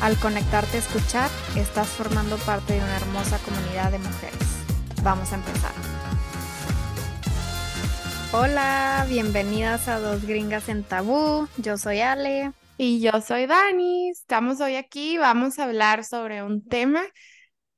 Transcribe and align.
Al 0.00 0.16
conectarte 0.20 0.76
a 0.76 0.80
escuchar, 0.80 1.28
estás 1.56 1.88
formando 1.88 2.36
parte 2.38 2.74
de 2.74 2.78
una 2.78 2.96
hermosa 2.98 3.36
comunidad 3.38 3.90
de 3.90 3.98
mujeres. 3.98 4.38
Vamos 5.02 5.32
a 5.32 5.36
empezar. 5.36 5.72
Hola, 8.32 9.04
bienvenidas 9.08 9.88
a 9.88 9.98
Dos 9.98 10.24
Gringas 10.24 10.68
en 10.68 10.84
Tabú. 10.84 11.48
Yo 11.56 11.76
soy 11.78 11.98
Ale. 11.98 12.52
Y 12.76 13.00
yo 13.00 13.20
soy 13.20 13.46
Dani. 13.46 14.10
Estamos 14.10 14.60
hoy 14.60 14.76
aquí, 14.76 15.18
vamos 15.18 15.58
a 15.58 15.64
hablar 15.64 16.04
sobre 16.04 16.44
un 16.44 16.64
tema 16.64 17.02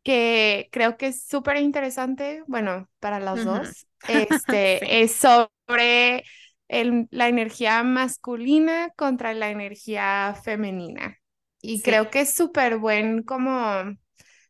que 0.03 0.69
creo 0.73 0.99
que 0.99 1.07
es 1.07 1.27
súper 1.27 1.57
interesante, 1.57 2.43
bueno, 2.47 2.91
para 3.01 3.19
los 3.19 3.45
dos. 3.47 3.87
Este 4.09 5.03
es 5.03 5.17
sobre 5.17 6.25
la 6.69 7.29
energía 7.29 7.83
masculina 7.83 8.91
contra 8.95 9.33
la 9.33 9.49
energía 9.49 10.37
femenina. 10.45 11.20
Y 11.63 11.83
creo 11.83 12.11
que 12.11 12.21
es 12.23 12.35
súper 12.35 12.79
buen 12.79 13.23
como 13.23 13.53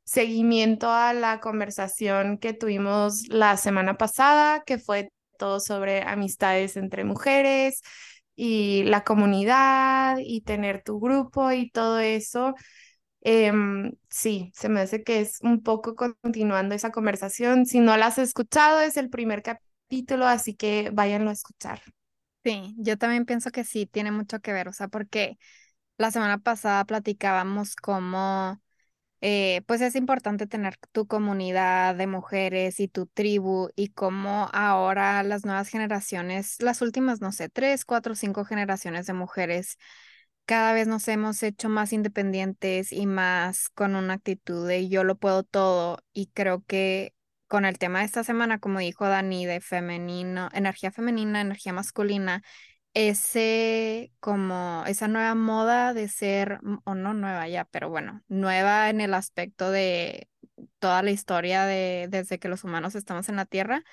seguimiento 0.04 0.90
a 0.90 1.12
la 1.14 1.40
conversación 1.40 2.38
que 2.38 2.52
tuvimos 2.54 3.28
la 3.28 3.56
semana 3.56 3.96
pasada, 3.96 4.62
que 4.64 4.78
fue 4.78 5.10
todo 5.38 5.60
sobre 5.60 6.02
amistades 6.02 6.76
entre 6.76 7.04
mujeres 7.04 7.80
y 8.36 8.84
la 8.84 9.04
comunidad 9.04 10.18
y 10.20 10.42
tener 10.42 10.82
tu 10.82 11.00
grupo 11.00 11.52
y 11.52 11.70
todo 11.70 11.98
eso. 12.00 12.54
Em, 13.22 13.92
sí, 14.08 14.50
se 14.54 14.68
me 14.68 14.80
hace 14.80 15.02
que 15.04 15.20
es 15.20 15.40
un 15.42 15.62
poco 15.62 15.94
continuando 15.94 16.74
esa 16.74 16.90
conversación. 16.90 17.66
Si 17.66 17.80
no 17.80 17.96
la 17.96 18.06
has 18.06 18.18
escuchado, 18.18 18.80
es 18.80 18.96
el 18.96 19.10
primer 19.10 19.42
capítulo, 19.42 20.26
así 20.26 20.54
que 20.54 20.90
váyanlo 20.92 21.30
a 21.30 21.34
escuchar. 21.34 21.82
Sí, 22.44 22.74
yo 22.78 22.96
también 22.96 23.26
pienso 23.26 23.50
que 23.50 23.64
sí, 23.64 23.86
tiene 23.86 24.12
mucho 24.12 24.40
que 24.40 24.52
ver, 24.54 24.68
o 24.68 24.72
sea, 24.72 24.88
porque 24.88 25.36
la 26.00 26.10
semana 26.10 26.38
pasada 26.38 26.84
platicábamos 26.86 27.76
cómo 27.76 28.58
eh, 29.20 29.62
pues 29.66 29.82
es 29.82 29.96
importante 29.96 30.46
tener 30.46 30.76
tu 30.92 31.06
comunidad 31.06 31.94
de 31.94 32.06
mujeres 32.06 32.80
y 32.80 32.88
tu 32.88 33.06
tribu 33.06 33.68
y 33.76 33.88
cómo 33.90 34.48
ahora 34.54 35.22
las 35.24 35.44
nuevas 35.44 35.68
generaciones, 35.68 36.56
las 36.62 36.80
últimas, 36.82 37.20
no 37.20 37.32
sé, 37.32 37.50
tres, 37.50 37.84
cuatro, 37.84 38.14
cinco 38.14 38.46
generaciones 38.46 39.06
de 39.06 39.12
mujeres, 39.12 39.76
cada 40.46 40.72
vez 40.72 40.88
nos 40.88 41.06
hemos 41.08 41.42
hecho 41.42 41.68
más 41.68 41.92
independientes 41.92 42.92
y 42.92 43.06
más 43.06 43.68
con 43.68 43.94
una 43.94 44.14
actitud 44.14 44.66
de 44.66 44.88
yo 44.88 45.04
lo 45.04 45.16
puedo 45.16 45.42
todo 45.44 45.98
y 46.14 46.28
creo 46.28 46.64
que 46.66 47.14
con 47.46 47.64
el 47.66 47.78
tema 47.78 48.00
de 48.00 48.06
esta 48.06 48.24
semana, 48.24 48.58
como 48.60 48.78
dijo 48.78 49.06
Dani, 49.06 49.44
de 49.46 49.60
femenino, 49.60 50.48
energía 50.54 50.92
femenina, 50.92 51.40
energía 51.42 51.72
masculina, 51.74 52.42
ese 52.94 54.12
como 54.20 54.84
esa 54.86 55.08
nueva 55.08 55.34
moda 55.34 55.94
de 55.94 56.08
ser, 56.08 56.60
o 56.84 56.94
no 56.94 57.14
nueva 57.14 57.48
ya, 57.48 57.64
pero 57.66 57.88
bueno, 57.90 58.22
nueva 58.28 58.90
en 58.90 59.00
el 59.00 59.14
aspecto 59.14 59.70
de 59.70 60.28
toda 60.78 61.02
la 61.02 61.10
historia 61.10 61.64
de 61.66 62.08
desde 62.10 62.38
que 62.38 62.48
los 62.48 62.64
humanos 62.64 62.94
estamos 62.94 63.28
en 63.28 63.36
la 63.36 63.46
Tierra, 63.46 63.84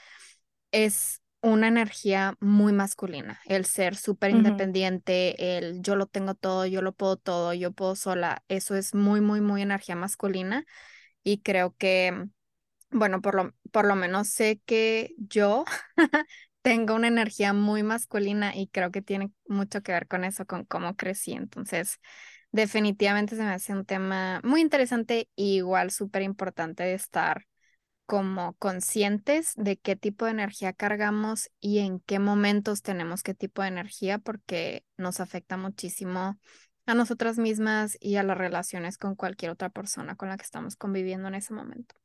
es 0.71 1.21
una 1.41 1.67
energía 1.67 2.35
muy 2.39 2.73
masculina, 2.73 3.39
el 3.45 3.65
ser 3.65 3.95
súper 3.95 4.31
independiente, 4.31 5.57
el 5.57 5.81
yo 5.81 5.95
lo 5.95 6.07
tengo 6.07 6.33
todo, 6.33 6.65
yo 6.65 6.81
lo 6.81 6.93
puedo 6.93 7.17
todo, 7.17 7.53
yo 7.53 7.71
puedo 7.71 7.95
sola, 7.95 8.43
eso 8.47 8.75
es 8.75 8.95
muy, 8.95 9.21
muy, 9.21 9.39
muy 9.41 9.61
energía 9.61 9.95
masculina 9.95 10.65
y 11.23 11.39
creo 11.41 11.75
que, 11.77 12.27
bueno, 12.91 13.21
por 13.21 13.35
lo, 13.35 13.53
por 13.71 13.85
lo 13.85 13.95
menos 13.95 14.29
sé 14.29 14.61
que 14.65 15.15
yo 15.17 15.65
tengo 16.67 16.95
una 16.95 17.07
energía 17.07 17.53
muy 17.53 17.81
masculina 17.81 18.53
y 18.53 18.67
creo 18.67 18.91
que 18.91 19.01
tiene 19.01 19.31
mucho 19.47 19.81
que 19.81 19.93
ver 19.93 20.05
con 20.05 20.25
eso, 20.25 20.45
con 20.45 20.65
cómo 20.65 20.97
crecí. 20.97 21.31
Entonces, 21.31 21.97
definitivamente 22.51 23.37
se 23.37 23.43
me 23.43 23.51
hace 23.51 23.71
un 23.71 23.85
tema 23.85 24.41
muy 24.43 24.59
interesante 24.59 25.29
y 25.37 25.55
igual 25.55 25.91
súper 25.91 26.23
importante 26.23 26.83
de 26.83 26.95
estar 26.95 27.45
como 28.05 28.53
conscientes 28.55 29.53
de 29.55 29.77
qué 29.77 29.95
tipo 29.95 30.25
de 30.25 30.31
energía 30.31 30.73
cargamos 30.73 31.49
y 31.61 31.79
en 31.79 32.01
qué 32.01 32.19
momentos 32.19 32.81
tenemos 32.81 33.23
qué 33.23 33.33
tipo 33.33 33.61
de 33.61 33.69
energía 33.69 34.17
porque 34.17 34.83
nos 34.97 35.21
afecta 35.21 35.55
muchísimo 35.55 36.37
a 36.85 36.93
nosotras 36.93 37.37
mismas 37.37 37.95
y 38.01 38.17
a 38.17 38.23
las 38.23 38.37
relaciones 38.37 38.97
con 38.97 39.15
cualquier 39.15 39.51
otra 39.51 39.69
persona 39.69 40.17
con 40.17 40.27
la 40.27 40.35
que 40.35 40.43
estamos 40.43 40.75
conviviendo 40.75 41.29
en 41.29 41.35
ese 41.35 41.53
momento. 41.53 41.95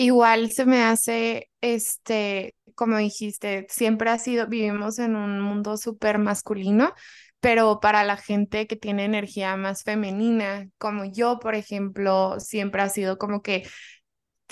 Igual 0.00 0.52
se 0.52 0.64
me 0.64 0.84
hace, 0.84 1.50
este, 1.60 2.54
como 2.76 2.98
dijiste, 2.98 3.66
siempre 3.68 4.10
ha 4.10 4.18
sido, 4.20 4.46
vivimos 4.46 5.00
en 5.00 5.16
un 5.16 5.40
mundo 5.40 5.76
súper 5.76 6.18
masculino, 6.18 6.92
pero 7.40 7.80
para 7.80 8.04
la 8.04 8.16
gente 8.16 8.68
que 8.68 8.76
tiene 8.76 9.04
energía 9.04 9.56
más 9.56 9.82
femenina, 9.82 10.68
como 10.78 11.04
yo, 11.04 11.40
por 11.40 11.56
ejemplo, 11.56 12.38
siempre 12.38 12.82
ha 12.82 12.88
sido 12.90 13.18
como 13.18 13.42
que 13.42 13.66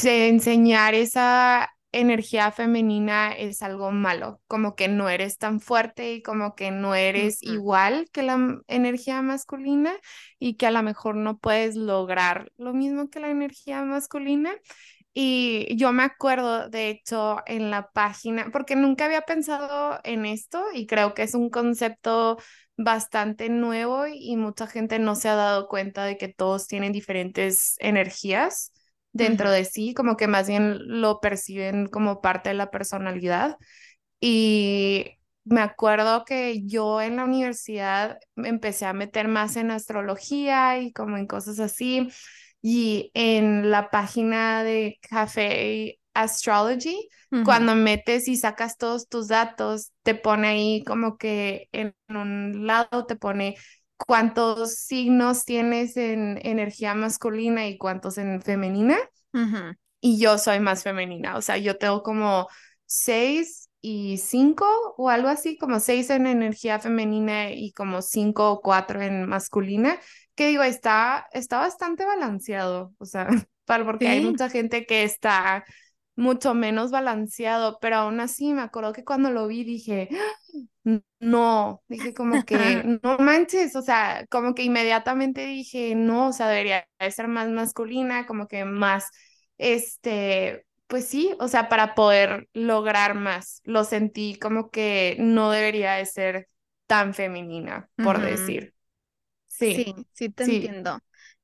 enseñar 0.03 0.95
esa 0.95 1.71
energía 1.93 2.51
femenina 2.51 3.33
es 3.33 3.63
algo 3.63 3.93
malo, 3.93 4.41
como 4.49 4.75
que 4.75 4.89
no 4.89 5.09
eres 5.09 5.39
tan 5.39 5.61
fuerte 5.61 6.13
y 6.13 6.23
como 6.23 6.55
que 6.57 6.71
no 6.73 6.95
eres 6.97 7.39
igual 7.43 8.09
que 8.13 8.23
la 8.23 8.61
energía 8.67 9.23
masculina 9.23 9.95
y 10.39 10.57
que 10.57 10.67
a 10.67 10.73
lo 10.73 10.83
mejor 10.83 11.17
no 11.17 11.39
puedes 11.39 11.77
lograr 11.77 12.51
lo 12.57 12.75
mismo 12.75 13.09
que 13.09 13.21
la 13.21 13.31
energía 13.31 13.83
masculina. 13.85 14.53
Y 15.19 15.75
yo 15.77 15.93
me 15.93 16.03
acuerdo, 16.03 16.69
de 16.69 16.91
hecho, 16.91 17.39
en 17.47 17.71
la 17.71 17.91
página, 17.91 18.51
porque 18.53 18.77
nunca 18.77 19.07
había 19.07 19.23
pensado 19.23 19.99
en 20.05 20.27
esto 20.27 20.63
y 20.75 20.87
creo 20.87 21.15
que 21.15 21.23
es 21.23 21.35
un 21.35 21.49
concepto 21.49 22.37
bastante 22.77 23.49
nuevo 23.49 24.07
y 24.07 24.37
mucha 24.37 24.67
gente 24.67 24.99
no 24.99 25.15
se 25.15 25.31
ha 25.31 25.35
dado 25.35 25.69
cuenta 25.69 26.05
de 26.05 26.19
que 26.19 26.29
todos 26.29 26.67
tienen 26.69 26.93
diferentes 26.93 27.77
energías 27.79 28.73
dentro 29.13 29.51
de 29.51 29.65
sí, 29.65 29.95
como 29.95 30.19
que 30.19 30.29
más 30.29 30.49
bien 30.49 30.77
lo 31.01 31.19
perciben 31.21 31.87
como 31.87 32.21
parte 32.21 32.51
de 32.51 32.55
la 32.57 32.71
personalidad. 32.71 33.57
Y 34.21 35.19
me 35.45 35.63
acuerdo 35.63 36.25
que 36.27 36.63
yo 36.67 37.01
en 37.01 37.17
la 37.17 37.25
universidad 37.25 38.19
me 38.35 38.49
empecé 38.49 38.87
a 38.87 38.93
meter 38.93 39.29
más 39.29 39.57
en 39.57 39.71
astrología 39.71 40.79
y 40.79 40.93
como 40.93 41.17
en 41.17 41.27
cosas 41.27 41.59
así. 41.61 42.11
Y 42.69 43.13
en 43.15 43.71
la 43.71 43.91
página 43.91 44.65
de 44.65 44.99
Café 45.09 46.01
Astrology, 46.15 47.09
cuando 47.45 47.77
metes 47.77 48.27
y 48.27 48.37
sacas 48.37 48.77
todos 48.77 49.09
tus 49.09 49.29
datos, 49.29 49.93
te 50.03 50.17
pone 50.17 50.49
ahí 50.49 50.83
como 50.83 51.17
que 51.17 51.69
en 51.71 51.95
un 52.09 52.67
lado 52.67 53.07
te 53.07 53.15
pone 53.15 53.55
cuántos 53.97 54.75
signos 54.75 55.45
tienes 55.45 55.97
en 55.97 56.41
energía 56.43 56.97
masculina 56.97 57.69
y 57.69 57.79
cuántos 57.79 58.19
en 58.19 58.43
femenina. 58.43 58.99
Y 60.01 60.19
yo 60.19 60.37
soy 60.37 60.59
más 60.59 60.83
femenina, 60.83 61.37
o 61.37 61.43
sea, 61.43 61.59
yo 61.59 61.79
tengo 61.79 62.03
como 62.03 62.49
seis 62.85 63.71
y 63.81 64.19
cinco 64.19 64.67
o 64.97 65.09
algo 65.09 65.29
así, 65.29 65.57
como 65.57 65.79
seis 65.79 66.11
en 66.11 66.27
energía 66.27 66.81
femenina 66.81 67.53
y 67.53 67.71
como 67.71 68.03
cinco 68.03 68.51
o 68.51 68.61
cuatro 68.61 69.01
en 69.03 69.29
masculina 69.29 70.01
que 70.37 70.49
digo, 70.49 70.63
está, 70.63 71.27
está 71.33 71.59
bastante 71.59 72.05
balanceado, 72.05 72.95
o 72.99 73.07
sea, 73.07 73.27
porque 73.85 74.09
hay 74.09 74.25
mucha 74.25 74.49
gente 74.49 74.87
que 74.87 75.03
está 75.03 75.65
mucho 76.15 76.55
menos 76.55 76.91
balanceado, 76.91 77.79
pero 77.81 77.97
aún 77.97 78.21
así 78.21 78.53
me 78.53 78.63
acuerdo 78.63 78.93
que 78.93 79.05
cuando 79.05 79.31
lo 79.31 79.47
vi 79.49 79.65
dije, 79.65 80.09
no, 81.21 81.83
dije 81.89 82.15
como 82.15 82.45
que, 82.45 82.57
no 83.03 83.19
manches, 83.19 83.77
o 83.77 83.83
sea, 83.83 84.25
como 84.31 84.55
que 84.55 84.63
inmediatamente 84.63 85.47
dije, 85.47 85.95
no, 85.95 86.29
o 86.29 86.33
sea, 86.33 86.49
debería 86.49 86.87
ser 87.11 87.29
más 87.29 87.49
masculina, 87.49 88.27
como 88.27 88.49
que 88.49 88.65
más, 88.65 89.11
este, 89.59 90.65
pues 90.87 91.07
sí, 91.07 91.35
o 91.41 91.49
sea, 91.49 91.69
para 91.69 91.95
poder 91.95 92.49
lograr 92.53 93.15
más, 93.15 93.61
lo 93.65 93.85
sentí 93.85 94.39
como 94.39 94.71
que 94.71 95.17
no 95.19 95.51
debería 95.51 95.95
de 95.95 96.07
ser 96.07 96.49
tan 96.87 97.15
femenina, 97.15 97.91
por 97.97 98.21
decir. 98.21 98.76
Sí, 99.61 99.95
sí, 100.13 100.29
te 100.31 100.45
entiendo. 100.45 101.01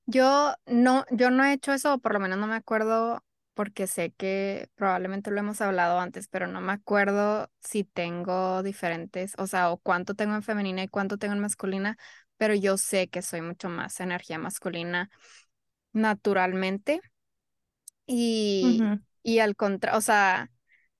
Yo 0.07 0.55
no, 0.67 1.05
yo 1.11 1.31
no 1.31 1.45
he 1.45 1.53
hecho 1.53 1.73
eso, 1.73 1.95
o 1.95 1.99
por 1.99 2.13
lo 2.15 2.21
menos 2.21 2.39
no 2.39 2.47
me 2.47 2.55
acuerdo, 2.57 3.25
porque 3.55 3.87
sé 3.87 4.13
que 4.13 4.69
probablemente 4.75 5.31
lo 5.31 5.39
hemos 5.41 5.61
hablado 5.61 5.99
antes, 6.01 6.29
pero 6.29 6.47
no 6.47 6.61
me 6.61 6.73
acuerdo 6.73 7.51
si 7.61 7.85
tengo 7.85 8.63
diferentes, 8.63 9.35
o 9.39 9.47
sea, 9.47 9.71
o 9.71 9.79
cuánto 9.79 10.15
tengo 10.15 10.35
en 10.35 10.43
femenina 10.43 10.83
y 10.83 10.89
cuánto 10.89 11.19
tengo 11.19 11.35
en 11.35 11.41
masculina, 11.41 11.97
pero 12.37 12.55
yo 12.55 12.77
sé 12.79 13.09
que 13.09 13.23
soy 13.23 13.41
mucho 13.43 13.69
más 13.69 14.01
energía 14.01 14.39
masculina. 14.39 15.11
naturalmente 15.95 17.01
y, 18.07 18.87
y 19.23 19.39
al 19.41 19.57
contrario, 19.57 19.99
o 19.99 20.01
sea, 20.03 20.51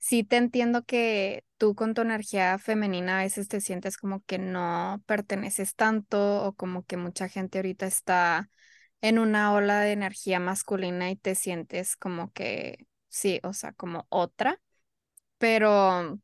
sí 0.03 0.25
te 0.25 0.37
entiendo 0.37 0.85
que 0.85 1.45
tú 1.59 1.75
con 1.77 1.95
tu 1.95 2.03
energía 2.03 2.59
femenina 2.59 3.21
a 3.21 3.23
veces 3.23 3.49
te 3.49 3.61
sientes 3.61 3.97
como 3.97 4.23
que 4.25 4.39
no 4.39 5.03
perteneces 5.07 5.77
tanto 5.77 6.45
o 6.45 6.55
como 6.55 6.85
que 6.85 6.97
mucha 6.97 7.29
gente 7.29 7.59
ahorita 7.59 7.87
está 7.87 8.51
en 9.01 9.19
una 9.21 9.53
ola 9.55 9.81
de 9.81 9.93
energía 9.93 10.41
masculina 10.41 11.11
y 11.11 11.17
te 11.17 11.35
sientes 11.37 11.97
como 11.97 12.33
que 12.33 12.87
sí, 13.09 13.41
o 13.45 13.53
sea, 13.53 13.73
como 13.75 14.07
otra, 14.11 14.61
pero 15.39 16.19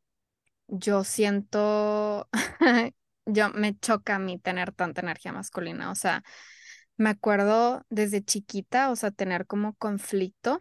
yo 0.68 1.04
siento, 1.04 2.28
yo 3.26 3.50
me 3.50 3.78
choca 3.78 4.16
a 4.16 4.18
mí 4.18 4.38
tener 4.38 4.72
tanta 4.72 5.02
energía 5.02 5.32
masculina, 5.32 5.90
o 5.90 5.94
sea, 5.96 6.24
me 6.96 7.10
acuerdo 7.10 7.84
desde 7.90 8.24
chiquita, 8.24 8.90
o 8.90 8.96
sea, 8.96 9.10
tener 9.12 9.46
como 9.46 9.74
conflicto 9.76 10.60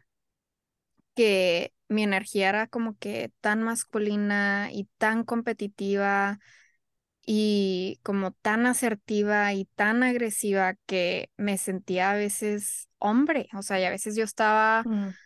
que 1.17 1.73
mi 1.89 2.03
energía 2.03 2.49
era 2.49 2.67
como 2.67 2.97
que 2.99 3.33
tan 3.41 3.63
masculina 3.63 4.69
y 4.73 4.85
tan 4.99 5.25
competitiva 5.25 6.39
y 7.25 7.99
como 8.03 8.31
tan 8.33 8.65
asertiva 8.65 9.53
y 9.53 9.65
tan 9.75 10.03
agresiva 10.03 10.75
que 10.85 11.31
me 11.37 11.57
sentía 11.57 12.11
a 12.11 12.15
veces 12.15 12.87
hombre, 12.99 13.49
o 13.57 13.61
sea, 13.63 13.79
y 13.79 13.85
a 13.85 13.89
veces 13.91 14.15
yo 14.15 14.23
estaba 14.23 14.87
Mm. 14.87 15.17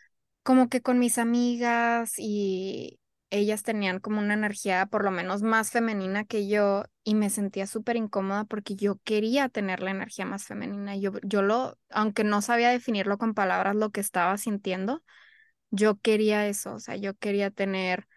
como 0.44 0.70
que 0.70 0.82
con 0.82 1.00
mis 1.00 1.18
amigas 1.18 2.14
y 2.18 3.00
ellas 3.30 3.64
tenían 3.64 4.00
como 4.00 4.20
una 4.20 4.34
energía 4.34 4.86
por 4.88 5.04
lo 5.06 5.12
menos 5.12 5.42
más 5.44 5.72
femenina 5.72 6.26
que 6.26 6.48
yo 6.48 6.84
y 7.04 7.16
me 7.16 7.30
sentía 7.30 7.68
súper 7.68 7.96
incómoda 7.96 8.44
porque 8.46 8.76
yo 8.76 8.98
quería 9.04 9.48
tener 9.50 9.82
la 9.82 9.92
energía 9.92 10.26
más 10.26 10.46
femenina. 10.46 10.96
Yo, 10.98 11.14
yo 11.24 11.42
lo, 11.42 11.78
aunque 11.90 12.24
no 12.24 12.42
sabía 12.42 12.70
definirlo 12.72 13.18
con 13.18 13.34
palabras 13.34 13.76
lo 13.76 13.92
que 13.92 14.02
estaba 14.02 14.38
sintiendo, 14.38 15.04
yo 15.72 16.00
quería 16.00 16.48
eso, 16.48 16.74
o 16.76 16.80
sea, 16.80 16.96
yo 16.96 17.16
quería 17.16 17.52
tener 17.52 18.08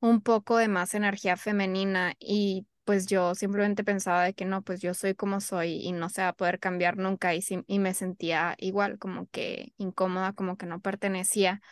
un 0.00 0.22
poco 0.22 0.56
de 0.58 0.68
más 0.68 0.94
energía 0.94 1.36
femenina 1.36 2.14
y 2.20 2.66
pues 2.84 3.06
yo 3.06 3.34
simplemente 3.36 3.84
pensaba 3.84 4.24
de 4.24 4.34
que 4.34 4.44
no, 4.44 4.62
pues 4.62 4.80
yo 4.82 4.94
soy 4.94 5.14
como 5.14 5.40
soy 5.40 5.74
y 5.82 5.92
no 5.92 6.08
se 6.10 6.22
va 6.22 6.28
a 6.28 6.32
poder 6.34 6.58
cambiar 6.60 6.96
nunca 6.98 7.34
y, 7.34 7.42
y 7.68 7.78
me 7.78 7.94
sentía 7.94 8.56
igual, 8.58 8.98
como 8.98 9.28
que 9.30 9.72
incómoda, 9.78 10.32
como 10.34 10.56
que 10.56 10.66
no 10.66 10.80
pertenecía. 10.80 11.62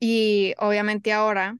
Y 0.00 0.54
obviamente 0.58 1.12
ahora, 1.12 1.58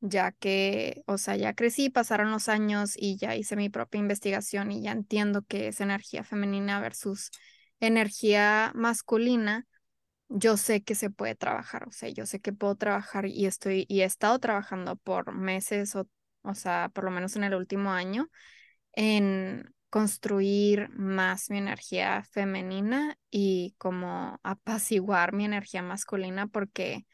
ya 0.00 0.32
que, 0.32 1.02
o 1.06 1.18
sea, 1.18 1.36
ya 1.36 1.54
crecí, 1.54 1.90
pasaron 1.90 2.30
los 2.30 2.48
años 2.48 2.92
y 2.96 3.16
ya 3.18 3.36
hice 3.36 3.56
mi 3.56 3.68
propia 3.68 3.98
investigación 4.00 4.72
y 4.72 4.82
ya 4.82 4.92
entiendo 4.92 5.42
que 5.42 5.68
es 5.68 5.80
energía 5.80 6.24
femenina 6.24 6.80
versus 6.80 7.30
energía 7.80 8.72
masculina 8.74 9.66
yo 10.30 10.56
sé 10.56 10.82
que 10.82 10.94
se 10.94 11.10
puede 11.10 11.34
trabajar, 11.36 11.88
o 11.88 11.92
sea, 11.92 12.08
yo 12.10 12.26
sé 12.26 12.40
que 12.40 12.52
puedo 12.52 12.76
trabajar 12.76 13.26
y 13.26 13.46
estoy 13.46 13.86
y 13.88 14.02
he 14.02 14.04
estado 14.04 14.38
trabajando 14.38 14.96
por 14.96 15.32
meses 15.34 15.96
o, 15.96 16.08
o 16.42 16.54
sea, 16.54 16.90
por 16.94 17.04
lo 17.04 17.10
menos 17.10 17.36
en 17.36 17.44
el 17.44 17.54
último 17.54 17.92
año 17.92 18.28
en 18.94 19.74
construir 19.90 20.90
más 20.90 21.50
mi 21.50 21.58
energía 21.58 22.24
femenina 22.32 23.16
y 23.30 23.74
como 23.78 24.40
apaciguar 24.44 25.32
mi 25.34 25.44
energía 25.46 25.82
masculina 25.82 26.46
porque 26.48 27.06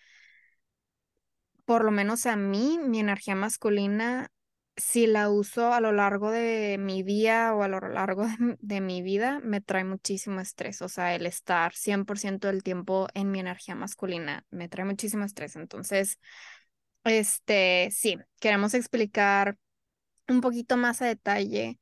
por 1.64 1.84
lo 1.84 1.90
menos 1.90 2.26
a 2.26 2.36
mí 2.36 2.78
mi 2.82 3.00
energía 3.00 3.34
masculina 3.34 4.30
si 4.76 5.06
la 5.06 5.30
uso 5.30 5.72
a 5.72 5.80
lo 5.80 5.92
largo 5.92 6.30
de 6.30 6.76
mi 6.78 7.02
día 7.02 7.54
o 7.54 7.62
a 7.62 7.68
lo 7.68 7.80
largo 7.80 8.26
de, 8.60 8.80
mi 8.80 9.02
vida, 9.02 9.40
me 9.42 9.60
trae 9.60 9.84
muchísimo 9.84 10.40
estrés. 10.40 10.82
O 10.82 10.88
sea, 10.88 11.14
el 11.14 11.26
estar 11.26 11.74
100% 11.74 12.48
del 12.48 12.62
tiempo 12.62 13.08
en 13.14 13.30
mi 13.30 13.40
energía 13.40 13.74
masculina 13.74 14.44
me 14.50 14.68
trae 14.68 14.84
muchísimo 14.84 15.24
estrés. 15.24 15.56
Entonces, 15.56 16.18
este, 17.04 17.90
sí, 17.92 18.18
queremos 18.40 18.74
explicar 18.74 19.56
un 20.28 20.40
poquito 20.40 20.76
más 20.76 21.02
a 21.02 21.06
detalle 21.06 21.78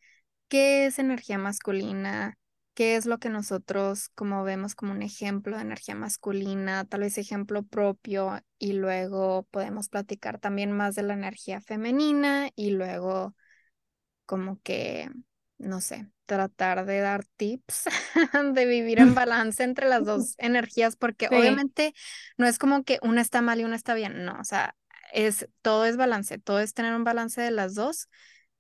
qué 0.49 0.87
es 0.87 0.99
energía 0.99 1.39
masculina, 1.39 2.39
qué 2.75 2.97
es 2.97 3.07
lo 3.07 3.19
que 3.19 3.31
nosotros 3.31 4.11
como 4.15 4.45
vemos 4.45 4.75
como 4.75 4.93
un 4.93 5.03
ejemplo 5.03 5.57
de 5.57 5.63
energía 5.63 5.95
masculina, 5.95 6.85
tal 6.85 7.01
vez 7.03 7.19
ejemplo 7.19 7.63
propio, 7.65 8.41
y 8.59 8.73
luego 8.75 9.45
podemos 9.51 9.89
platicar 9.89 10.39
también 10.41 10.73
más 10.73 10.95
de 10.95 11.03
la 11.05 11.15
energía 11.15 11.61
femenina 11.61 12.51
y 12.57 12.71
luego 12.71 13.35
como 14.27 14.61
que, 14.63 15.11
no 15.59 15.81
sé, 15.81 16.11
tratar 16.27 16.87
de 16.87 17.01
dar 17.01 17.25
tips 17.37 17.85
de 18.55 18.67
vivir 18.67 18.99
en 18.99 19.15
balance 19.15 19.63
entre 19.63 19.89
las 19.89 20.05
dos 20.05 20.35
energías, 20.39 20.97
porque 20.97 21.29
Sí. 21.29 21.33
obviamente 21.33 21.95
no 22.39 22.47
es 22.47 22.59
como 22.59 22.85
que 22.85 22.99
una 23.03 23.21
está 23.21 23.43
mal 23.43 23.61
y 23.61 23.65
una 23.65 23.77
está 23.77 23.95
bien, 23.95 24.25
no, 24.25 24.39
o 24.41 24.45
sea, 24.45 24.77
es, 25.13 25.49
todo 25.63 25.85
es 25.87 25.97
balance, 25.97 26.39
todo 26.39 26.61
es 26.61 26.75
tener 26.75 26.95
un 26.95 27.05
balance 27.05 27.41
de 27.41 27.51
las 27.51 27.75
dos 27.75 28.09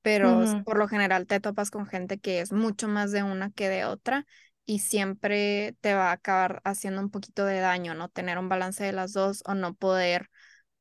pero 0.05 0.45
por 0.65 0.79
lo 0.79 0.87
general 0.89 1.27
te 1.27 1.41
topas 1.41 1.71
con 1.71 1.87
gente 1.87 2.21
que 2.21 2.41
es 2.41 2.53
mucho 2.53 2.89
más 2.89 3.11
de 3.11 3.23
una 3.23 3.51
que 3.51 3.71
de 3.71 3.87
otra 3.87 4.27
y 4.67 4.81
siempre 4.81 5.77
te 5.81 5.95
va 5.95 6.11
a 6.11 6.13
acabar 6.13 6.61
haciendo 6.65 7.01
un 7.01 7.11
poquito 7.11 7.47
de 7.47 7.61
daño, 7.61 7.95
¿no? 7.95 8.11
Tener 8.11 8.39
un 8.39 8.51
balance 8.51 8.85
de 8.85 8.93
las 8.93 9.15
dos 9.15 9.43
o 9.47 9.55
no 9.55 9.75
poder 9.75 10.29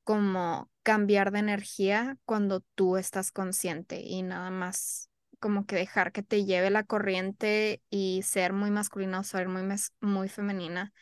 como 0.04 0.70
cambiar 0.84 1.32
de 1.32 1.40
energía 1.40 2.18
cuando 2.26 2.62
tú 2.76 2.98
estás 2.98 3.32
consciente 3.32 4.02
y 4.02 4.24
nada 4.24 4.52
más 4.52 5.10
como 5.40 5.66
que 5.66 5.78
dejar 5.78 6.12
que 6.12 6.24
te 6.24 6.46
lleve 6.46 6.70
la 6.70 6.84
corriente 6.84 7.82
y 7.90 8.24
ser 8.24 8.54
muy 8.54 8.72
masculina 8.72 9.22
o 9.22 9.24
ser 9.24 9.48
muy, 9.50 9.64
muy 10.02 10.30
femenina 10.30 10.94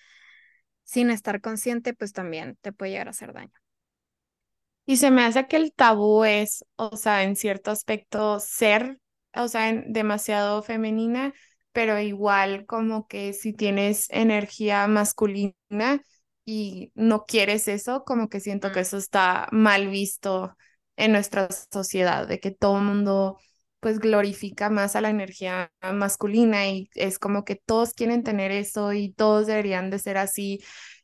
sin 0.83 1.09
estar 1.11 1.41
consciente, 1.41 1.93
pues 1.95 2.13
también 2.13 2.57
te 2.61 2.71
puede 2.73 2.91
llegar 2.91 3.07
a 3.07 3.11
hacer 3.11 3.33
daño. 3.33 3.60
Y 4.85 4.97
se 4.97 5.11
me 5.11 5.23
hace 5.23 5.47
que 5.47 5.57
el 5.57 5.73
tabú 5.73 6.23
es, 6.25 6.65
o 6.75 6.97
sea, 6.97 7.23
en 7.23 7.35
cierto 7.35 7.71
aspecto 7.71 8.39
ser, 8.39 8.99
o 9.35 9.47
sea, 9.47 9.69
en- 9.69 9.93
demasiado 9.93 10.63
femenina, 10.63 11.33
pero 11.71 11.99
igual 11.99 12.65
como 12.65 13.07
que 13.07 13.33
si 13.33 13.53
tienes 13.53 14.07
energía 14.09 14.87
masculina 14.87 15.55
y 16.45 16.91
no 16.95 17.25
quieres 17.25 17.67
eso, 17.67 18.03
como 18.03 18.27
que 18.29 18.39
siento 18.39 18.71
que 18.71 18.79
Mm, 18.79 18.81
eso 18.81 18.97
está 18.97 19.47
mal 19.51 19.87
visto 19.89 20.55
en 20.97 21.11
nuestra 21.13 21.47
sociedad, 21.71 22.27
de 22.27 22.39
que 22.39 22.51
todo 22.51 22.77
el 22.77 22.83
mundo 22.85 23.37
pues 23.79 23.97
glorifica 23.99 24.69
más 24.69 24.95
a 24.95 25.01
la 25.01 25.09
energía 25.09 25.71
masculina 25.93 26.67
y 26.67 26.89
es 26.95 27.17
como 27.17 27.45
que 27.45 27.55
todos 27.55 27.93
quieren 27.93 28.23
tener 28.23 28.51
eso 28.51 28.93
y 28.93 29.11
todos 29.13 29.47
deberían 29.47 29.89
de 29.89 29.97
ser 29.99 30.17
así 30.17 30.59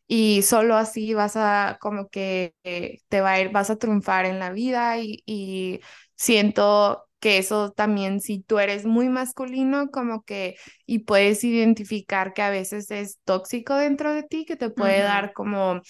y 0.07 0.41
solo 0.43 0.75
así 0.75 1.13
vas 1.13 1.35
a 1.37 1.77
como 1.81 2.09
que 2.09 2.53
eh, 2.63 2.99
te 3.09 3.21
va 3.21 3.31
a 3.33 3.41
ir, 3.41 3.49
vas 3.51 3.69
a 3.69 3.77
triunfar 3.77 4.25
en 4.25 4.39
la 4.39 4.51
vida 4.51 4.97
y, 4.99 5.21
y 5.25 5.81
siento 6.15 7.03
que 7.19 7.39
eso 7.39 7.71
también 7.71 8.21
si 8.21 8.41
tú 8.41 8.59
eres 8.59 8.85
muy 8.85 9.09
masculino 9.09 9.89
como 9.91 10.23
que 10.23 10.55
y 10.85 10.99
puedes 10.99 11.43
identificar 11.43 12.33
que 12.33 12.43
a 12.43 12.49
veces 12.51 12.91
es 12.91 13.19
tóxico 13.25 13.75
dentro 13.75 14.13
de 14.13 14.23
ti 14.23 14.45
que 14.45 14.55
te 14.55 14.69
puede 14.69 15.01
dar 15.01 15.33
como 15.33 15.81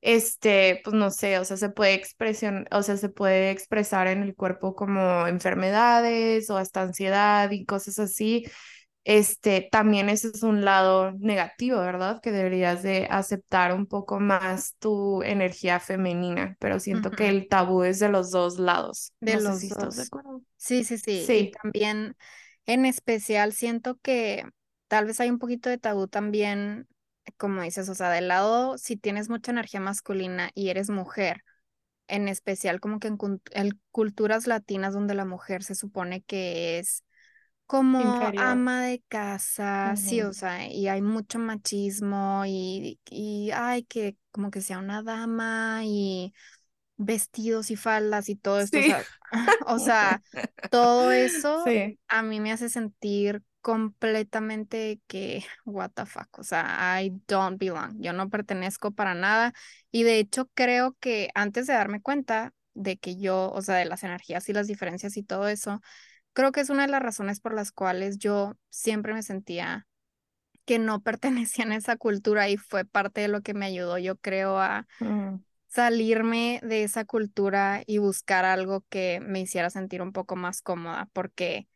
este, 0.00 0.80
pues 0.84 0.94
no 0.94 1.10
sé, 1.10 1.38
o 1.38 1.44
sea, 1.44 1.56
se 1.56 1.70
puede 1.70 1.94
expresión, 1.94 2.66
o 2.70 2.82
sea, 2.82 2.96
se 2.96 3.08
puede 3.08 3.50
expresar 3.50 4.06
en 4.06 4.22
el 4.22 4.34
cuerpo 4.36 4.74
como 4.74 5.26
enfermedades 5.26 6.50
o 6.50 6.56
hasta 6.58 6.82
ansiedad 6.82 7.50
y 7.50 7.64
cosas 7.64 7.98
así 7.98 8.44
este, 9.04 9.68
también 9.72 10.08
ese 10.10 10.28
es 10.28 10.42
un 10.42 10.64
lado 10.64 11.12
negativo, 11.12 11.78
¿verdad? 11.80 12.20
Que 12.22 12.30
deberías 12.32 12.82
de 12.82 13.06
aceptar 13.10 13.74
un 13.74 13.86
poco 13.86 14.20
más 14.20 14.76
tu 14.78 15.22
energía 15.22 15.80
femenina, 15.80 16.56
pero 16.60 16.78
siento 16.80 17.14
que 17.14 17.28
el 17.28 17.48
tabú 17.48 17.84
es 17.84 17.98
de 18.00 18.10
los 18.10 18.30
dos 18.30 18.58
lados. 18.58 19.12
De 19.20 19.36
No 19.36 19.38
los 19.38 19.60
si 19.60 19.68
estás 19.68 19.96
de 19.96 20.02
dos. 20.02 20.02
acuerdo. 20.02 20.42
Sí, 20.56 20.84
sí, 20.84 20.98
sí. 20.98 21.28
Y 21.32 21.46
Sí, 21.46 21.52
también, 21.62 22.16
en 22.66 22.84
especial, 22.86 23.52
siento 23.52 23.98
que 24.00 24.44
tal 24.88 25.06
vez 25.06 25.20
hay 25.20 25.30
un 25.30 25.38
poquito 25.38 25.68
de 25.70 25.78
tabú 25.78 26.08
también, 26.08 26.88
como 27.36 27.62
dices, 27.62 27.88
o 27.88 27.94
sea, 27.94 28.10
del 28.10 28.28
lado, 28.28 28.78
si 28.78 28.96
tienes 28.96 29.28
mucha 29.28 29.50
energía 29.52 29.80
masculina 29.80 30.50
y 30.54 30.68
eres 30.70 30.90
mujer, 30.90 31.42
en 32.08 32.28
especial 32.28 32.80
como 32.80 33.00
que 33.00 33.08
en, 33.08 33.18
en 33.52 33.80
culturas 33.92 34.46
latinas 34.46 34.94
donde 34.94 35.14
la 35.14 35.24
mujer 35.26 35.64
se 35.64 35.74
supone 35.76 36.22
que 36.22 36.78
es 36.78 37.04
como 37.68 38.00
inferior. 38.00 38.34
ama 38.36 38.82
de 38.84 39.04
casa, 39.08 39.94
sí, 39.96 40.22
o 40.22 40.32
sea, 40.32 40.66
y 40.68 40.88
hay 40.88 41.02
mucho 41.02 41.38
machismo 41.38 42.44
y, 42.46 42.98
y 43.10 43.50
ay, 43.54 43.84
que 43.84 44.16
como 44.32 44.50
que 44.50 44.62
sea 44.62 44.80
una 44.80 45.04
dama 45.04 45.82
y 45.84 46.34
vestidos 46.96 47.70
y 47.70 47.76
faldas 47.76 48.30
y 48.30 48.36
todo 48.36 48.60
esto, 48.60 48.80
o 48.80 48.82
sea, 48.82 49.06
o 49.66 49.78
sea, 49.78 50.22
todo 50.70 51.12
eso 51.12 51.64
sí, 51.64 51.98
a 52.08 52.22
mí 52.22 52.40
me 52.40 52.52
hace 52.52 52.70
sentir 52.70 53.42
completamente 53.60 55.00
que, 55.06 55.44
what 55.66 55.90
the 55.94 56.06
fuck, 56.06 56.38
o 56.38 56.44
sea, 56.44 57.00
I 57.02 57.10
don't 57.28 57.58
belong, 57.60 58.00
yo 58.00 58.14
no 58.14 58.30
pertenezco 58.30 58.92
para 58.92 59.14
nada. 59.14 59.52
Y 59.90 60.04
de 60.04 60.18
hecho 60.20 60.48
creo 60.54 60.96
que 61.00 61.28
antes 61.34 61.66
de 61.66 61.74
darme 61.74 62.00
cuenta 62.00 62.54
de 62.74 62.96
que 62.96 63.16
yo, 63.18 63.50
o 63.52 63.60
sea, 63.62 63.76
de 63.76 63.84
las 63.84 64.04
energías 64.04 64.48
y 64.48 64.54
las 64.54 64.68
diferencias 64.68 65.16
y 65.18 65.22
todo 65.22 65.48
eso, 65.48 65.82
creo 66.38 66.52
que 66.52 66.60
es 66.62 66.70
una 66.70 66.86
de 66.86 66.92
las 66.92 67.02
razones 67.02 67.40
por 67.40 67.52
las 67.54 67.72
cuales 67.72 68.18
yo 68.18 68.54
siempre 68.70 69.12
me 69.14 69.24
sentía 69.24 69.88
que 70.66 70.78
no 70.78 71.02
pertenecían 71.04 71.72
a 71.72 71.76
esa 71.76 71.96
cultura 71.96 72.48
y 72.50 72.56
fue 72.58 72.84
parte 72.86 73.22
de 73.22 73.28
lo 73.28 73.42
que 73.42 73.54
me 73.54 73.66
ayudó, 73.66 73.98
yo 73.98 74.16
creo, 74.18 74.58
a 74.60 74.86
Mm, 75.00 75.42
salirme 75.68 76.60
de 76.64 76.84
esa 76.84 77.04
cultura 77.04 77.82
y 77.86 77.98
buscar 77.98 78.44
algo 78.44 78.84
que 78.90 79.20
me 79.20 79.40
hiciera 79.40 79.70
sentir 79.70 80.02
un 80.02 80.12
poco 80.12 80.36
más 80.36 80.62
cómoda, 80.62 81.08
porque 81.12 81.68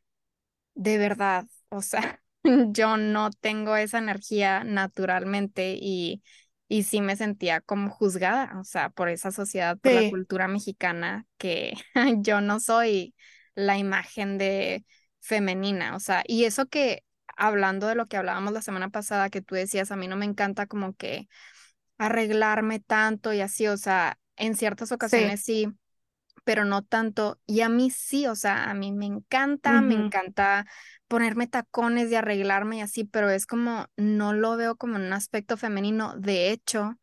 de 0.74 0.98
verdad, 0.98 1.46
o 1.68 1.82
sea, 1.82 2.22
yo 2.72 2.96
no 2.96 3.30
tengo 3.30 3.76
esa 3.76 3.98
energía 3.98 4.64
naturalmente 4.64 5.76
y, 5.80 6.22
y 6.68 6.84
sí 6.84 7.00
me 7.00 7.16
sentía 7.16 7.60
como 7.60 7.90
juzgada, 7.90 8.58
o 8.60 8.64
sea, 8.64 8.90
por 8.90 9.08
esa 9.08 9.30
sociedad, 9.32 9.78
por 9.78 9.92
la 9.92 10.04
cultura 10.04 10.48
mexicana, 10.48 11.26
que 11.38 11.74
yo 12.18 12.40
no 12.40 12.60
soy 12.60 13.14
la 13.54 13.78
imagen 13.78 14.38
de 14.38 14.84
femenina, 15.20 15.96
o 15.96 16.00
sea, 16.00 16.22
y 16.26 16.44
eso 16.44 16.66
que 16.66 17.04
hablando 17.36 17.86
de 17.86 17.94
lo 17.94 18.06
que 18.06 18.16
hablábamos 18.16 18.52
la 18.52 18.62
semana 18.62 18.90
pasada, 18.90 19.30
que 19.30 19.42
tú 19.42 19.54
decías, 19.54 19.90
a 19.90 19.96
mí 19.96 20.08
no 20.08 20.16
me 20.16 20.24
encanta 20.26 20.66
como 20.66 20.94
que 20.94 21.28
arreglarme 21.98 22.80
tanto 22.80 23.32
y 23.32 23.40
así, 23.40 23.66
o 23.68 23.76
sea, 23.76 24.18
en 24.36 24.56
ciertas 24.56 24.92
ocasiones 24.92 25.42
sí, 25.42 25.68
pero 26.44 26.64
no 26.64 26.82
tanto. 26.82 27.40
Y 27.46 27.60
a 27.62 27.68
mí 27.68 27.90
sí, 27.90 28.26
o 28.26 28.34
sea, 28.34 28.70
a 28.70 28.74
mí 28.74 28.92
me 28.92 29.06
encanta, 29.06 29.80
me 29.82 29.94
encanta 29.94 30.66
ponerme 31.08 31.46
tacones 31.46 32.10
y 32.10 32.14
arreglarme 32.16 32.78
y 32.78 32.80
así, 32.80 33.04
pero 33.04 33.30
es 33.30 33.46
como, 33.46 33.86
no 33.96 34.32
lo 34.32 34.56
veo 34.56 34.76
como 34.76 34.96
en 34.96 35.02
un 35.02 35.12
aspecto 35.12 35.56
femenino. 35.56 36.14
De 36.16 36.50
hecho, 36.50 36.98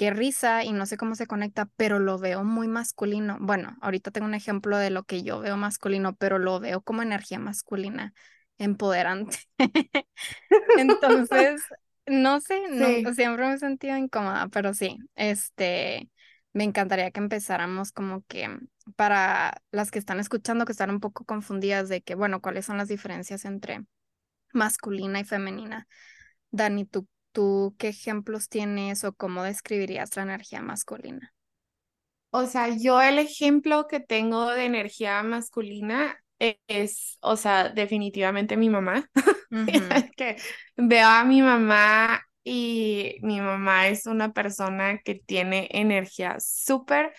qué 0.00 0.08
risa 0.08 0.64
y 0.64 0.72
no 0.72 0.86
sé 0.86 0.96
cómo 0.96 1.14
se 1.14 1.26
conecta, 1.26 1.68
pero 1.76 1.98
lo 1.98 2.18
veo 2.18 2.42
muy 2.42 2.68
masculino. 2.68 3.36
Bueno, 3.38 3.76
ahorita 3.82 4.10
tengo 4.10 4.26
un 4.26 4.32
ejemplo 4.32 4.78
de 4.78 4.88
lo 4.88 5.02
que 5.02 5.22
yo 5.22 5.40
veo 5.40 5.58
masculino, 5.58 6.16
pero 6.16 6.38
lo 6.38 6.58
veo 6.58 6.80
como 6.80 7.02
energía 7.02 7.38
masculina, 7.38 8.14
empoderante. 8.56 9.36
Entonces, 10.78 11.60
no 12.06 12.40
sé, 12.40 12.62
no, 12.70 13.12
siempre 13.12 13.46
me 13.46 13.52
he 13.52 13.58
sentido 13.58 13.94
incómoda, 13.98 14.48
pero 14.48 14.72
sí, 14.72 14.96
este, 15.16 16.08
me 16.54 16.64
encantaría 16.64 17.10
que 17.10 17.20
empezáramos 17.20 17.92
como 17.92 18.22
que 18.22 18.48
para 18.96 19.60
las 19.70 19.90
que 19.90 19.98
están 19.98 20.18
escuchando, 20.18 20.64
que 20.64 20.72
están 20.72 20.88
un 20.88 21.00
poco 21.00 21.26
confundidas 21.26 21.90
de 21.90 22.00
que, 22.00 22.14
bueno, 22.14 22.40
cuáles 22.40 22.64
son 22.64 22.78
las 22.78 22.88
diferencias 22.88 23.44
entre 23.44 23.84
masculina 24.54 25.20
y 25.20 25.24
femenina. 25.24 25.86
Dani, 26.50 26.86
¿tú, 26.86 27.06
tú 27.32 27.74
qué 27.78 27.88
ejemplos 27.88 28.48
tienes 28.48 29.04
o 29.04 29.12
cómo 29.14 29.42
describirías 29.44 30.16
la 30.16 30.22
energía 30.22 30.62
masculina? 30.62 31.32
O 32.30 32.46
sea, 32.46 32.68
yo 32.76 33.00
el 33.02 33.18
ejemplo 33.18 33.86
que 33.88 34.00
tengo 34.00 34.46
de 34.50 34.64
energía 34.64 35.22
masculina 35.22 36.16
e- 36.38 36.60
es, 36.68 37.18
o 37.20 37.36
sea, 37.36 37.68
definitivamente 37.70 38.56
mi 38.56 38.68
mamá. 38.70 39.08
Que 40.16 40.36
veo 40.76 41.08
a 41.08 41.24
mi 41.24 41.42
mamá 41.42 42.22
y 42.44 43.16
mi 43.22 43.40
mamá 43.40 43.88
es 43.88 44.06
una 44.06 44.32
persona 44.32 44.98
que 44.98 45.14
tiene 45.16 45.68
energía 45.72 46.36
súper 46.40 47.12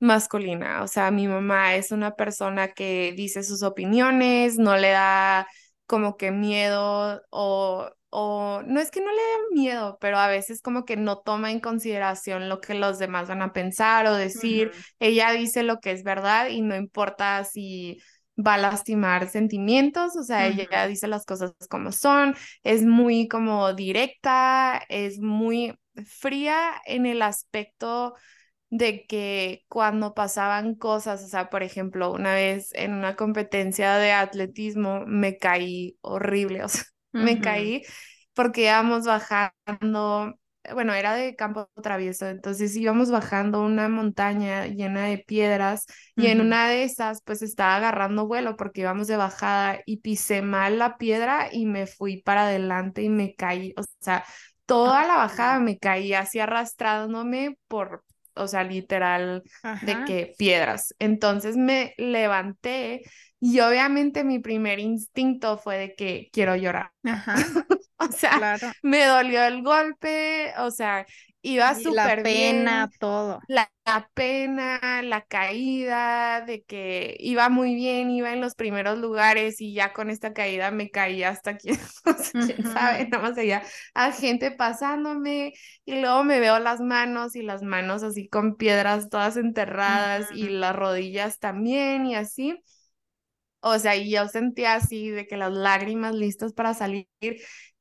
masculina. 0.00 0.82
O 0.82 0.88
sea, 0.88 1.10
mi 1.10 1.28
mamá 1.28 1.74
es 1.76 1.92
una 1.92 2.12
persona 2.14 2.68
que 2.72 3.12
dice 3.16 3.42
sus 3.42 3.62
opiniones, 3.62 4.58
no 4.58 4.76
le 4.76 4.90
da 4.90 5.48
como 5.86 6.16
que 6.16 6.30
miedo 6.30 7.22
o, 7.30 7.90
o 8.14 8.62
no 8.66 8.78
es 8.78 8.90
que 8.90 9.00
no 9.00 9.10
le 9.10 9.16
dé 9.16 9.54
miedo, 9.54 9.96
pero 9.98 10.18
a 10.18 10.28
veces 10.28 10.60
como 10.60 10.84
que 10.84 10.96
no 10.98 11.20
toma 11.20 11.50
en 11.50 11.60
consideración 11.60 12.50
lo 12.50 12.60
que 12.60 12.74
los 12.74 12.98
demás 12.98 13.28
van 13.28 13.40
a 13.40 13.54
pensar 13.54 14.06
o 14.06 14.14
decir. 14.14 14.70
Ella 15.00 15.32
dice 15.32 15.62
lo 15.62 15.80
que 15.80 15.92
es 15.92 16.04
verdad 16.04 16.48
y 16.48 16.60
no 16.60 16.76
importa 16.76 17.42
si 17.44 18.02
va 18.38 18.54
a 18.54 18.58
lastimar 18.58 19.28
sentimientos, 19.30 20.16
o 20.16 20.24
sea, 20.24 20.46
ella 20.46 20.86
dice 20.86 21.08
las 21.08 21.24
cosas 21.24 21.54
como 21.70 21.90
son, 21.92 22.34
es 22.62 22.84
muy 22.84 23.28
como 23.28 23.72
directa, 23.72 24.82
es 24.88 25.18
muy 25.18 25.74
fría 26.04 26.72
en 26.86 27.06
el 27.06 27.22
aspecto 27.22 28.14
de 28.70 29.06
que 29.06 29.64
cuando 29.68 30.14
pasaban 30.14 30.74
cosas, 30.74 31.22
o 31.24 31.28
sea, 31.28 31.50
por 31.50 31.62
ejemplo, 31.62 32.12
una 32.12 32.34
vez 32.34 32.70
en 32.74 32.94
una 32.94 33.16
competencia 33.16 33.96
de 33.96 34.12
atletismo 34.12 35.04
me 35.06 35.38
caí 35.38 35.96
horrible, 36.02 36.64
o 36.64 36.68
sea, 36.68 36.84
me 37.12 37.40
caí 37.40 37.82
porque 38.34 38.62
íbamos 38.64 39.04
bajando, 39.04 40.34
bueno, 40.74 40.94
era 40.94 41.14
de 41.14 41.36
campo 41.36 41.68
travieso, 41.82 42.28
entonces 42.28 42.74
íbamos 42.76 43.10
bajando 43.10 43.62
una 43.62 43.88
montaña 43.88 44.66
llena 44.66 45.06
de 45.06 45.18
piedras 45.18 45.86
y 46.16 46.26
en 46.28 46.40
una 46.40 46.68
de 46.68 46.84
esas 46.84 47.22
pues 47.24 47.42
estaba 47.42 47.76
agarrando 47.76 48.26
vuelo 48.26 48.56
porque 48.56 48.82
íbamos 48.82 49.06
de 49.08 49.16
bajada 49.16 49.80
y 49.86 49.98
pisé 49.98 50.42
mal 50.42 50.78
la 50.78 50.96
piedra 50.98 51.48
y 51.52 51.66
me 51.66 51.86
fui 51.86 52.22
para 52.22 52.44
adelante 52.44 53.02
y 53.02 53.08
me 53.08 53.34
caí, 53.34 53.74
o 53.76 53.82
sea, 54.00 54.24
toda 54.66 55.06
la 55.06 55.16
bajada 55.16 55.60
me 55.60 55.78
caí 55.78 56.14
así 56.14 56.38
arrastrándome 56.40 57.58
por 57.68 58.04
o 58.34 58.48
sea, 58.48 58.64
literal 58.64 59.42
de 59.82 60.04
que 60.04 60.34
piedras. 60.38 60.94
Entonces 60.98 61.56
me 61.56 61.94
levanté 61.98 63.02
y 63.42 63.60
obviamente 63.60 64.24
mi 64.24 64.38
primer 64.38 64.78
instinto 64.78 65.58
fue 65.58 65.78
de 65.78 65.94
que 65.96 66.30
quiero 66.32 66.56
llorar. 66.56 66.92
ajá, 67.04 67.34
O 67.98 68.08
sea, 68.12 68.32
claro. 68.32 68.72
me 68.82 69.04
dolió 69.06 69.44
el 69.44 69.62
golpe, 69.62 70.52
o 70.58 70.70
sea, 70.72 71.06
iba 71.42 71.74
la 71.90 72.10
súper 72.10 72.24
bien, 72.24 72.86
pena, 72.86 72.90
todo. 72.98 73.40
la, 73.46 73.70
la 73.86 74.10
pena, 74.14 75.02
la 75.02 75.22
caída, 75.22 76.40
de 76.42 76.62
que 76.64 77.16
iba 77.20 77.48
muy 77.48 77.74
bien, 77.76 78.10
iba 78.10 78.32
en 78.32 78.40
los 78.40 78.54
primeros 78.56 78.98
lugares 78.98 79.60
y 79.60 79.74
ya 79.74 79.92
con 79.92 80.10
esta 80.10 80.32
caída 80.32 80.70
me 80.72 80.90
caí 80.90 81.22
hasta 81.22 81.56
quién, 81.58 81.78
o 82.06 82.12
sea, 82.14 82.32
quién 82.40 82.66
sabe, 82.66 83.08
nada 83.08 83.22
más 83.22 83.38
allá 83.38 83.62
a 83.94 84.12
gente 84.12 84.50
pasándome 84.52 85.52
y 85.84 86.00
luego 86.00 86.24
me 86.24 86.40
veo 86.40 86.58
las 86.58 86.80
manos 86.80 87.36
y 87.36 87.42
las 87.42 87.62
manos 87.62 88.02
así 88.02 88.28
con 88.28 88.56
piedras 88.56 89.08
todas 89.10 89.36
enterradas 89.36 90.30
y 90.32 90.48
las 90.48 90.74
rodillas 90.76 91.38
también 91.38 92.06
y 92.06 92.14
así. 92.16 92.60
O 93.62 93.78
sea, 93.78 93.96
y 93.96 94.10
yo 94.10 94.28
sentía 94.28 94.74
así 94.74 95.10
de 95.10 95.26
que 95.26 95.36
las 95.36 95.52
lágrimas 95.52 96.14
listas 96.14 96.52
para 96.52 96.74
salir 96.74 97.06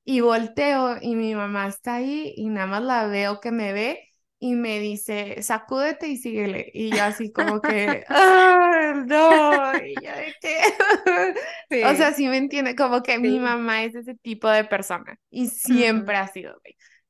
y 0.03 0.21
volteo 0.21 0.97
y 1.01 1.15
mi 1.15 1.35
mamá 1.35 1.67
está 1.67 1.95
ahí 1.95 2.33
y 2.35 2.49
nada 2.49 2.67
más 2.67 2.83
la 2.83 3.07
veo 3.07 3.39
que 3.39 3.51
me 3.51 3.73
ve 3.73 3.99
y 4.39 4.55
me 4.55 4.79
dice, 4.79 5.41
sacúdete 5.43 6.07
y 6.07 6.17
síguele. 6.17 6.71
Y 6.73 6.93
yo 6.95 7.03
así 7.03 7.31
como 7.31 7.61
que, 7.61 8.03
¡ah, 8.09 8.93
no! 9.05 9.77
Y 9.85 10.03
yo 10.03 10.11
de 10.15 10.35
que, 10.41 10.57
o 11.91 11.95
sea, 11.95 12.11
Sí, 12.11 12.13
sí 12.13 12.27
me 12.27 12.37
entiende, 12.37 12.75
como 12.75 13.03
que 13.03 13.19
mi 13.19 13.39
sí. 13.39 13.39
mamá 13.39 13.83
es 13.83 13.95
ese 13.95 14.15
tipo 14.15 14.49
de 14.49 14.63
persona 14.65 15.17
y 15.29 15.47
siempre 15.49 16.17
ha 16.17 16.27
sido, 16.27 16.55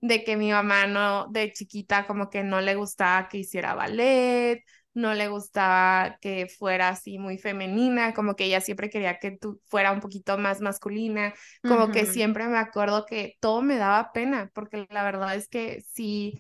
de 0.02 0.24
que 0.24 0.36
mi 0.38 0.52
mamá 0.52 0.88
no, 0.88 1.28
de 1.32 1.52
chiquita 1.54 2.06
como 2.08 2.30
que 2.30 2.44
no 2.44 2.60
le 2.62 2.76
gustaba 2.76 3.30
que 3.30 3.40
hiciera 3.40 3.76
ballet 3.76 4.64
no 4.94 5.14
le 5.14 5.28
gustaba 5.30 6.18
que 6.22 6.48
fuera 6.48 6.90
así 6.90 7.18
muy 7.18 7.38
femenina, 7.38 8.14
como 8.14 8.36
que 8.36 8.46
ella 8.46 8.62
siempre 8.62 8.90
quería 8.90 9.20
que 9.20 9.32
tú 9.32 9.62
fuera 9.68 9.92
un 9.92 10.02
poquito 10.02 10.38
más 10.38 10.62
masculina, 10.62 11.34
como 11.62 11.92
que 11.92 12.06
siempre 12.06 12.48
me 12.48 12.58
acuerdo 12.58 13.06
que 13.06 13.36
todo 13.40 13.62
me 13.62 13.78
daba 13.78 14.12
pena, 14.12 14.52
porque 14.54 14.88
la 14.90 15.04
verdad 15.04 15.36
es 15.36 15.48
que 15.48 15.82
sí, 15.82 16.40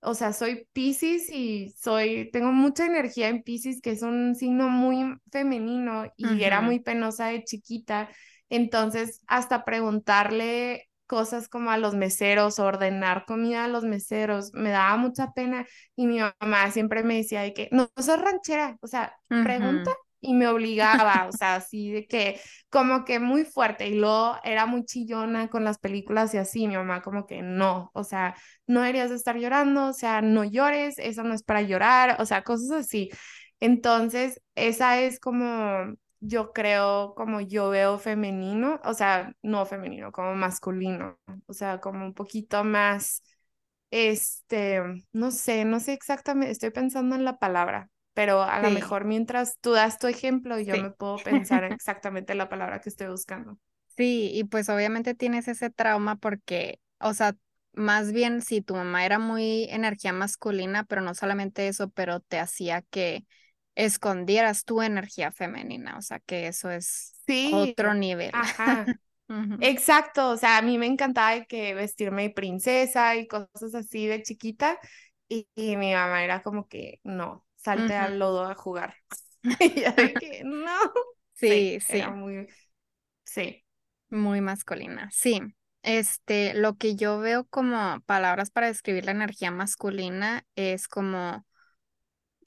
o 0.00 0.14
sea, 0.14 0.32
soy 0.32 0.68
Piscis 0.72 1.28
y 1.30 1.70
soy, 1.76 2.30
tengo 2.32 2.52
mucha 2.52 2.86
energía 2.86 3.28
en 3.28 3.42
Piscis, 3.42 3.80
que 3.80 3.90
es 3.90 4.02
un 4.02 4.34
signo 4.36 4.68
muy 4.68 5.16
femenino 5.32 6.06
y 6.16 6.44
era 6.44 6.60
muy 6.60 6.80
penosa 6.80 7.26
de 7.28 7.42
chiquita, 7.44 8.08
entonces 8.48 9.22
hasta 9.26 9.64
preguntarle 9.64 10.87
cosas 11.08 11.48
como 11.48 11.72
a 11.72 11.78
los 11.78 11.94
meseros, 11.96 12.60
ordenar 12.60 13.26
comida 13.26 13.64
a 13.64 13.68
los 13.68 13.84
meseros, 13.84 14.52
me 14.54 14.70
daba 14.70 14.96
mucha 14.98 15.32
pena 15.32 15.66
y 15.96 16.06
mi 16.06 16.20
mamá 16.20 16.70
siempre 16.70 17.02
me 17.04 17.16
decía 17.16 17.42
de 17.42 17.54
que 17.54 17.68
no, 17.72 17.90
sos 17.96 18.20
ranchera, 18.20 18.78
o 18.82 18.86
sea, 18.88 19.16
pregunta 19.42 19.90
ujú, 19.90 19.96
y 20.20 20.34
me 20.34 20.48
obligaba, 20.48 21.26
o 21.28 21.32
sea, 21.32 21.56
así 21.56 21.92
de 21.92 22.06
que 22.06 22.40
como 22.70 23.04
que 23.04 23.20
muy 23.20 23.44
fuerte 23.44 23.88
y 23.88 23.94
luego 23.94 24.36
era 24.44 24.66
muy 24.66 24.84
chillona 24.84 25.48
con 25.48 25.64
las 25.64 25.78
películas 25.78 26.34
y 26.34 26.38
así, 26.38 26.66
mi 26.68 26.76
mamá 26.76 27.02
como 27.02 27.26
que 27.26 27.42
no, 27.42 27.90
o 27.94 28.04
sea, 28.04 28.36
no 28.66 28.80
deberías 28.80 29.10
de 29.10 29.16
estar 29.16 29.36
llorando, 29.38 29.86
o 29.88 29.92
sea, 29.92 30.20
no 30.22 30.44
llores, 30.44 30.98
eso 30.98 31.22
no 31.24 31.34
es 31.34 31.42
para 31.44 31.62
llorar, 31.62 32.16
o 32.20 32.26
sea, 32.26 32.42
cosas 32.44 32.70
así. 32.72 33.10
Entonces, 33.60 34.40
esa 34.54 35.00
es 35.00 35.20
como, 35.20 35.94
yo 36.20 36.52
creo, 36.52 37.14
como 37.16 37.40
yo 37.40 37.70
veo 37.70 37.98
femenino, 37.98 38.80
o 38.84 38.94
sea, 38.94 39.32
no 39.42 39.66
femenino, 39.66 40.12
como 40.12 40.34
masculino, 40.34 41.18
o 41.46 41.52
sea, 41.52 41.80
como 41.80 42.04
un 42.04 42.14
poquito 42.14 42.64
más 42.64 43.22
este, 43.90 44.82
no 45.12 45.30
sé, 45.30 45.64
no 45.64 45.80
sé 45.80 45.92
exactamente, 45.94 46.52
estoy 46.52 46.70
pensando 46.70 47.16
en 47.16 47.24
la 47.24 47.38
palabra, 47.38 47.90
pero 48.14 48.42
a 48.42 48.60
lo 48.60 48.70
Sí, 48.70 48.70
mejor 48.70 49.04
mientras 49.04 49.58
tú 49.60 49.72
das 49.72 49.98
tu 49.98 50.06
ejemplo, 50.08 50.58
yo 50.60 50.76
me 50.78 50.90
sí. 50.90 50.92
puedo 50.92 51.22
pensar 51.22 51.64
exactamente 51.64 52.34
la 52.34 52.48
palabra 52.48 52.80
que 52.80 52.90
estoy 52.90 53.08
buscando. 53.08 53.58
Sí, 53.96 54.30
y 54.32 54.44
pues 54.44 54.68
obviamente 54.68 55.14
tienes 55.14 55.48
ese 55.48 55.70
trauma 55.70 56.16
porque, 56.16 56.80
o 57.00 57.14
sea, 57.14 57.34
más 57.72 58.12
bien 58.12 58.42
si 58.42 58.60
tu 58.62 58.74
mamá 58.76 59.04
era 59.04 59.18
muy 59.18 59.64
energía 59.70 60.12
masculina, 60.12 60.84
pero 60.84 61.00
no 61.02 61.14
solamente 61.14 61.66
eso, 61.68 61.88
pero 61.90 62.20
te 62.20 62.38
hacía 62.38 62.82
que 62.82 63.26
escondieras 63.78 64.64
tu 64.64 64.82
energía 64.82 65.30
femenina, 65.30 65.96
o 65.96 66.02
sea, 66.02 66.18
que 66.18 66.48
eso 66.48 66.68
es 66.68 67.14
Sí, 67.26 67.52
otro 67.54 67.94
nivel. 67.94 68.32
ajá. 68.34 68.86
Exacto, 69.60 70.30
o 70.30 70.36
sea, 70.36 70.58
a 70.58 70.62
mí 70.62 70.78
me 70.78 70.86
encantaba 70.86 71.44
que 71.44 71.74
vestirme 71.74 72.22
de 72.22 72.30
princesa 72.30 73.14
y 73.16 73.28
cosas 73.28 73.74
así 73.74 74.06
de 74.06 74.22
chiquita 74.22 74.78
y, 75.28 75.46
mi 75.56 75.92
mamá 75.92 76.24
era 76.24 76.42
como 76.42 76.66
que 76.66 77.00
no, 77.04 77.46
salte 77.56 77.94
al 77.94 78.18
lodo 78.18 78.46
a 78.46 78.54
jugar. 78.54 78.94
y 79.60 79.80
yo 79.80 79.92
de 79.92 80.14
que 80.14 80.42
no. 80.44 80.78
Sí, 81.34 81.78
sí. 81.80 81.98
Era 81.98 82.10
muy, 82.10 82.48
sí. 83.24 83.64
Muy 84.10 84.40
masculina, 84.40 85.08
sí. 85.12 85.40
Este, 85.82 86.54
lo 86.54 86.76
que 86.76 86.96
yo 86.96 87.20
veo 87.20 87.44
como 87.44 88.00
palabras 88.06 88.50
para 88.50 88.66
describir 88.66 89.04
la 89.04 89.12
energía 89.12 89.50
masculina 89.52 90.44
es 90.56 90.88
como 90.88 91.44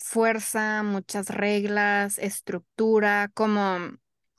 fuerza, 0.03 0.83
muchas 0.83 1.29
reglas, 1.29 2.17
estructura, 2.17 3.29
como 3.33 3.77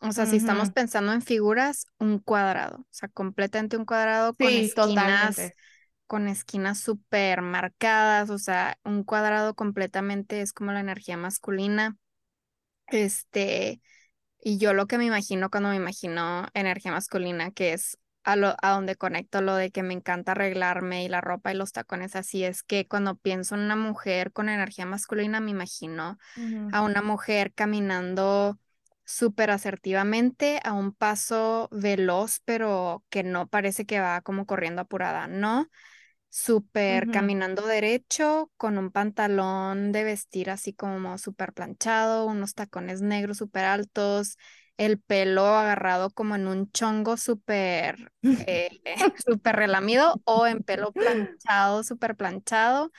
o 0.05 0.11
sea, 0.11 0.27
si 0.27 0.37
estamos 0.37 0.71
pensando 0.71 1.13
en 1.13 1.23
figuras, 1.23 1.87
un 1.99 2.19
cuadrado, 2.19 2.79
o 2.79 2.87
sea, 2.91 3.09
completamente 3.09 3.77
un 3.77 3.85
cuadrado 3.85 4.35
con 4.35 4.49
esquinas, 4.49 5.53
con 6.09 6.27
esquinas 6.27 6.81
súper 6.81 7.41
marcadas, 7.41 8.29
o 8.29 8.39
sea, 8.39 8.79
un 8.85 9.05
cuadrado 9.05 9.55
completamente 9.55 10.41
es 10.41 10.53
como 10.53 10.73
la 10.73 10.81
energía 10.81 11.17
masculina. 11.17 11.97
Este, 12.89 13.81
y 14.41 14.59
yo 14.59 14.75
lo 14.75 14.87
que 14.87 14.99
me 14.99 15.05
imagino 15.05 15.51
cuando 15.51 15.69
me 15.69 15.77
imagino 15.77 16.49
energía 16.53 16.91
masculina, 16.91 17.53
que 17.53 17.73
es 17.73 17.97
a, 18.25 18.37
lo, 18.37 18.55
a 18.63 18.71
donde 18.71 18.97
conecto 18.97 19.41
lo 19.43 19.55
de 19.57 19.71
que 19.71 19.83
me 19.83 19.95
encanta 19.95 20.33
arreglarme 20.33 21.05
y 21.05 21.09
la 21.09 21.21
ropa 21.21 21.53
y 21.53 21.57
los 21.57 21.73
tacones 21.73 22.17
así, 22.17 22.45
es 22.45 22.63
que 22.63 22.87
cuando 22.89 23.17
pienso 23.17 23.55
en 23.55 23.63
una 23.63 23.77
mujer 23.77 24.33
con 24.33 24.49
energía 24.49 24.87
masculina, 24.87 25.41
me 25.41 25.51
imagino 25.53 26.19
a 26.71 26.83
una 26.83 27.03
mujer 27.03 27.53
caminando 27.55 28.59
súper 29.05 29.51
asertivamente 29.51 30.61
a 30.65 30.73
un 30.73 30.93
paso 30.95 31.69
veloz, 31.73 32.41
pero 32.45 33.05
que 33.11 33.23
no 33.25 33.49
parece 33.49 33.87
que 33.87 34.01
va 34.01 34.21
como 34.23 34.47
corriendo 34.47 34.83
apurada, 34.83 35.27
¿no? 35.27 35.69
Súper 36.31 37.11
caminando 37.11 37.67
derecho, 37.67 38.51
con 38.57 38.79
un 38.79 38.91
pantalón 38.91 39.93
de 39.93 40.05
vestir 40.05 40.49
así 40.51 40.73
como 40.73 41.19
súper 41.19 41.53
planchado, 41.53 42.25
unos 42.27 42.55
tacones 42.55 43.03
negros 43.03 43.37
súper 43.39 43.67
altos, 43.67 44.39
el 44.77 44.99
pelo 44.99 45.47
agarrado 45.47 46.11
como 46.11 46.35
en 46.35 46.47
un 46.47 46.71
chongo 46.73 47.17
súper 47.17 48.13
eh, 48.23 48.81
súper 49.27 49.57
relamido 49.57 50.21
o 50.25 50.47
en 50.47 50.63
pelo 50.63 50.93
planchado, 50.93 51.85
súper 51.85 52.17
planchado. 52.17 52.91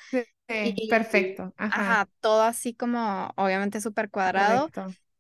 Sí, 0.48 0.88
perfecto. 0.90 1.54
Ajá. 1.58 2.08
todo 2.20 2.44
así 2.44 2.74
como 2.74 3.32
obviamente 3.36 3.82
súper 3.82 4.10
cuadrado. 4.10 4.70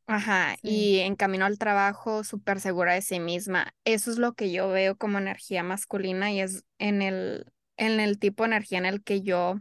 Ajá, 0.05 0.57
y 0.61 0.99
en 0.99 1.15
camino 1.15 1.45
al 1.45 1.57
trabajo, 1.57 2.25
súper 2.25 2.59
segura 2.59 2.93
de 2.93 3.01
sí 3.01 3.19
misma. 3.19 3.73
Eso 3.85 4.11
es 4.11 4.17
lo 4.17 4.33
que 4.33 4.51
yo 4.51 4.67
veo 4.67 4.97
como 4.97 5.17
energía 5.17 5.63
masculina 5.63 6.31
y 6.31 6.41
es 6.41 6.65
en 6.77 7.01
el, 7.01 7.45
en 7.77 7.99
el 8.01 8.19
tipo 8.19 8.43
de 8.43 8.47
energía 8.47 8.79
en 8.79 8.85
el 8.85 9.01
que 9.01 9.21
yo 9.21 9.55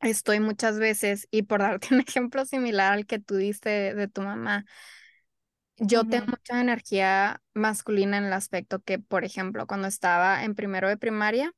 estoy 0.00 0.40
muchas 0.40 0.78
veces. 0.78 1.28
Y 1.30 1.42
por 1.42 1.60
darte 1.60 1.88
un 1.94 2.00
ejemplo 2.00 2.44
similar 2.44 2.92
al 2.92 3.06
que 3.06 3.18
tú 3.18 3.36
diste 3.36 3.94
de, 3.94 4.08
tu 4.08 4.22
mamá, 4.22 4.64
yo 5.80 6.04
tengo 6.06 6.26
mucha 6.28 6.60
energía 6.60 7.42
masculina 7.54 8.18
en 8.18 8.24
el 8.26 8.32
aspecto 8.34 8.80
que, 8.82 8.98
por 9.00 9.24
ejemplo, 9.24 9.66
cuando 9.66 9.88
estaba 9.88 10.44
en 10.44 10.54
primero 10.54 10.88
de 10.88 10.98
primaria, 10.98 11.52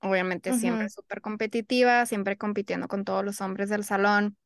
obviamente 0.00 0.52
siempre 0.54 0.90
súper 0.90 1.20
competitiva, 1.22 2.06
siempre 2.06 2.38
compitiendo 2.38 2.88
con 2.88 3.04
todos 3.04 3.24
los 3.24 3.40
hombres 3.42 3.68
del 3.70 3.84
salón. 3.84 4.36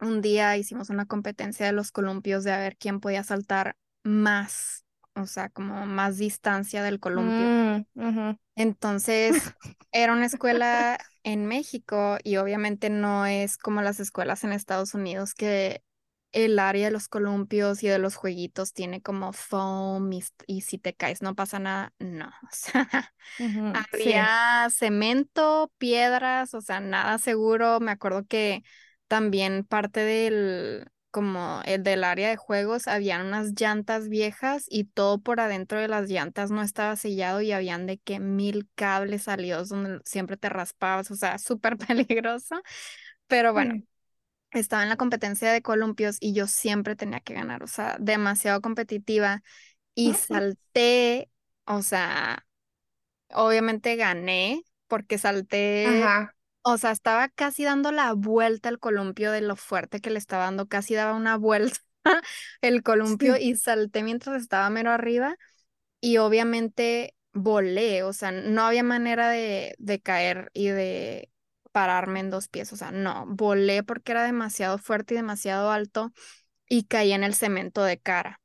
Un 0.00 0.20
día 0.20 0.56
hicimos 0.56 0.90
una 0.90 1.06
competencia 1.06 1.66
de 1.66 1.72
los 1.72 1.92
columpios 1.92 2.44
de 2.44 2.52
a 2.52 2.58
ver 2.58 2.76
quién 2.76 3.00
podía 3.00 3.22
saltar 3.24 3.76
más, 4.04 4.84
o 5.14 5.26
sea, 5.26 5.48
como 5.50 5.86
más 5.86 6.18
distancia 6.18 6.82
del 6.82 7.00
columpio. 7.00 7.54
Mm, 7.94 8.32
Entonces, 8.56 9.34
era 9.92 10.12
una 10.12 10.26
escuela 10.26 10.98
en 11.24 11.46
México 11.46 12.18
y 12.24 12.36
obviamente 12.38 12.90
no 12.90 13.26
es 13.26 13.58
como 13.58 13.82
las 13.82 14.00
escuelas 14.00 14.44
en 14.44 14.52
Estados 14.52 14.94
Unidos 14.94 15.34
que 15.34 15.82
el 16.32 16.58
área 16.58 16.86
de 16.86 16.90
los 16.90 17.08
columpios 17.08 17.82
y 17.82 17.88
de 17.88 17.98
los 17.98 18.16
jueguitos 18.16 18.72
tiene 18.72 19.02
como 19.02 19.32
foam 19.32 20.10
y, 20.46 20.60
si 20.62 20.78
te 20.78 20.94
caes 20.94 21.22
no 21.22 21.34
pasa 21.34 21.58
nada. 21.58 21.92
No, 21.98 22.26
o 22.42 22.48
sea, 22.50 23.12
había 23.74 24.68
cemento, 24.70 25.72
piedras, 25.78 26.54
o 26.54 26.60
sea, 26.60 26.80
nada 26.80 27.18
seguro. 27.18 27.80
Me 27.80 27.92
acuerdo 27.92 28.26
que 28.26 28.62
también 29.08 29.64
parte 29.64 30.00
del, 30.00 30.90
como 31.12 31.60
el 31.66 31.82
del 31.82 32.02
área 32.02 32.30
de 32.30 32.36
juegos, 32.36 32.88
habían 32.88 33.26
unas 33.26 33.52
llantas 33.54 34.08
viejas 34.08 34.64
y 34.68 34.84
todo 34.84 35.20
por 35.20 35.38
adentro 35.38 35.78
de 35.78 35.86
las 35.86 36.08
llantas 36.08 36.50
no 36.50 36.62
estaba 36.62 36.96
sellado 36.96 37.42
y 37.42 37.52
habían 37.52 37.86
de 37.86 37.98
que 37.98 38.18
mil 38.18 38.68
cables 38.74 39.24
salidos 39.24 39.68
donde 39.68 40.00
siempre 40.06 40.38
te 40.38 40.48
raspabas, 40.48 41.10
o 41.10 41.14
sea, 41.14 41.38
súper 41.38 41.76
peligroso. 41.76 42.62
Pero 43.26 43.52
bueno, 43.52 43.82
estaba 44.60 44.82
en 44.82 44.88
la 44.90 44.96
competencia 44.96 45.52
de 45.52 45.62
columpios 45.62 46.16
y 46.20 46.34
yo 46.34 46.46
siempre 46.46 46.96
tenía 46.96 47.20
que 47.20 47.34
ganar, 47.34 47.62
o 47.62 47.66
sea, 47.66 47.96
demasiado 48.00 48.60
competitiva 48.60 49.42
y 49.94 50.14
salté, 50.14 51.30
o 51.66 51.82
sea, 51.82 52.46
obviamente 53.34 53.96
gané 53.96 54.62
porque 54.88 55.18
salté 55.18 56.14
Ajá. 56.14 56.34
O 56.64 56.78
sea, 56.78 56.92
estaba 56.92 57.28
casi 57.30 57.64
dando 57.64 57.92
la 57.92 58.12
vuelta 58.14 58.68
el 58.68 58.78
columpio 58.80 59.32
de 59.32 59.40
lo 59.42 59.56
fuerte 59.56 60.00
que 60.00 60.10
le 60.10 60.18
estaba 60.18 60.44
dando, 60.44 60.68
casi 60.68 60.94
daba 60.94 61.14
una 61.14 61.36
vuelta 61.38 61.78
el 62.62 62.82
columpio 62.84 63.36
y 63.38 63.56
salté 63.56 64.02
mientras 64.04 64.42
estaba 64.42 64.70
mero 64.70 64.92
arriba 64.92 65.36
y 66.00 66.18
obviamente 66.18 67.16
volé, 67.34 68.04
o 68.04 68.12
sea, 68.14 68.32
no 68.32 68.62
había 68.64 68.84
manera 68.84 69.30
de, 69.30 69.76
de 69.78 70.00
caer 70.02 70.50
y 70.54 70.68
de 70.68 71.31
pararme 71.72 72.20
en 72.20 72.30
dos 72.30 72.48
pies, 72.48 72.72
o 72.72 72.76
sea, 72.76 72.92
no, 72.92 73.26
volé 73.28 73.82
porque 73.82 74.12
era 74.12 74.24
demasiado 74.24 74.78
fuerte 74.78 75.14
y 75.14 75.16
demasiado 75.18 75.70
alto 75.70 76.12
y 76.68 76.84
caí 76.84 77.12
en 77.12 77.24
el 77.24 77.34
cemento 77.34 77.82
de 77.84 77.98
cara. 77.98 78.40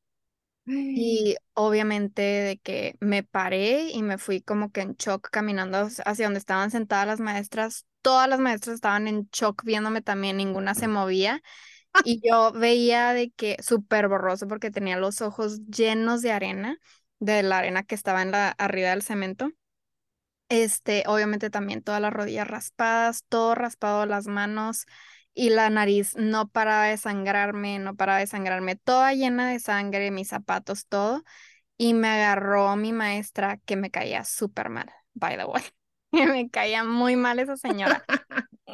Y 0.65 1.37
obviamente 1.53 2.21
de 2.21 2.57
que 2.57 2.97
me 2.99 3.23
paré 3.23 3.89
y 3.91 4.03
me 4.03 4.17
fui 4.17 4.41
como 4.41 4.71
que 4.71 4.81
en 4.81 4.95
shock 4.95 5.29
caminando 5.31 5.87
hacia 6.05 6.25
donde 6.25 6.39
estaban 6.39 6.71
sentadas 6.71 7.07
las 7.07 7.19
maestras. 7.21 7.85
Todas 8.01 8.27
las 8.27 8.39
maestras 8.39 8.75
estaban 8.75 9.07
en 9.07 9.29
shock 9.31 9.63
viéndome 9.63 10.01
también, 10.01 10.37
ninguna 10.37 10.75
se 10.75 10.89
movía. 10.89 11.41
Y 12.03 12.21
yo 12.27 12.51
veía 12.51 13.13
de 13.13 13.31
que 13.31 13.57
súper 13.61 14.07
borroso 14.09 14.47
porque 14.47 14.71
tenía 14.71 14.97
los 14.97 15.21
ojos 15.21 15.61
llenos 15.67 16.21
de 16.21 16.31
arena, 16.31 16.77
de 17.19 17.43
la 17.43 17.59
arena 17.59 17.83
que 17.83 17.95
estaba 17.95 18.21
en 18.21 18.31
la 18.31 18.49
arriba 18.49 18.89
del 18.89 19.03
cemento. 19.03 19.49
Este, 20.49 21.03
obviamente 21.07 21.49
también 21.49 21.81
todas 21.83 21.99
las 22.01 22.13
rodillas 22.13 22.47
raspadas, 22.47 23.25
todo 23.27 23.53
raspado 23.55 24.05
las 24.05 24.27
manos 24.27 24.85
y 25.33 25.49
la 25.49 25.69
nariz 25.69 26.15
no 26.15 26.47
paraba 26.47 26.85
de 26.85 26.97
sangrarme, 26.97 27.79
no 27.79 27.95
paraba 27.95 28.19
de 28.19 28.27
sangrarme, 28.27 28.75
toda 28.77 29.13
llena 29.13 29.49
de 29.51 29.59
sangre, 29.59 30.09
mis 30.11 30.29
zapatos, 30.29 30.87
todo. 30.87 31.23
Y 31.77 31.93
me 31.95 32.09
agarró 32.09 32.75
mi 32.77 32.93
maestra 32.93 33.57
que 33.65 33.77
me 33.77 33.91
caía 33.91 34.25
súper 34.25 34.69
mal, 34.69 34.91
by 35.15 35.37
the 35.37 35.45
way. 35.45 35.63
me 36.35 36.49
caía 36.49 36.83
muy 36.83 37.15
mal 37.15 37.39
esa 37.39 37.57
señora. 37.57 38.03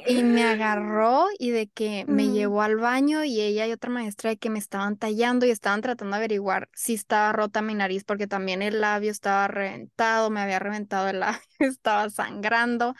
Y 0.05 0.23
me 0.23 0.43
agarró 0.43 1.27
y 1.39 1.51
de 1.51 1.67
que 1.67 2.03
me 2.07 2.23
mm. 2.23 2.33
llevó 2.33 2.61
al 2.61 2.75
baño 2.75 3.23
y 3.23 3.39
ella 3.39 3.67
y 3.67 3.71
otra 3.71 3.89
maestra 3.89 4.31
de 4.31 4.37
que 4.37 4.49
me 4.49 4.59
estaban 4.59 4.97
tallando 4.97 5.45
y 5.45 5.51
estaban 5.51 5.81
tratando 5.81 6.15
de 6.15 6.17
averiguar 6.17 6.69
si 6.73 6.95
estaba 6.95 7.31
rota 7.31 7.61
mi 7.61 7.73
nariz 7.73 8.03
porque 8.03 8.27
también 8.27 8.61
el 8.61 8.81
labio 8.81 9.11
estaba 9.11 9.47
reventado, 9.47 10.29
me 10.29 10.41
había 10.41 10.59
reventado 10.59 11.07
el 11.07 11.19
labio, 11.21 11.39
estaba 11.59 12.09
sangrando, 12.09 12.95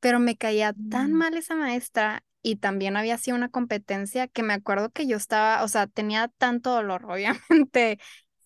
pero 0.00 0.18
me 0.18 0.36
caía 0.36 0.74
tan 0.90 1.12
mm. 1.12 1.16
mal 1.16 1.36
esa 1.36 1.54
maestra 1.54 2.22
y 2.42 2.56
también 2.56 2.96
había 2.96 3.16
sido 3.18 3.36
una 3.36 3.48
competencia 3.48 4.26
que 4.26 4.42
me 4.42 4.52
acuerdo 4.52 4.90
que 4.90 5.06
yo 5.06 5.16
estaba, 5.16 5.62
o 5.62 5.68
sea, 5.68 5.86
tenía 5.86 6.28
tanto 6.28 6.70
dolor, 6.70 7.04
obviamente, 7.08 7.98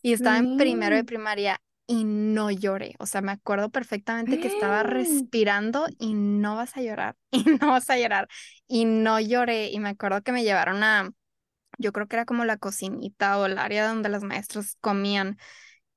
y 0.03 0.13
estaba 0.13 0.39
en 0.39 0.57
primero 0.59 0.95
de 0.95 1.05
primaria 1.05 1.61
y 1.87 2.05
no 2.05 2.51
lloré, 2.51 2.95
o 2.99 3.07
sea, 3.07 3.21
me 3.23 3.33
acuerdo 3.33 3.71
perfectamente 3.71 4.39
que 4.39 4.49
estaba 4.49 4.83
respirando 4.83 5.87
y 5.99 6.15
no 6.15 6.57
vas 6.57 6.77
a 6.77 6.83
llorar, 6.83 7.17
y 7.31 7.45
no 7.61 7.69
vas 7.71 7.91
a 7.91 7.99
llorar, 7.99 8.29
y 8.67 8.85
no 8.87 9.21
lloré, 9.21 9.71
y 9.71 9.79
me 9.81 9.91
acuerdo 9.91 10.23
que 10.23 10.33
me 10.33 10.45
llevaron 10.45 10.83
a, 10.83 11.11
yo 11.79 11.93
creo 11.93 12.09
que 12.09 12.17
era 12.17 12.25
como 12.27 12.45
la 12.45 12.57
cocinita 12.59 13.39
o 13.39 13.47
el 13.47 13.59
área 13.59 13.89
donde 13.89 14.09
las 14.09 14.23
maestras 14.25 14.77
comían, 14.81 15.39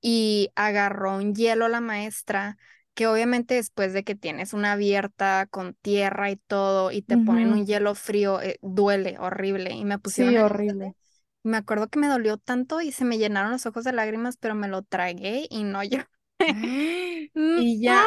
y 0.01 0.49
agarró 0.55 1.17
un 1.17 1.35
hielo 1.35 1.67
la 1.67 1.81
maestra 1.81 2.57
que 2.93 3.07
obviamente 3.07 3.55
después 3.55 3.93
de 3.93 4.03
que 4.03 4.15
tienes 4.15 4.53
una 4.53 4.73
abierta 4.73 5.47
con 5.49 5.73
tierra 5.75 6.31
y 6.31 6.35
todo 6.37 6.91
y 6.91 7.01
te 7.01 7.17
ponen 7.17 7.51
un 7.53 7.65
hielo 7.65 7.95
frío, 7.95 8.41
eh, 8.41 8.59
duele 8.61 9.17
horrible. 9.19 9.71
Y 9.71 9.85
me 9.85 9.99
pusieron... 9.99 10.33
Sí, 10.33 10.37
horrible. 10.37 10.95
Me 11.43 11.57
acuerdo 11.57 11.87
que 11.87 11.99
me 11.99 12.07
dolió 12.07 12.37
tanto 12.37 12.81
y 12.81 12.91
se 12.91 13.05
me 13.05 13.17
llenaron 13.17 13.51
los 13.51 13.65
ojos 13.65 13.83
de 13.83 13.93
lágrimas, 13.93 14.37
pero 14.37 14.55
me 14.55 14.67
lo 14.67 14.81
tragué 14.83 15.47
y 15.49 15.63
no 15.63 15.83
yo. 15.83 15.99
y 17.35 17.81
ya, 17.81 18.05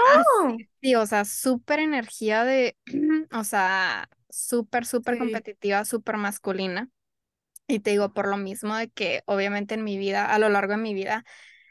sí, 0.81 0.95
o 0.95 1.07
sea, 1.07 1.25
súper 1.25 1.81
energía 1.81 2.45
de, 2.45 2.77
o 3.33 3.45
sea, 3.45 4.09
súper, 4.29 4.87
súper 4.87 5.18
competitiva, 5.18 5.85
súper 5.85 6.16
masculina. 6.16 6.88
Y 7.68 7.81
te 7.81 7.90
digo, 7.90 8.12
por 8.12 8.29
lo 8.29 8.37
mismo 8.37 8.77
de 8.77 8.90
que 8.90 9.23
obviamente 9.27 9.75
en 9.75 9.85
mi 9.85 9.97
vida, 9.97 10.27
a 10.27 10.38
lo 10.38 10.49
largo 10.49 10.73
de 10.73 10.79
mi 10.79 10.95
vida, 10.95 11.25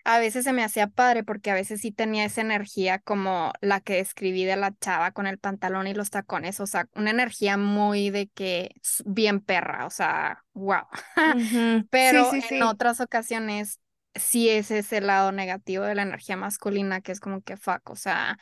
a 0.04 0.20
veces 0.20 0.44
se 0.44 0.54
me 0.54 0.64
hacía 0.64 0.88
padre 0.88 1.24
porque 1.24 1.52
a 1.52 1.54
veces 1.56 1.82
sí 1.82 1.92
tenía 1.92 2.26
esa 2.26 2.42
energía 2.42 3.00
como 3.00 3.54
la 3.62 3.82
que 3.82 3.96
describí 3.96 4.46
de 4.46 4.56
la 4.56 4.76
chava 4.80 5.12
con 5.12 5.28
el 5.28 5.38
pantalón 5.38 5.88
y 5.88 5.94
los 5.94 6.10
tacones, 6.10 6.60
o 6.60 6.68
sea, 6.68 6.88
una 6.96 7.12
energía 7.12 7.58
muy 7.58 8.10
de 8.10 8.28
que 8.30 8.72
bien 9.06 9.40
perra, 9.42 9.86
o 9.86 9.90
sea, 9.90 10.44
wow. 10.54 10.84
Pero 11.90 12.30
sí, 12.32 12.38
en 12.38 12.42
sí. 12.42 12.62
otras 12.62 13.00
ocasiones 13.02 13.80
sí 14.16 14.50
es 14.50 14.72
ese 14.72 15.02
lado 15.02 15.32
negativo 15.32 15.86
de 15.86 15.96
la 15.96 16.02
energía 16.02 16.36
masculina 16.38 17.02
que 17.02 17.12
es 17.12 17.20
como 17.20 17.42
que 17.42 17.58
fuck, 17.58 17.90
o 17.90 17.96
sea, 17.96 18.38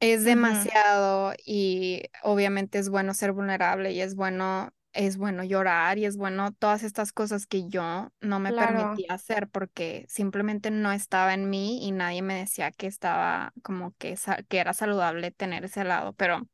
es 0.00 0.24
demasiado 0.24 1.32
y 1.46 2.02
obviamente 2.24 2.78
es 2.78 2.88
bueno 2.88 3.14
ser 3.14 3.32
vulnerable 3.32 3.92
y 3.92 4.00
es 4.00 4.16
bueno, 4.16 4.70
es 4.92 5.16
bueno 5.18 5.44
llorar 5.44 5.98
y 5.98 6.04
es 6.06 6.16
bueno 6.16 6.52
todas 6.52 6.82
estas 6.82 7.12
cosas 7.12 7.46
que 7.46 7.68
yo 7.68 8.10
no 8.20 8.40
me 8.40 8.52
Claro. 8.52 8.54
permitía 8.54 9.14
hacer 9.14 9.48
porque 9.48 10.06
simplemente 10.08 10.70
no 10.70 10.92
estaba 10.92 11.34
en 11.34 11.50
mí 11.50 11.86
y 11.86 11.92
nadie 11.92 12.22
me 12.22 12.34
decía 12.36 12.70
que 12.72 12.86
estaba 12.86 13.52
como 13.62 13.92
que, 13.98 14.16
que 14.48 14.58
era 14.58 14.74
saludable 14.74 15.30
tener 15.32 15.64
ese 15.64 15.84
lado, 15.84 16.12
pero 16.14 16.48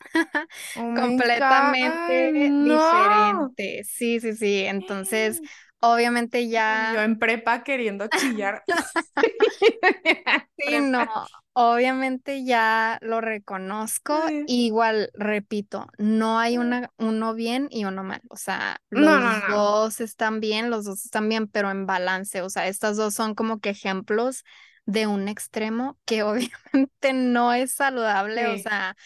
Oh 0.74 0.90
completamente 0.94 2.34
no. 2.50 2.56
diferente. 2.58 3.84
Sí, 3.84 4.20
sí, 4.20 4.34
sí. 4.34 4.64
Entonces, 4.64 5.42
obviamente 5.80 6.48
Y 6.66 6.88
yo 6.90 7.00
ya 7.00 7.02
en 7.02 7.18
prepa 7.18 7.64
queriendo 7.64 8.08
chillar. 8.08 8.64
Sí, 10.58 10.80
no. 10.80 11.26
Obviamente 11.72 12.44
ya 12.44 12.98
lo 13.02 13.20
reconozco. 13.20 14.20
Igual, 14.46 15.10
repito, 15.14 15.86
no 15.98 16.38
hay 16.38 16.58
una, 16.58 16.90
uno 16.98 17.34
bien 17.34 17.68
y 17.70 17.84
uno 17.84 18.02
mal. 18.04 18.20
O 18.30 18.36
sea, 18.36 18.80
No, 18.90 19.18
no, 19.20 19.38
los 19.38 19.48
no. 19.48 19.56
dos 19.56 20.00
están 20.00 20.40
bien, 20.40 20.70
los 20.70 20.84
dos 20.84 21.04
están 21.04 21.28
bien, 21.28 21.48
pero 21.48 21.70
en 21.70 21.86
balance. 21.86 22.42
O 22.42 22.50
sea, 22.50 22.66
estas 22.68 22.96
dos 22.96 23.14
son 23.14 23.34
como 23.34 23.60
que 23.60 23.70
ejemplos 23.70 24.44
de 24.86 25.06
un 25.06 25.28
extremo 25.28 25.98
que 26.04 26.22
obviamente 26.24 27.12
no 27.12 27.52
es 27.52 27.72
saludable. 27.72 28.48
O 28.48 28.58
sea, 28.58 28.96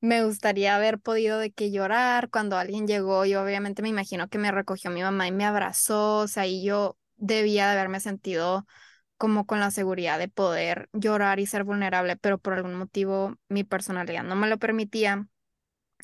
me 0.00 0.24
gustaría 0.24 0.76
haber 0.76 0.98
podido 1.00 1.38
de 1.38 1.52
que 1.52 1.70
llorar 1.70 2.30
cuando 2.30 2.58
alguien 2.58 2.86
llegó. 2.86 3.24
Yo 3.24 3.42
obviamente 3.42 3.82
me 3.82 3.88
imagino 3.88 4.28
que 4.28 4.38
me 4.38 4.52
recogió 4.52 4.90
mi 4.90 5.02
mamá 5.02 5.26
y 5.28 5.32
me 5.32 5.44
abrazó. 5.46 6.18
O 6.18 6.28
sea, 6.28 6.46
y 6.46 6.62
yo 6.64 6.98
debía 7.16 7.66
de 7.66 7.72
haberme 7.72 8.00
sentido 8.00 8.66
como 9.24 9.46
con 9.46 9.58
la 9.58 9.70
seguridad 9.70 10.18
de 10.18 10.28
poder 10.28 10.90
llorar 10.92 11.40
y 11.40 11.46
ser 11.46 11.64
vulnerable, 11.64 12.16
pero 12.16 12.36
por 12.36 12.52
algún 12.52 12.74
motivo 12.74 13.38
mi 13.48 13.64
personalidad 13.64 14.22
no 14.22 14.36
me 14.36 14.48
lo 14.50 14.58
permitía 14.58 15.26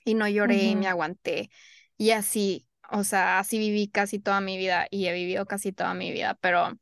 y 0.05 0.15
no 0.15 0.29
lloré 0.29 0.71
y 0.71 0.77
me 0.77 0.89
aguanté. 0.89 1.51
Y 1.99 2.13
así, 2.13 2.67
o 2.91 3.05
sea, 3.05 3.39
así 3.39 3.59
viví 3.59 3.89
casi 3.89 4.21
toda 4.21 4.41
mi 4.41 4.57
vida 4.59 4.87
y 4.91 5.07
he 5.07 5.13
vivido 5.13 5.47
casi 5.47 5.73
toda 5.73 5.95
mi 5.95 6.13
vida, 6.13 6.39
pero 6.41 6.79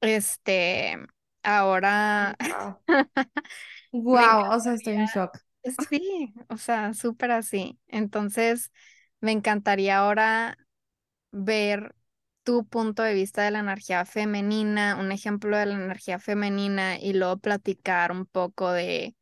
este, 0.00 0.96
ahora 1.42 2.36
Wow. 2.40 2.78
Wow, 3.92 4.50
o 4.56 4.60
sea, 4.60 4.74
estoy 4.74 4.94
en 4.94 5.06
shock. 5.06 5.38
sí, 5.88 6.34
o 6.48 6.56
sea, 6.56 6.94
súper 6.94 7.30
así. 7.32 7.78
Entonces, 7.88 8.70
me 9.20 9.32
encantaría 9.32 9.98
ahora 9.98 10.58
ver 11.32 11.94
tu 12.44 12.66
punto 12.66 13.02
de 13.02 13.14
vista 13.14 13.42
de 13.42 13.50
la 13.52 13.60
energía 13.60 14.04
femenina, 14.06 14.96
un 14.96 15.12
ejemplo 15.12 15.56
de 15.58 15.66
la 15.66 15.74
energía 15.74 16.18
femenina 16.20 16.98
y 17.00 17.14
luego 17.14 17.38
platicar 17.38 18.12
un 18.12 18.26
poco 18.26 18.72
de 18.72 19.16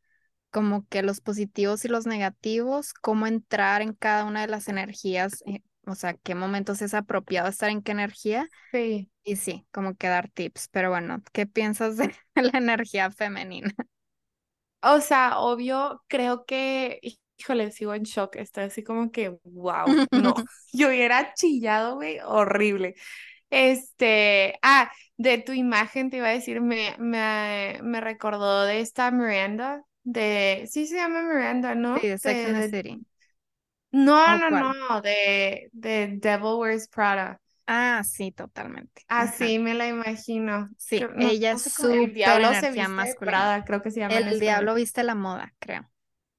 como 0.50 0.86
que 0.88 1.02
los 1.02 1.20
positivos 1.20 1.84
y 1.84 1.88
los 1.88 2.06
negativos, 2.06 2.94
cómo 2.94 3.26
entrar 3.28 3.82
en 3.82 3.94
cada 3.94 4.24
una 4.24 4.42
de 4.42 4.48
las 4.48 4.68
energías, 4.68 5.42
eh, 5.46 5.62
o 5.86 5.94
sea, 5.96 6.14
qué 6.14 6.34
momentos 6.36 6.82
es 6.82 6.94
apropiado 6.94 7.48
estar 7.48 7.70
en 7.70 7.82
qué 7.82 7.92
energía 7.92 8.48
Sí. 8.72 9.10
y 9.24 9.36
sí, 9.36 9.66
como 9.72 9.96
que 9.96 10.08
dar 10.08 10.28
tips, 10.30 10.68
pero 10.70 10.90
bueno, 10.90 11.22
¿qué 11.32 11.46
piensas 11.46 11.96
de 11.98 12.14
la 12.36 12.58
energía 12.58 13.10
femenina? 13.10 13.74
O 14.82 15.00
sea, 15.00 15.38
obvio, 15.38 16.02
creo 16.08 16.44
que, 16.44 17.00
híjole, 17.42 17.70
sigo 17.72 17.94
en 17.94 18.04
shock. 18.04 18.36
Estoy 18.36 18.64
así 18.64 18.82
como 18.84 19.10
que, 19.12 19.38
wow, 19.44 20.02
no. 20.12 20.44
Yo 20.72 20.88
hubiera 20.88 21.34
chillado, 21.34 21.96
güey, 21.96 22.18
horrible. 22.24 22.94
Este, 23.50 24.58
ah, 24.62 24.92
de 25.18 25.38
tu 25.38 25.52
imagen 25.52 26.10
te 26.10 26.18
iba 26.18 26.28
a 26.28 26.32
decir, 26.32 26.60
me, 26.62 26.96
me, 26.98 27.80
me 27.82 28.00
recordó 28.00 28.64
de 28.64 28.80
esta 28.80 29.10
Miranda, 29.12 29.84
de, 30.04 30.68
sí 30.70 30.86
se 30.86 30.96
llama 30.96 31.22
Miranda, 31.22 31.74
Sí, 31.94 32.00
¿no? 32.00 32.08
de 32.08 32.18
Sex 32.18 32.44
De, 32.44 32.44
and 32.44 32.54
the 32.56 32.62
de- 32.68 32.76
City. 32.76 33.06
no, 33.92 34.36
¿O 34.36 34.38
no, 34.38 34.50
cuál? 34.50 34.66
no, 34.88 35.00
de, 35.02 35.68
de 35.72 36.08
Devil 36.18 36.54
Wears 36.58 36.88
Prada. 36.88 37.40
Ah, 37.66 38.02
sí, 38.04 38.32
totalmente. 38.32 39.06
Ajá. 39.16 39.46
Así 39.46 39.58
me 39.58 39.74
la 39.74 39.88
imagino. 39.88 40.70
Sí, 40.76 40.96
Creo- 40.96 41.12
no, 41.14 41.28
ella 41.28 41.52
no 41.52 41.58
es 41.58 41.62
sé 41.62 41.70
súper 41.72 42.12
diablo 42.12 42.54
se 42.54 42.70
viste 42.72 42.88
masculina. 42.88 43.22
Prada, 43.22 43.64
creo 43.64 43.82
que 43.82 43.90
se 43.90 44.00
llama 44.00 44.20
El 44.20 44.40
diablo 44.40 44.74
viste 44.76 45.04
la 45.04 45.16
moda, 45.16 45.54
creo. 45.60 45.90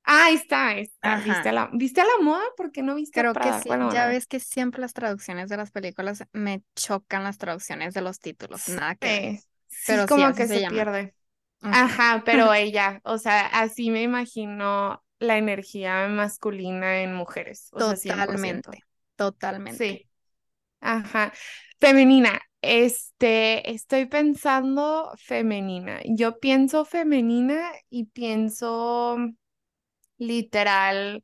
Ah, 0.04 0.26
ahí 0.28 0.36
está, 0.36 0.68
ahí 0.70 0.82
está. 0.84 1.20
¿Viste 1.20 1.50
a 1.50 1.52
la, 1.54 1.70
¿viste 1.74 2.02
a 2.02 2.06
la 2.06 2.24
moda? 2.24 2.44
¿Por 2.58 2.72
qué 2.72 2.82
no 2.84 2.96
viste 2.96 3.20
a 3.22 3.24
Creo 3.24 3.38
que 3.38 3.54
Prada? 3.54 3.54
sí. 3.54 3.70
Bueno, 3.70 3.90
Ya 3.90 4.08
ves 4.08 4.26
que 4.28 4.40
siempre 4.40 4.82
las 4.82 4.94
traducciones 4.94 5.50
de 5.50 5.58
las 5.58 5.72
películas 5.72 6.24
me 6.34 6.64
chocan 6.76 7.24
las 7.24 7.38
traducciones 7.38 7.94
de 7.94 8.02
los 8.02 8.20
títulos, 8.20 8.68
nada 8.68 8.96
que 8.96 9.08
ver. 9.10 9.26
Sí, 9.26 9.40
sí, 9.68 9.84
Pero 9.86 10.08
sí, 10.08 10.08
como 10.08 10.34
que 10.36 10.48
se 10.48 10.62
pierde. 10.62 11.16
Ajá, 11.72 12.24
pero 12.26 12.54
ella, 12.54 13.02
o 13.04 13.18
sea, 13.18 13.48
así 13.48 13.90
me 13.92 14.04
imagino 14.04 15.04
la 15.20 15.38
energía 15.38 16.08
masculina 16.08 17.02
en 17.02 17.16
mujeres, 17.16 17.70
o 17.74 17.82
sea, 17.82 17.96
100%. 17.98 18.72
Totalmente, 18.72 18.86
totalmente. 19.16 20.00
Sí, 20.00 20.08
ajá. 20.82 21.34
Femenina, 21.80 22.42
este, 22.62 23.72
estoy 23.72 24.06
pensando 24.08 25.12
femenina. 25.18 26.02
Yo 26.06 26.40
pienso 26.40 26.86
femenina 26.86 27.72
y 27.90 28.06
pienso 28.06 29.18
literal 30.28 31.24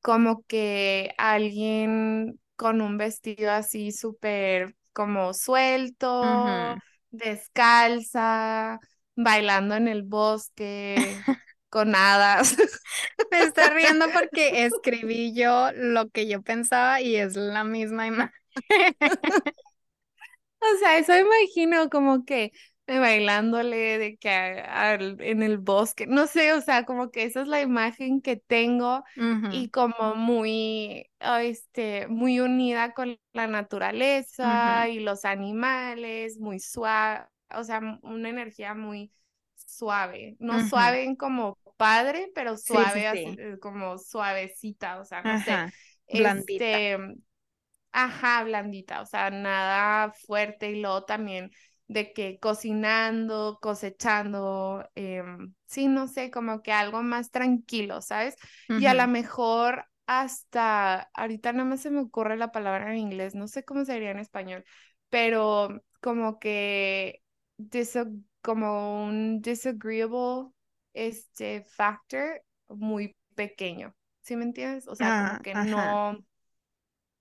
como 0.00 0.44
que 0.44 1.14
alguien 1.18 2.40
con 2.56 2.80
un 2.80 2.98
vestido 2.98 3.50
así 3.50 3.92
súper 3.92 4.76
como 4.92 5.34
suelto, 5.34 6.76
descalza, 7.10 8.78
bailando 9.16 9.74
en 9.74 9.88
el 9.88 10.02
bosque, 10.02 10.96
con 11.68 11.94
hadas. 11.94 12.56
Me 13.30 13.42
estoy 13.42 13.64
riendo 13.70 14.06
porque 14.12 14.64
escribí 14.66 15.34
yo 15.34 15.70
lo 15.74 16.08
que 16.10 16.28
yo 16.28 16.42
pensaba 16.42 17.00
y 17.00 17.16
es 17.16 17.36
la 17.36 17.64
misma 17.64 18.06
imagen. 18.06 18.32
O 20.60 20.78
sea, 20.78 20.98
eso 20.98 21.14
imagino 21.16 21.90
como 21.90 22.24
que 22.24 22.52
bailándole 22.86 23.98
de 23.98 24.16
que 24.18 24.28
a- 24.30 24.92
al- 24.92 25.16
en 25.20 25.42
el 25.42 25.58
bosque, 25.58 26.06
no 26.06 26.26
sé, 26.26 26.52
o 26.52 26.60
sea, 26.60 26.84
como 26.84 27.10
que 27.10 27.24
esa 27.24 27.42
es 27.42 27.48
la 27.48 27.60
imagen 27.62 28.20
que 28.22 28.36
tengo 28.36 29.04
y 29.48 29.70
como 29.70 30.14
muy, 30.16 31.10
ah, 31.20 31.42
este, 31.42 32.06
muy 32.08 32.40
unida 32.40 32.92
con 32.94 33.18
la 33.32 33.46
naturaleza 33.46 34.88
y 34.88 35.00
los 35.00 35.24
animales, 35.24 36.38
muy 36.38 36.60
suave, 36.60 37.26
o 37.50 37.64
sea, 37.64 37.80
una 38.02 38.28
energía 38.28 38.74
muy 38.74 39.12
suave, 39.54 40.36
no 40.40 40.60
suave 40.60 41.04
en 41.04 41.16
como 41.16 41.58
padre, 41.76 42.30
pero 42.34 42.56
Sí, 42.62 42.86
sí, 42.90 43.00
suave 43.00 43.06
así, 43.06 43.34
sí. 43.34 43.38
eh, 43.38 43.58
como 43.60 43.98
suavecita, 43.98 45.00
o 45.00 45.04
sea, 45.04 45.22
no 45.22 45.36
sé. 45.38 45.64
Blandita. 46.10 46.88
este. 46.88 46.98
Ajá, 47.92 48.42
blandita, 48.44 49.02
o 49.02 49.06
sea, 49.06 49.30
nada 49.30 50.12
fuerte 50.26 50.70
y 50.70 50.80
luego 50.80 51.04
también 51.04 51.50
de 51.88 52.12
que 52.12 52.38
cocinando, 52.40 53.58
cosechando, 53.60 54.88
em, 54.94 55.54
sí, 55.66 55.88
no 55.88 56.08
sé, 56.08 56.30
como 56.30 56.62
que 56.62 56.72
algo 56.72 57.02
más 57.02 57.30
tranquilo, 57.30 58.00
¿sabes? 58.02 58.36
Y 58.76 58.86
a 58.86 58.94
lo 58.94 59.06
mejor 59.08 59.86
hasta, 60.06 61.10
ahorita 61.14 61.52
nada 61.52 61.64
más 61.68 61.80
se 61.82 61.90
me 61.90 62.00
ocurre 62.00 62.36
la 62.36 62.52
palabra 62.52 62.90
en 62.92 62.98
inglés, 62.98 63.34
no 63.34 63.48
sé 63.48 63.64
cómo 63.64 63.84
sería 63.84 64.10
en 64.10 64.18
español, 64.18 64.64
pero 65.10 65.82
como 66.00 66.38
que 66.38 67.22
como 68.42 69.04
un 69.06 69.40
disagreeable 69.40 70.50
este 70.92 71.62
factor 71.64 72.42
muy 72.68 73.16
pequeño, 73.34 73.94
¿sí 74.22 74.36
me 74.36 74.44
entiendes? 74.44 74.86
O 74.88 74.94
sea, 74.94 75.14
como 75.14 75.38
Ah, 75.38 75.40
que 75.40 75.54
ajá. 75.54 75.54
no 75.54 76.18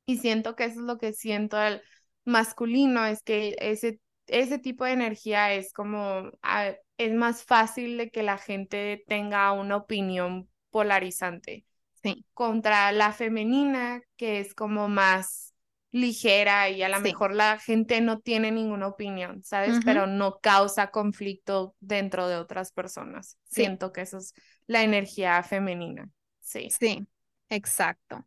y 0.05 0.17
siento 0.17 0.55
que 0.55 0.65
eso 0.65 0.79
es 0.81 0.85
lo 0.85 0.97
que 0.97 1.13
siento 1.13 1.57
al 1.57 1.81
masculino, 2.25 3.05
es 3.05 3.21
que 3.23 3.55
ese, 3.59 3.99
ese 4.27 4.59
tipo 4.59 4.85
de 4.85 4.91
energía 4.93 5.53
es 5.53 5.73
como, 5.73 6.31
ah, 6.41 6.71
es 6.97 7.13
más 7.13 7.43
fácil 7.43 7.97
de 7.97 8.09
que 8.11 8.23
la 8.23 8.37
gente 8.37 9.03
tenga 9.07 9.51
una 9.53 9.77
opinión 9.77 10.49
polarizante 10.71 11.65
Sí, 12.03 12.25
contra 12.33 12.91
la 12.91 13.11
femenina, 13.13 14.01
que 14.17 14.39
es 14.39 14.53
como 14.55 14.89
más 14.89 15.53
ligera 15.91 16.69
y 16.69 16.81
a 16.83 16.89
lo 16.89 16.99
sí. 17.01 17.01
mejor 17.01 17.33
la 17.35 17.59
gente 17.59 18.01
no 18.01 18.19
tiene 18.19 18.51
ninguna 18.51 18.87
opinión, 18.87 19.43
¿sabes? 19.43 19.79
Pero 19.85 20.07
no 20.07 20.39
causa 20.39 20.89
conflicto 20.91 21.75
dentro 21.79 22.27
de 22.27 22.37
otras 22.37 22.71
personas. 22.71 23.37
Sí, 23.49 23.63
Siento 23.63 23.93
que 23.93 24.01
eso 24.01 24.17
es 24.17 24.33
la 24.67 24.83
energía 24.83 25.43
femenina. 25.43 26.09
Sí. 26.41 26.79
sí. 26.79 27.07
Exacto. 27.49 28.25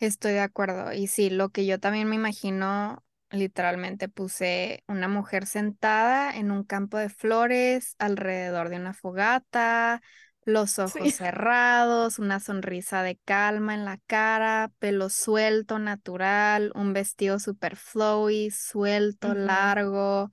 Estoy 0.00 0.32
de 0.34 0.40
acuerdo. 0.40 0.92
Y 0.92 1.06
sí, 1.08 1.30
lo 1.30 1.50
que 1.50 1.66
yo 1.66 1.80
también 1.80 2.08
me 2.08 2.16
imagino. 2.16 3.04
Literalmente 3.30 4.08
puse 4.08 4.84
una 4.88 5.08
mujer 5.08 5.46
sentada 5.46 6.36
en 6.36 6.50
un 6.50 6.64
campo 6.64 6.98
de 6.98 7.08
flores 7.10 7.94
alrededor 7.98 8.68
de 8.70 8.76
una 8.76 8.92
fogata, 8.94 10.02
los 10.44 10.78
ojos 10.78 11.10
Sí. 11.10 11.14
cerrados, 11.14 12.18
una 12.18 12.40
sonrisa 12.40 13.02
de 13.02 13.18
calma 13.24 13.74
en 13.74 13.84
la 13.84 13.98
cara, 14.06 14.72
pelo 14.78 15.08
suelto, 15.10 15.78
natural, 15.78 16.72
un 16.74 16.92
vestido 16.92 17.38
super 17.38 17.76
flowy, 17.76 18.50
suelto, 18.50 19.34
largo, 19.34 20.30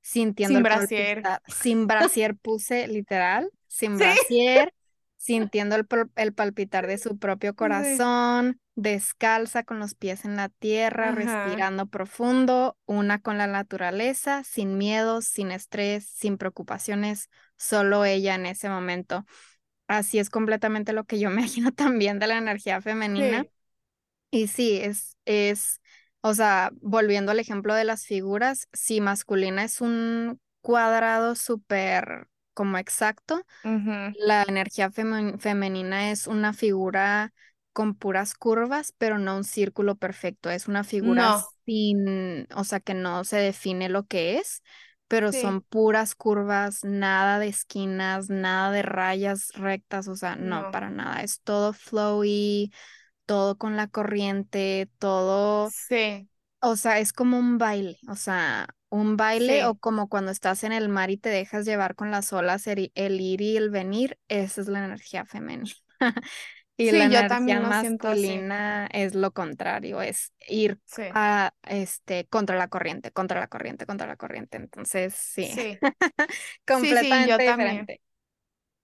sintiendo 0.00 0.58
Sin 0.58 0.62
el 0.62 0.64
brasier. 0.64 1.22
sin 1.48 1.86
brasier 1.86 2.36
puse 2.36 2.88
literal, 2.88 3.50
sin 3.66 3.98
Sí. 3.98 3.98
brasier, 3.98 4.72
sintiendo 5.16 5.76
el, 5.76 5.86
el 6.16 6.32
palpitar 6.34 6.86
de 6.86 6.98
su 6.98 7.18
propio 7.18 7.54
corazón, 7.54 8.60
descalza 8.80 9.64
con 9.64 9.80
los 9.80 9.94
pies 9.94 10.24
en 10.24 10.36
la 10.36 10.48
tierra, 10.50 11.10
Ajá. 11.10 11.12
respirando 11.12 11.86
profundo, 11.86 12.78
una 12.86 13.20
con 13.20 13.38
la 13.38 13.46
naturaleza, 13.48 14.44
sin 14.44 14.78
miedos, 14.78 15.26
sin 15.26 15.50
estrés, 15.52 16.06
sin 16.06 16.38
preocupaciones, 16.38 17.28
solo 17.56 18.04
ella 18.04 18.34
en 18.36 18.46
ese 18.46 18.68
momento. 18.70 19.26
Así 19.88 20.18
es 20.20 20.30
completamente 20.30 20.92
lo 20.94 21.04
que 21.04 21.18
yo 21.20 21.30
imagino 21.32 21.72
también 21.72 22.18
de 22.20 22.28
la 22.28 22.38
energía 22.38 22.80
femenina. 22.82 23.46
Sí. 23.46 23.52
Y 24.30 24.48
sí, 24.48 24.78
es, 24.82 25.16
es, 25.24 25.80
o 26.20 26.34
sea, 26.34 26.70
volviendo 26.80 27.32
al 27.32 27.40
ejemplo 27.40 27.74
de 27.74 27.84
las 27.84 28.04
figuras, 28.06 28.68
si 28.72 29.00
masculina 29.00 29.64
es 29.64 29.80
un 29.80 30.40
cuadrado 30.60 31.34
súper 31.34 32.28
como 32.54 32.78
exacto, 32.78 33.42
la 34.12 34.44
energía 34.48 34.90
femen- 34.90 35.38
femenina 35.40 36.10
es 36.10 36.26
una 36.26 36.52
figura 36.52 37.32
con 37.78 37.94
puras 37.94 38.34
curvas, 38.34 38.92
pero 38.98 39.18
no 39.18 39.36
un 39.36 39.44
círculo 39.44 39.94
perfecto. 39.96 40.50
Es 40.50 40.68
una 40.68 40.84
figura 40.84 41.32
No. 41.32 41.48
sin, 41.64 42.48
o 42.56 42.64
sea, 42.64 42.80
que 42.80 42.94
no 42.94 43.24
se 43.24 43.36
define 43.38 43.88
lo 43.88 44.04
que 44.06 44.38
es, 44.38 44.62
pero 45.08 45.32
son 45.32 45.62
puras 45.62 46.14
curvas, 46.16 46.84
nada 46.84 47.38
de 47.38 47.48
esquinas, 47.48 48.30
nada 48.30 48.72
de 48.72 48.82
rayas 48.82 49.50
rectas, 49.54 50.08
o 50.08 50.16
sea, 50.16 50.36
no, 50.36 50.64
No. 50.64 50.70
para 50.70 50.90
nada. 50.90 51.22
Es 51.22 51.40
todo 51.42 51.72
flowy, 51.72 52.72
todo 53.26 53.58
con 53.58 53.76
la 53.76 53.88
corriente, 53.88 54.90
todo 54.98 55.74
Sí. 55.74 56.28
o 56.60 56.76
sea, 56.76 56.98
es 57.00 57.12
como 57.12 57.38
un 57.38 57.58
baile, 57.58 57.98
o 58.08 58.16
sea, 58.16 58.68
un 58.90 59.16
baile 59.16 59.64
o 59.66 59.76
como 59.78 60.08
cuando 60.08 60.30
estás 60.32 60.64
en 60.64 60.72
el 60.72 60.88
mar 60.88 61.10
y 61.10 61.16
te 61.18 61.28
dejas 61.30 61.64
llevar 61.66 61.94
con 61.94 62.10
las 62.10 62.32
olas, 62.32 62.66
el, 62.66 62.92
el 62.94 63.20
ir 63.20 63.40
y 63.42 63.56
el 63.56 63.70
venir, 63.70 64.18
esa 64.28 64.60
es 64.60 64.68
la 64.68 64.84
energía 64.84 65.24
femenina. 65.26 65.70
Y 66.78 66.92
la 66.92 67.04
Sí, 67.04 67.10
yo 67.10 67.20
energía 67.26 67.60
masculina 67.60 68.86
es 68.92 69.14
lo 69.16 69.32
contrario, 69.32 70.00
es 70.02 70.32
ir 70.48 70.80
Sí. 70.86 71.04
a, 71.10 71.52
este, 71.64 72.26
contra 72.28 72.56
la 72.58 72.68
corriente, 72.68 73.12
contra 73.12 73.40
la 73.40 73.48
corriente, 73.48 73.86
contra 73.86 74.06
la 74.06 74.16
corriente. 74.16 74.58
Entonces, 74.58 75.14
sí, 75.14 75.50
Sí. 76.68 76.94
Sí, 76.98 77.26
yo 77.26 77.40
completamente 77.40 77.42
también. 77.42 77.90
diferente. 77.90 78.02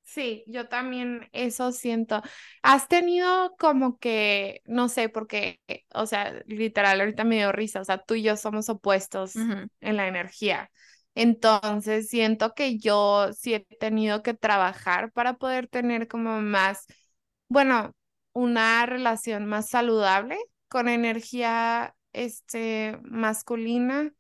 Sí, 0.05 0.45
yo 0.47 0.69
también 0.69 1.29
eso 1.33 1.73
siento. 1.73 2.23
¿Has 2.63 2.89
tenido 2.89 3.55
como 3.59 3.99
que, 3.99 4.63
no 4.67 4.89
sé, 4.89 5.09
porque, 5.09 5.61
o 5.95 6.07
sea, 6.07 6.43
literal, 6.47 7.01
ahorita 7.01 7.25
me 7.25 7.37
dio 7.37 7.53
risa, 7.53 7.81
o 7.81 7.85
sea, 7.85 7.99
tú 7.99 8.15
y 8.15 8.23
yo 8.23 8.37
somos 8.37 8.69
opuestos 8.69 9.49
en 9.81 9.97
la 9.97 10.07
energía. 10.07 10.71
Entonces, 11.15 12.09
siento 12.09 12.55
que 12.55 12.79
yo 12.79 13.33
sí 13.33 13.55
he 13.55 13.61
tenido 13.79 14.23
que 14.23 14.35
trabajar 14.35 15.11
para 15.13 15.35
poder 15.39 15.69
tener 15.69 16.07
como 16.09 16.41
más, 16.41 16.87
bueno, 17.55 17.93
una 18.33 18.85
relación 18.85 19.47
más 19.47 19.69
saludable 19.71 20.37
con 20.69 20.89
energía, 20.89 21.95
este, 22.13 22.99
masculina. 23.05 24.13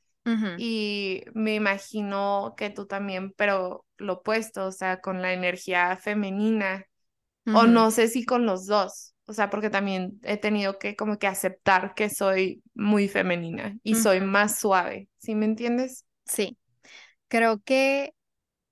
Y 0.56 1.24
me 1.34 1.56
imagino 1.56 2.54
que 2.56 2.70
tú 2.70 2.86
también, 2.86 3.32
pero 3.36 3.84
lo 3.98 4.14
opuesto, 4.14 4.66
o 4.66 4.72
sea, 4.72 5.00
con 5.00 5.20
la 5.20 5.32
energía 5.32 5.96
femenina, 5.96 6.86
o 7.44 7.66
no 7.66 7.90
sé 7.90 8.08
si 8.08 8.24
con 8.24 8.46
los 8.46 8.66
dos, 8.66 9.14
o 9.26 9.32
sea, 9.32 9.50
porque 9.50 9.68
también 9.68 10.20
he 10.22 10.36
tenido 10.36 10.78
que 10.78 10.96
como 10.96 11.18
que 11.18 11.26
aceptar 11.26 11.94
que 11.94 12.08
soy 12.08 12.62
muy 12.72 13.08
femenina 13.08 13.76
y 13.82 13.96
soy 13.96 14.20
más 14.20 14.58
suave, 14.60 15.08
¿sí 15.18 15.34
me 15.34 15.46
entiendes? 15.46 16.06
Sí, 16.24 16.56
creo 17.28 17.60
que 17.62 18.14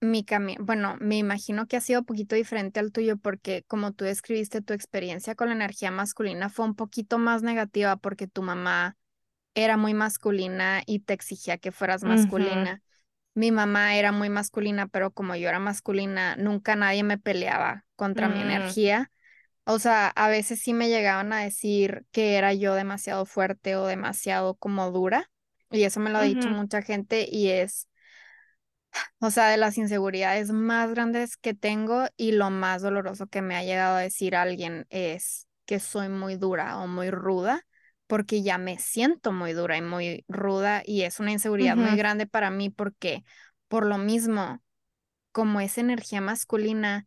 Mi 0.02 0.24
camino, 0.24 0.64
bueno, 0.64 0.96
me 0.98 1.16
imagino 1.16 1.68
que 1.68 1.76
ha 1.76 1.80
sido 1.80 2.00
un 2.00 2.06
poquito 2.06 2.34
diferente 2.34 2.80
al 2.80 2.90
tuyo 2.90 3.18
porque 3.18 3.62
como 3.68 3.92
tú 3.92 4.04
describiste 4.04 4.60
tu 4.60 4.72
experiencia 4.72 5.36
con 5.36 5.46
la 5.46 5.54
energía 5.54 5.92
masculina 5.92 6.48
fue 6.48 6.64
un 6.64 6.74
poquito 6.74 7.18
más 7.18 7.44
negativa 7.44 7.94
porque 7.96 8.26
tu 8.26 8.42
mamá 8.42 8.96
era 9.54 9.76
muy 9.76 9.94
masculina 9.94 10.82
y 10.86 10.98
te 10.98 11.14
exigía 11.14 11.56
que 11.56 11.70
fueras 11.70 12.02
masculina. 12.02 12.82
Mi 13.34 13.52
mamá 13.52 13.94
era 13.94 14.10
muy 14.10 14.28
masculina, 14.28 14.88
pero 14.88 15.12
como 15.12 15.36
yo 15.36 15.48
era 15.48 15.60
masculina, 15.60 16.34
nunca 16.34 16.74
nadie 16.74 17.04
me 17.04 17.16
peleaba 17.16 17.84
contra 17.94 18.28
mi 18.28 18.40
mm, 18.40 18.42
energía. 18.42 19.12
O 19.64 19.78
sea, 19.78 20.08
a 20.08 20.28
veces 20.28 20.58
sí 20.60 20.74
me 20.74 20.88
llegaban 20.88 21.32
a 21.32 21.44
decir 21.44 22.04
que 22.10 22.34
era 22.34 22.52
yo 22.54 22.74
demasiado 22.74 23.24
fuerte 23.24 23.76
o 23.76 23.86
demasiado 23.86 24.56
como 24.56 24.90
dura 24.90 25.30
y 25.70 25.84
eso 25.84 26.00
me 26.00 26.10
lo 26.10 26.18
ha 26.18 26.22
dicho 26.22 26.50
mucha 26.50 26.82
gente 26.82 27.28
y 27.30 27.50
es 27.50 27.86
o 29.20 29.31
sea, 29.31 29.48
de 29.48 29.57
las 29.57 29.78
inseguridades 29.78 30.50
más 30.50 30.90
grandes 30.90 31.37
que 31.37 31.55
tengo 31.55 32.07
y 32.16 32.33
lo 32.33 32.50
más 32.50 32.83
doloroso 32.83 33.26
que 33.26 33.42
me 33.42 33.57
ha 33.57 33.64
llegado 33.64 33.96
a 33.96 34.00
decir 34.00 34.37
alguien 34.37 34.87
es 34.90 35.46
que 35.64 35.81
soy 35.81 36.09
muy 36.09 36.37
dura 36.37 36.78
o 36.78 36.87
muy 36.87 37.11
ruda, 37.11 37.66
porque 38.07 38.42
ya 38.42 38.59
me 38.59 38.78
siento 38.78 39.33
muy 39.33 39.52
dura 39.52 39.76
y 39.76 39.83
muy 39.83 40.24
ruda 40.28 40.83
y 40.85 41.02
es 41.02 41.20
una 41.20 41.33
inseguridad 41.33 41.76
muy 41.76 41.96
grande 41.96 42.26
para 42.26 42.50
mí 42.50 42.68
porque 42.68 43.24
por 43.68 43.87
lo 43.87 43.96
mismo, 43.96 44.62
como 45.31 45.61
es 45.61 45.78
energía 45.78 46.20
masculina, 46.20 47.07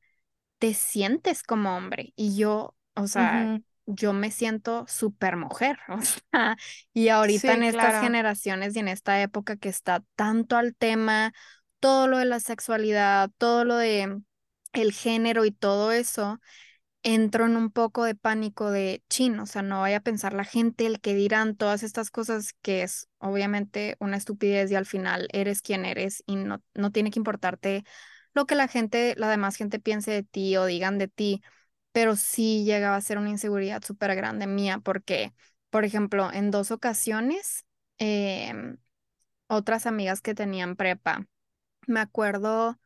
te 0.58 0.74
sientes 0.74 1.44
como 1.44 1.76
hombre 1.76 2.14
y 2.16 2.36
yo, 2.38 2.76
o 2.96 3.08
sea, 3.08 3.60
yo 3.86 4.14
me 4.14 4.32
siento 4.32 4.86
súper 4.88 5.36
mujer, 5.36 5.78
o 5.90 6.02
sea, 6.02 6.58
y 6.94 7.10
ahorita 7.10 7.54
en 7.54 7.64
estas 7.64 7.86
claro. 7.86 8.04
generaciones 8.04 8.76
y 8.76 8.80
en 8.80 8.88
esta 8.88 9.22
época 9.22 9.58
que 9.58 9.70
está 9.70 10.04
tanto 10.16 10.58
al 10.58 10.76
tema, 10.76 11.34
todo 11.86 12.08
lo 12.08 12.18
de 12.18 12.26
la 12.26 12.40
sexualidad, 12.40 13.30
todo 13.38 13.64
lo 13.64 13.78
de 13.78 14.20
el 14.74 14.92
género 14.92 15.46
y 15.46 15.52
todo 15.52 15.92
eso, 15.92 16.40
entro 17.04 17.46
en 17.46 17.58
un 17.58 17.72
poco 17.72 18.04
de 18.06 18.16
pánico 18.16 18.72
de 18.72 19.04
chin, 19.10 19.40
o 19.40 19.46
sea, 19.46 19.62
no 19.62 19.82
vaya 19.82 19.98
a 19.98 20.00
pensar 20.02 20.34
la 20.34 20.44
gente, 20.46 20.86
el 20.88 21.00
que 21.02 21.14
dirán 21.16 21.56
todas 21.56 21.84
estas 21.84 22.12
cosas 22.12 22.54
que 22.64 22.84
es 22.84 23.08
obviamente 23.20 23.96
una 24.00 24.18
estupidez 24.18 24.72
y 24.72 24.76
al 24.76 24.86
final 24.88 25.28
eres 25.34 25.62
quien 25.62 25.86
eres 25.86 26.24
y 26.26 26.36
no, 26.38 26.64
no 26.74 26.92
tiene 26.92 27.12
que 27.12 27.20
importarte 27.20 27.84
lo 28.34 28.46
que 28.48 28.56
la 28.56 28.68
gente, 28.68 29.14
la 29.18 29.30
demás 29.30 29.56
gente 29.56 29.80
piense 29.80 30.12
de 30.12 30.24
ti 30.24 30.58
o 30.58 30.66
digan 30.66 30.98
de 30.98 31.08
ti, 31.08 31.42
pero 31.92 32.16
sí 32.16 32.64
llegaba 32.66 32.96
a 32.98 33.02
ser 33.02 33.18
una 33.20 33.30
inseguridad 33.30 33.84
súper 33.84 34.16
grande 34.16 34.48
mía 34.48 34.80
porque, 34.84 35.34
por 35.70 35.86
ejemplo, 35.86 36.32
en 36.34 36.52
dos 36.52 36.72
ocasiones, 36.72 37.66
em, 38.00 38.78
otras 39.48 39.86
amigas 39.86 40.22
que 40.22 40.36
tenían 40.36 40.76
prepa, 40.76 41.28
me 41.88 42.00
acuerdo 42.00 42.80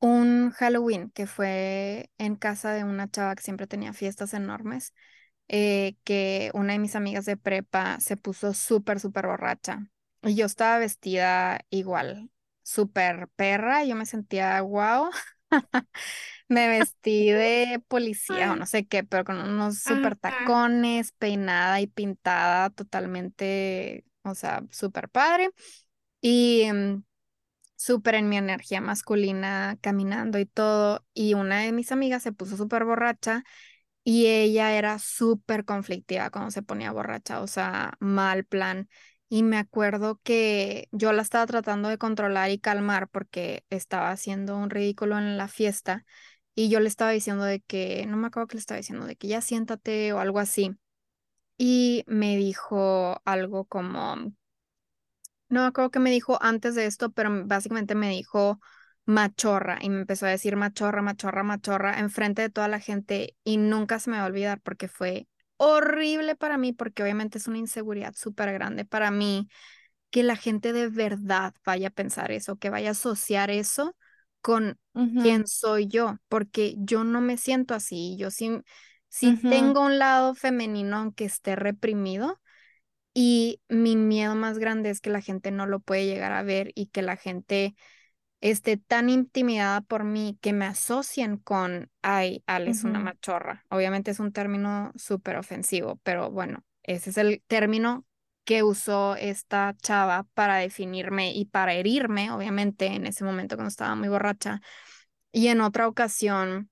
un 0.00 0.50
Halloween 0.52 1.10
que 1.10 1.26
fue 1.26 2.10
en 2.18 2.36
casa 2.36 2.72
de 2.72 2.84
una 2.84 3.10
chava 3.10 3.34
que 3.36 3.42
siempre 3.42 3.66
tenía 3.66 3.92
fiestas 3.92 4.34
enormes, 4.34 4.94
eh, 5.48 5.96
que 6.04 6.50
una 6.54 6.74
de 6.74 6.78
mis 6.78 6.96
amigas 6.96 7.24
de 7.26 7.36
prepa 7.36 8.00
se 8.00 8.16
puso 8.16 8.54
súper, 8.54 9.00
súper 9.00 9.26
borracha. 9.26 9.88
Y 10.22 10.34
yo 10.36 10.46
estaba 10.46 10.78
vestida 10.78 11.60
igual, 11.70 12.30
súper 12.62 13.28
perra, 13.36 13.84
yo 13.84 13.96
me 13.96 14.06
sentía 14.06 14.60
wow. 14.62 15.10
Me 16.48 16.68
vestí 16.68 17.30
de 17.30 17.82
policía 17.88 18.52
o 18.52 18.56
no 18.56 18.66
sé 18.66 18.86
qué, 18.86 19.04
pero 19.04 19.24
con 19.24 19.38
unos 19.38 19.78
súper 19.78 20.16
tacones, 20.16 21.12
peinada 21.12 21.80
y 21.80 21.86
pintada 21.86 22.70
totalmente, 22.70 24.04
o 24.22 24.34
sea, 24.34 24.62
súper 24.70 25.08
padre. 25.08 25.50
Y 26.20 26.68
mm, 26.72 27.04
súper 27.76 28.16
en 28.16 28.28
mi 28.28 28.36
energía 28.36 28.80
masculina 28.80 29.78
caminando 29.80 30.38
y 30.38 30.46
todo. 30.46 31.04
Y 31.14 31.34
una 31.34 31.60
de 31.60 31.72
mis 31.72 31.92
amigas 31.92 32.22
se 32.22 32.32
puso 32.32 32.56
súper 32.56 32.84
borracha 32.84 33.44
y 34.04 34.26
ella 34.26 34.72
era 34.76 34.98
súper 34.98 35.64
conflictiva 35.64 36.30
cuando 36.30 36.50
se 36.50 36.62
ponía 36.62 36.92
borracha, 36.92 37.40
o 37.40 37.46
sea, 37.46 37.94
mal 38.00 38.44
plan. 38.44 38.88
Y 39.28 39.42
me 39.42 39.56
acuerdo 39.58 40.20
que 40.22 40.88
yo 40.92 41.12
la 41.12 41.22
estaba 41.22 41.46
tratando 41.46 41.88
de 41.88 41.98
controlar 41.98 42.50
y 42.50 42.58
calmar 42.58 43.08
porque 43.08 43.64
estaba 43.70 44.10
haciendo 44.10 44.56
un 44.56 44.70
ridículo 44.70 45.18
en 45.18 45.36
la 45.38 45.48
fiesta 45.48 46.04
y 46.54 46.68
yo 46.68 46.80
le 46.80 46.88
estaba 46.88 47.10
diciendo 47.10 47.44
de 47.44 47.60
que, 47.60 48.06
no 48.06 48.16
me 48.16 48.28
acuerdo 48.28 48.46
que 48.48 48.56
le 48.56 48.60
estaba 48.60 48.78
diciendo, 48.78 49.06
de 49.06 49.16
que 49.16 49.28
ya 49.28 49.40
siéntate 49.40 50.12
o 50.12 50.20
algo 50.20 50.38
así. 50.38 50.76
Y 51.58 52.04
me 52.06 52.36
dijo 52.36 53.20
algo 53.24 53.64
como, 53.66 54.32
no 55.48 55.62
me 55.62 55.66
acuerdo 55.68 55.90
qué 55.90 55.98
me 56.00 56.10
dijo 56.10 56.38
antes 56.42 56.74
de 56.74 56.86
esto, 56.86 57.10
pero 57.12 57.30
básicamente 57.46 57.94
me 57.94 58.10
dijo 58.10 58.60
machorra 59.06 59.78
y 59.82 59.90
me 59.90 60.00
empezó 60.00 60.26
a 60.26 60.30
decir 60.30 60.56
machorra, 60.56 61.02
machorra, 61.02 61.42
machorra 61.42 61.98
enfrente 62.00 62.42
de 62.42 62.50
toda 62.50 62.68
la 62.68 62.80
gente 62.80 63.36
y 63.44 63.58
nunca 63.58 63.98
se 63.98 64.10
me 64.10 64.16
va 64.18 64.24
a 64.24 64.26
olvidar 64.26 64.60
porque 64.62 64.88
fue 64.88 65.28
horrible 65.56 66.36
para 66.36 66.58
mí, 66.58 66.72
porque 66.72 67.02
obviamente 67.02 67.38
es 67.38 67.46
una 67.46 67.58
inseguridad 67.58 68.14
súper 68.16 68.52
grande 68.52 68.84
para 68.84 69.10
mí 69.10 69.48
que 70.10 70.22
la 70.22 70.36
gente 70.36 70.72
de 70.72 70.88
verdad 70.88 71.54
vaya 71.64 71.88
a 71.88 71.90
pensar 71.90 72.30
eso, 72.32 72.56
que 72.56 72.70
vaya 72.70 72.88
a 72.90 72.92
asociar 72.92 73.50
eso 73.50 73.96
con 74.40 74.78
quién 75.16 75.46
soy 75.46 75.88
yo, 75.88 76.18
porque 76.28 76.74
yo 76.78 77.04
no 77.04 77.20
me 77.20 77.36
siento 77.36 77.74
así, 77.74 78.16
yo 78.18 78.30
sí, 78.30 78.60
sí 79.08 79.38
tengo 79.48 79.80
un 79.82 79.98
lado 79.98 80.34
femenino 80.34 80.96
aunque 80.98 81.24
esté 81.24 81.56
reprimido 81.56 82.40
y 83.14 83.60
mi 83.68 83.96
miedo 83.96 84.34
más 84.34 84.58
grande 84.58 84.90
es 84.90 85.00
que 85.00 85.10
la 85.10 85.20
gente 85.20 85.50
no 85.52 85.66
lo 85.66 85.80
puede 85.80 86.06
llegar 86.06 86.32
a 86.32 86.42
ver 86.42 86.72
y 86.74 86.86
que 86.86 87.02
la 87.02 87.16
gente 87.16 87.76
esté 88.40 88.76
tan 88.76 89.08
intimidada 89.08 89.80
por 89.80 90.04
mí 90.04 90.38
que 90.42 90.52
me 90.52 90.66
asocien 90.66 91.38
con, 91.38 91.90
ay, 92.02 92.42
Ale 92.46 92.70
es 92.70 92.84
una 92.84 93.00
machorra. 93.00 93.64
Obviamente 93.70 94.10
es 94.10 94.20
un 94.20 94.32
término 94.32 94.92
súper 94.96 95.36
ofensivo, 95.36 95.98
pero 96.02 96.30
bueno, 96.30 96.62
ese 96.82 97.10
es 97.10 97.16
el 97.16 97.42
término 97.46 98.04
que 98.44 98.62
usó 98.62 99.16
esta 99.16 99.74
chava 99.80 100.26
para 100.34 100.56
definirme 100.56 101.32
y 101.32 101.46
para 101.46 101.72
herirme, 101.72 102.30
obviamente, 102.30 102.86
en 102.86 103.06
ese 103.06 103.24
momento 103.24 103.56
cuando 103.56 103.70
estaba 103.70 103.94
muy 103.94 104.08
borracha. 104.08 104.60
Y 105.32 105.48
en 105.48 105.62
otra 105.62 105.88
ocasión, 105.88 106.70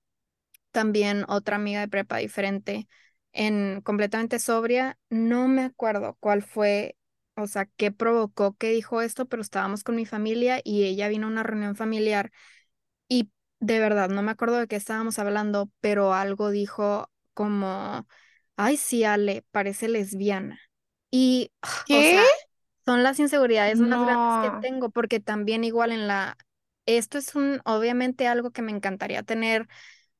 también 0.71 1.25
otra 1.27 1.55
amiga 1.55 1.79
de 1.81 1.87
prepa 1.87 2.17
diferente, 2.17 2.87
en 3.33 3.81
completamente 3.81 4.39
sobria, 4.39 4.97
no 5.09 5.47
me 5.47 5.63
acuerdo 5.63 6.17
cuál 6.19 6.43
fue 6.43 6.95
o 7.35 7.47
sea, 7.47 7.65
qué 7.77 7.91
provocó 7.91 8.55
que 8.55 8.69
dijo 8.69 9.01
esto, 9.01 9.25
pero 9.25 9.41
estábamos 9.41 9.83
con 9.83 9.95
mi 9.95 10.05
familia 10.05 10.61
y 10.63 10.83
ella 10.83 11.07
vino 11.07 11.27
a 11.27 11.31
una 11.31 11.43
reunión 11.43 11.75
familiar 11.75 12.31
y 13.07 13.31
de 13.59 13.79
verdad 13.79 14.09
no 14.09 14.21
me 14.21 14.31
acuerdo 14.31 14.57
de 14.57 14.67
qué 14.67 14.75
estábamos 14.75 15.19
hablando, 15.19 15.71
pero 15.81 16.13
algo 16.13 16.51
dijo 16.51 17.09
como, 17.33 18.07
ay, 18.55 18.77
sí, 18.77 19.03
Ale, 19.03 19.45
parece 19.51 19.87
lesbiana. 19.87 20.59
Y, 21.09 21.51
o 21.91 22.01
sea, 22.01 22.23
son 22.85 23.03
las 23.03 23.19
inseguridades 23.19 23.79
más 23.79 24.01
grandes 24.05 24.51
que 24.61 24.67
tengo, 24.67 24.89
porque 24.89 25.19
también 25.19 25.63
igual 25.63 25.91
en 25.91 26.07
la, 26.07 26.37
esto 26.85 27.17
es 27.17 27.35
un, 27.35 27.61
obviamente 27.65 28.27
algo 28.27 28.51
que 28.51 28.61
me 28.61 28.71
encantaría 28.71 29.23
tener 29.23 29.67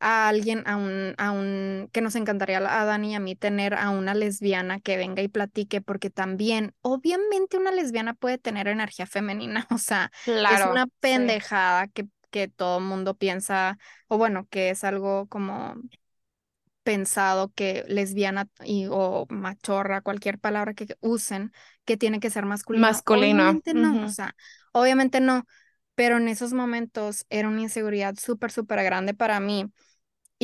a 0.04 0.28
alguien, 0.28 0.64
a 0.66 0.76
un, 0.76 1.16
a 1.18 1.32
un, 1.32 1.90
que 1.94 2.02
nos 2.02 2.16
encantaría 2.16 2.58
a 2.58 2.86
Dani 2.86 3.12
y 3.12 3.16
a 3.16 3.22
mí 3.22 3.36
tener 3.36 3.74
a 3.74 3.90
una 3.90 4.14
lesbiana 4.14 4.82
que 4.82 4.98
venga 4.98 5.22
y 5.22 5.30
platique, 5.30 5.80
porque 5.80 6.10
también, 6.10 6.76
obviamente 6.82 7.58
una 7.58 7.72
lesbiana 7.72 8.14
puede 8.14 8.38
tener 8.38 8.68
energía 8.68 9.06
femenina, 9.08 9.66
o 9.72 9.78
sea, 9.78 10.12
es 10.26 10.66
una 10.70 10.88
pendejada 11.00 11.88
que, 11.88 12.08
que 12.32 12.50
todo 12.50 12.82
mundo 12.82 13.16
piensa, 13.16 13.78
o 14.10 14.18
bueno, 14.18 14.46
que 14.50 14.70
es 14.72 14.84
algo 14.84 15.28
como 15.28 15.76
pensado 16.84 17.54
que 17.56 17.86
lesbiana 17.88 18.50
y, 18.66 18.88
o 18.92 19.26
machorra, 19.30 20.02
cualquier 20.02 20.38
palabra 20.38 20.74
que 20.74 20.98
usen, 21.00 21.54
que 21.86 21.96
tiene 21.96 22.20
que 22.20 22.30
ser 22.30 22.46
masculino. 22.46 22.86
Masculino. 22.86 23.44
Obviamente 23.44 23.74
no, 23.74 24.06
o 24.06 24.10
sea, 24.10 24.36
obviamente 24.74 25.22
no, 25.22 25.46
pero 25.96 26.18
en 26.18 26.28
esos 26.28 26.52
momentos 26.52 27.26
era 27.30 27.48
una 27.48 27.62
inseguridad 27.62 28.16
súper, 28.18 28.52
súper 28.52 28.84
grande 28.84 29.14
para 29.14 29.40
mí 29.40 29.72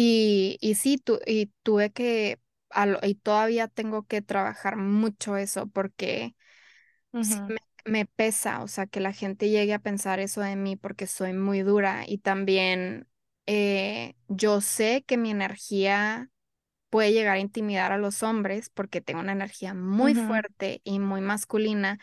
y, 0.02 0.58
y 0.62 0.76
sí, 0.76 0.98
tu, 0.98 1.20
y 1.26 1.48
tuve 1.62 1.92
que, 1.92 2.40
y 3.04 3.16
todavía 3.16 3.68
tengo 3.68 4.04
que 4.08 4.22
trabajar 4.22 4.78
mucho 4.78 5.36
eso 5.36 5.68
porque 5.68 6.36
me, 7.86 8.06
pesa, 8.06 8.64
o 8.64 8.70
sea, 8.70 8.88
que 8.88 9.02
la 9.02 9.12
gente 9.12 9.50
llegue 9.50 9.74
a 9.74 9.80
pensar 9.80 10.22
eso 10.22 10.40
de 10.40 10.56
mí 10.56 10.78
porque 10.78 11.06
soy 11.06 11.34
muy 11.34 11.64
dura 11.64 12.06
y 12.08 12.20
también 12.20 13.10
eh, 13.46 14.16
yo 14.30 14.62
sé 14.62 15.04
que 15.06 15.18
mi 15.18 15.32
energía 15.32 16.30
puede 16.90 17.12
llegar 17.12 17.36
a 17.36 17.40
intimidar 17.42 17.92
a 17.92 17.98
los 17.98 18.24
hombres 18.24 18.70
porque 18.70 19.02
tengo 19.02 19.20
una 19.20 19.34
energía 19.34 19.74
muy 19.74 20.16
fuerte 20.16 20.80
y 20.86 21.00
muy 21.00 21.20
masculina 21.20 22.00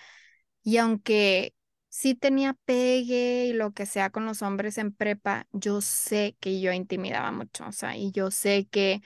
y 0.62 0.76
aunque 0.76 1.55
sí 1.96 2.14
tenía 2.14 2.54
pegue 2.66 3.46
y 3.46 3.52
lo 3.54 3.72
que 3.72 3.86
sea 3.86 4.10
con 4.10 4.26
los 4.26 4.42
hombres 4.42 4.76
en 4.78 4.92
prepa, 4.92 5.46
yo 5.52 5.80
sé 5.80 6.36
que 6.40 6.60
yo 6.60 6.72
intimidaba 6.72 7.32
mucho, 7.32 7.66
o 7.66 7.72
sea, 7.72 7.96
y 7.96 8.12
yo 8.12 8.30
sé 8.30 8.66
que 8.70 9.02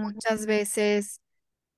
muchas 0.00 0.46
veces 0.46 1.20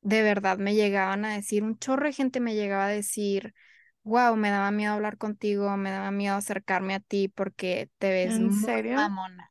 de 0.02 0.22
verdad 0.22 0.58
me 0.58 0.74
llegaban 0.74 1.24
a 1.24 1.34
decir, 1.34 1.62
un 1.64 1.78
chorro 1.78 2.06
de 2.06 2.12
gente 2.14 2.40
me 2.40 2.54
llegaba 2.54 2.86
a 2.86 2.88
decir, 2.90 3.54
wow, 4.04 4.36
me 4.36 4.50
daba 4.50 4.70
miedo 4.72 4.94
hablar 4.94 5.18
contigo, 5.18 5.76
me 5.76 5.90
daba 5.90 6.10
miedo 6.12 6.36
acercarme 6.36 6.94
a 6.94 7.00
ti 7.00 7.28
porque 7.28 7.90
te 7.98 8.10
ves 8.10 8.38
¿En 8.38 8.44
muy 8.50 8.52
serio? 8.52 8.98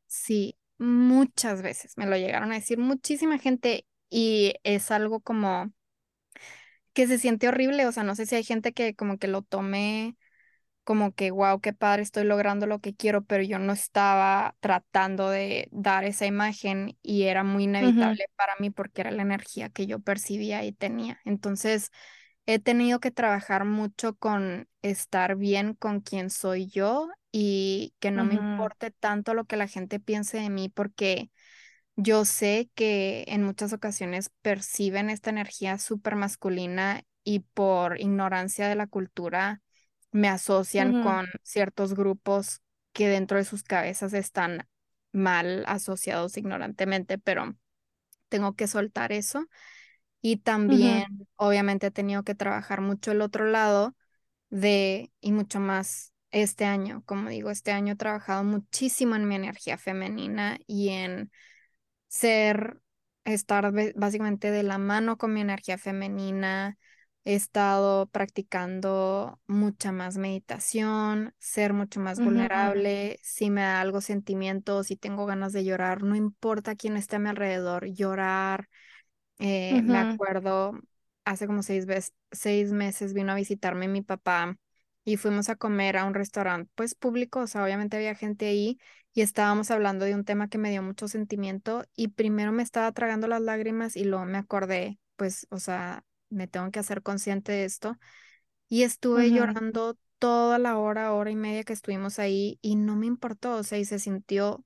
Sí, 0.07 0.57
muchas 0.77 1.61
veces 1.61 1.97
me 1.97 2.05
lo 2.07 2.17
llegaron 2.17 2.51
a 2.51 2.55
decir 2.55 2.77
muchísima 2.79 3.37
gente 3.39 3.85
y 4.09 4.55
es 4.63 4.91
algo 4.91 5.19
como 5.21 5.71
que 6.93 7.07
se 7.07 7.17
siente 7.19 7.47
horrible, 7.47 7.85
o 7.87 7.91
sea, 7.91 8.03
no 8.03 8.15
sé 8.15 8.25
si 8.25 8.35
hay 8.35 8.43
gente 8.43 8.73
que 8.73 8.95
como 8.95 9.17
que 9.17 9.27
lo 9.27 9.41
tome 9.43 10.17
como 10.91 11.13
que, 11.13 11.31
wow, 11.31 11.61
qué 11.61 11.71
padre, 11.71 12.01
estoy 12.01 12.25
logrando 12.25 12.65
lo 12.67 12.79
que 12.79 12.93
quiero, 12.93 13.23
pero 13.23 13.43
yo 13.43 13.59
no 13.59 13.71
estaba 13.71 14.57
tratando 14.59 15.29
de 15.29 15.69
dar 15.71 16.03
esa 16.03 16.25
imagen 16.25 16.97
y 17.01 17.23
era 17.23 17.45
muy 17.45 17.63
inevitable 17.63 18.25
para 18.35 18.55
mí 18.59 18.71
porque 18.71 18.99
era 18.99 19.11
la 19.11 19.21
energía 19.21 19.69
que 19.69 19.87
yo 19.87 19.99
percibía 20.01 20.65
y 20.65 20.73
tenía. 20.73 21.21
Entonces, 21.23 21.91
he 22.47 22.59
tenido 22.59 22.99
que 23.01 23.11
trabajar 23.11 23.65
mucho 23.65 24.15
con 24.17 24.67
estar 24.81 25.37
bien 25.37 25.75
con 25.75 26.01
quien 26.01 26.29
soy 26.29 26.67
yo 26.67 27.09
y 27.31 27.93
que 27.99 28.11
no 28.11 28.25
me 28.25 28.35
importe 28.35 28.91
tanto 28.91 29.33
lo 29.33 29.45
que 29.45 29.57
la 29.57 29.67
gente 29.67 29.99
piense 30.01 30.39
de 30.39 30.49
mí 30.49 30.69
porque 30.69 31.31
yo 31.95 32.25
sé 32.25 32.69
que 32.75 33.25
en 33.27 33.43
muchas 33.43 33.73
ocasiones 33.73 34.31
perciben 34.41 35.09
esta 35.09 35.29
energía 35.29 35.77
súper 35.77 36.15
masculina 36.15 37.03
y 37.23 37.41
por 37.41 37.99
ignorancia 38.01 38.67
de 38.67 38.75
la 38.75 38.87
cultura 38.87 39.61
me 40.11 40.27
asocian 40.27 41.03
con 41.03 41.27
ciertos 41.43 41.93
grupos 41.93 42.61
que 42.93 43.07
dentro 43.07 43.37
de 43.37 43.45
sus 43.45 43.63
cabezas 43.63 44.13
están 44.13 44.67
mal 45.11 45.63
asociados 45.67 46.37
ignorantemente, 46.37 47.17
pero 47.17 47.55
tengo 48.29 48.55
que 48.55 48.67
soltar 48.67 49.11
eso. 49.11 49.47
Y 50.21 50.37
también, 50.37 51.05
obviamente, 51.35 51.87
he 51.87 51.91
tenido 51.91 52.23
que 52.23 52.35
trabajar 52.35 52.81
mucho 52.81 53.11
el 53.11 53.21
otro 53.21 53.45
lado 53.45 53.95
de, 54.49 55.11
y 55.19 55.31
mucho 55.31 55.59
más 55.59 56.13
este 56.29 56.65
año. 56.65 57.03
Como 57.05 57.29
digo, 57.29 57.49
este 57.49 57.71
año 57.71 57.93
he 57.93 57.97
trabajado 57.97 58.43
muchísimo 58.43 59.15
en 59.15 59.27
mi 59.27 59.35
energía 59.35 59.77
femenina 59.77 60.59
y 60.67 60.89
en 60.89 61.31
ser, 62.07 62.79
estar 63.25 63.71
básicamente 63.95 64.51
de 64.51 64.63
la 64.63 64.77
mano 64.77 65.17
con 65.17 65.33
mi 65.33 65.41
energía 65.41 65.77
femenina, 65.77 66.77
He 67.23 67.35
estado 67.35 68.07
practicando 68.07 69.39
mucha 69.47 69.91
más 69.91 70.17
meditación, 70.17 71.35
ser 71.39 71.73
mucho 71.73 71.99
más 71.99 72.21
vulnerable. 72.21 73.19
Si 73.21 73.49
me 73.51 73.61
da 73.61 73.79
algo 73.81 74.01
sentimiento, 74.01 74.83
si 74.83 74.95
tengo 74.97 75.25
ganas 75.27 75.53
de 75.53 75.63
llorar, 75.63 76.01
no 76.03 76.15
importa 76.15 76.75
quién 76.75 76.97
esté 76.97 77.17
a 77.17 77.19
mi 77.19 77.29
alrededor, 77.29 77.85
llorar. 77.87 78.69
Eh, 79.39 79.81
me 79.85 79.97
acuerdo, 79.99 80.73
hace 81.25 81.47
como 81.47 81.63
seis, 81.63 81.85
seis 82.31 82.71
meses 82.71 83.13
vino 83.13 83.31
a 83.31 83.35
visitarme 83.35 83.87
mi 83.87 84.01
papá 84.01 84.57
y 85.03 85.17
fuimos 85.17 85.49
a 85.49 85.55
comer 85.55 85.97
a 85.97 86.05
un 86.05 86.13
restaurante, 86.13 86.71
pues 86.75 86.93
público, 86.95 87.39
o 87.41 87.47
sea, 87.47 87.63
obviamente 87.63 87.97
había 87.97 88.13
gente 88.15 88.45
ahí 88.47 88.79
y 89.13 89.21
estábamos 89.21 89.71
hablando 89.71 90.05
de 90.05 90.13
un 90.15 90.25
tema 90.25 90.47
que 90.47 90.57
me 90.59 90.69
dio 90.69 90.83
mucho 90.83 91.07
sentimiento 91.07 91.85
y 91.95 92.09
primero 92.09 92.51
me 92.51 92.61
estaba 92.63 92.91
tragando 92.91 93.27
las 93.27 93.41
lágrimas 93.41 93.95
y 93.95 94.03
luego 94.05 94.25
me 94.25 94.37
acordé, 94.37 94.99
pues, 95.15 95.47
o 95.49 95.57
sea, 95.59 96.03
me 96.31 96.47
tengo 96.47 96.71
que 96.71 96.79
hacer 96.79 97.03
consciente 97.03 97.53
de 97.53 97.65
esto. 97.65 97.97
Y 98.69 98.83
estuve 98.83 99.31
llorando 99.31 99.97
toda 100.19 100.59
la 100.59 100.77
hora, 100.77 101.13
hora 101.13 101.31
y 101.31 101.35
media 101.35 101.63
que 101.63 101.73
estuvimos 101.73 102.19
ahí 102.19 102.59
y 102.61 102.75
no 102.75 102.95
me 102.95 103.07
importó, 103.07 103.55
o 103.57 103.63
sea, 103.63 103.77
y 103.79 103.85
se 103.85 103.99
sintió 103.99 104.65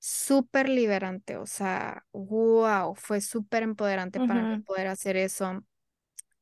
súper 0.00 0.68
liberante, 0.68 1.36
o 1.38 1.46
sea, 1.46 2.06
wow, 2.12 2.94
fue 2.96 3.20
súper 3.22 3.62
empoderante 3.64 4.20
para 4.20 4.44
mí 4.44 4.58
poder 4.64 4.88
hacer 4.88 5.16
eso 5.16 5.64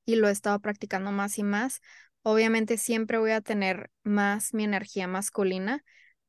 y 0.04 0.16
lo 0.16 0.28
he 0.28 0.32
estado 0.32 0.60
practicando 0.60 1.12
más 1.12 1.38
y 1.38 1.42
más. 1.42 1.80
Obviamente 2.22 2.76
siempre 2.78 3.18
voy 3.18 3.30
a 3.32 3.40
tener 3.40 3.90
más 4.02 4.54
mi 4.54 4.64
energía 4.64 5.06
masculina, 5.08 5.84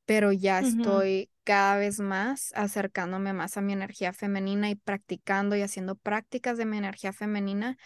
pero 0.05 0.31
ya 0.31 0.59
estoy 0.59 1.31
cada 1.43 1.77
vez 1.77 1.99
más 1.99 2.51
acercándome 2.55 3.33
más 3.33 3.57
a 3.57 3.61
mi 3.61 3.73
energía 3.73 4.13
femenina 4.13 4.69
y 4.69 4.75
practicando 4.75 5.55
y 5.55 5.61
haciendo 5.61 5.95
prácticas 5.95 6.57
de 6.57 6.65
mi 6.65 6.77
energía 6.77 7.13
femenina 7.13 7.77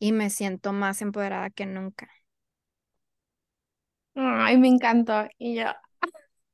y 0.00 0.12
me 0.12 0.30
siento 0.30 0.72
más 0.72 1.02
empoderada 1.02 1.50
que 1.50 1.66
nunca. 1.66 2.10
Ay, 4.14 4.56
me 4.58 4.68
encantó. 4.68 5.28
Y 5.38 5.56
yo, 5.56 5.64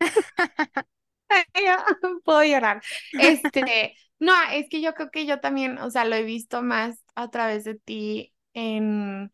puedo 2.24 2.44
llorar. 2.44 2.82
Este, 3.16 3.94
no, 4.18 4.32
es 4.52 4.68
que 4.68 4.80
yo 4.82 4.94
creo 4.94 5.10
que 5.10 5.26
yo 5.26 5.40
también, 5.40 5.78
o 5.78 5.90
sea, 5.90 6.04
lo 6.04 6.16
he 6.16 6.22
visto 6.22 6.62
más 6.62 7.02
a 7.14 7.30
través 7.30 7.64
de 7.64 7.74
ti 7.76 8.34
en, 8.54 9.30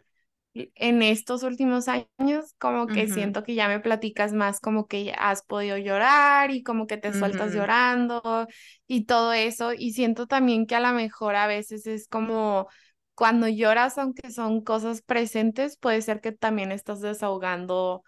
en 0.55 1.03
estos 1.03 1.43
últimos 1.43 1.89
años, 1.89 2.55
como 2.59 2.87
que 2.89 3.09
siento 3.09 3.43
que 3.43 3.55
ya 3.55 3.69
me 3.69 3.81
platicas 3.81 4.33
más, 4.33 4.61
como 4.61 4.87
que 4.87 5.15
has 5.19 5.43
podido 5.43 5.77
llorar 5.79 6.51
y 6.51 6.63
como 6.63 6.87
que 6.87 6.97
te 6.97 7.13
sueltas 7.13 7.53
llorando 7.55 8.47
y 8.87 9.05
todo 9.07 9.33
eso. 9.33 9.73
Y 9.73 9.93
siento 9.93 10.27
también 10.27 10.67
que 10.67 10.75
a 10.77 10.81
lo 10.81 10.93
mejor 10.93 11.37
a 11.37 11.47
veces 11.47 11.87
es 11.87 12.09
como 12.09 12.69
cuando 13.15 13.49
lloras, 13.49 13.99
aunque 13.99 14.31
son 14.33 14.63
cosas 14.63 15.03
presentes, 15.03 15.77
puede 15.77 16.03
ser 16.03 16.21
que 16.21 16.33
también 16.33 16.73
estás 16.73 17.01
desahogando 17.01 18.05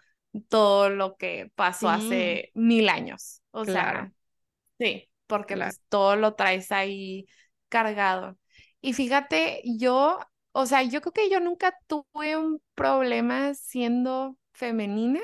todo 0.49 0.89
lo 0.89 1.15
que 1.17 1.51
pasó 1.55 1.89
Sí, 1.89 1.89
hace 1.89 2.51
mil 2.55 2.89
años. 2.89 3.41
O 3.51 3.65
claro, 3.65 3.67
sea, 3.67 4.11
sí, 4.79 5.09
porque 5.27 5.57
claro. 5.57 5.77
pues 5.77 5.81
todo 5.89 6.15
lo 6.15 6.35
traes 6.35 6.71
ahí 6.71 7.27
cargado. 7.69 8.37
Y 8.81 8.93
fíjate, 8.93 9.61
yo, 9.79 10.19
o 10.51 10.65
sea, 10.65 10.83
yo 10.83 11.01
creo 11.01 11.13
que 11.13 11.29
yo 11.29 11.39
nunca 11.39 11.77
tuve 11.87 12.37
un 12.37 12.61
problema 12.75 13.53
siendo 13.55 14.37
femenina 14.53 15.19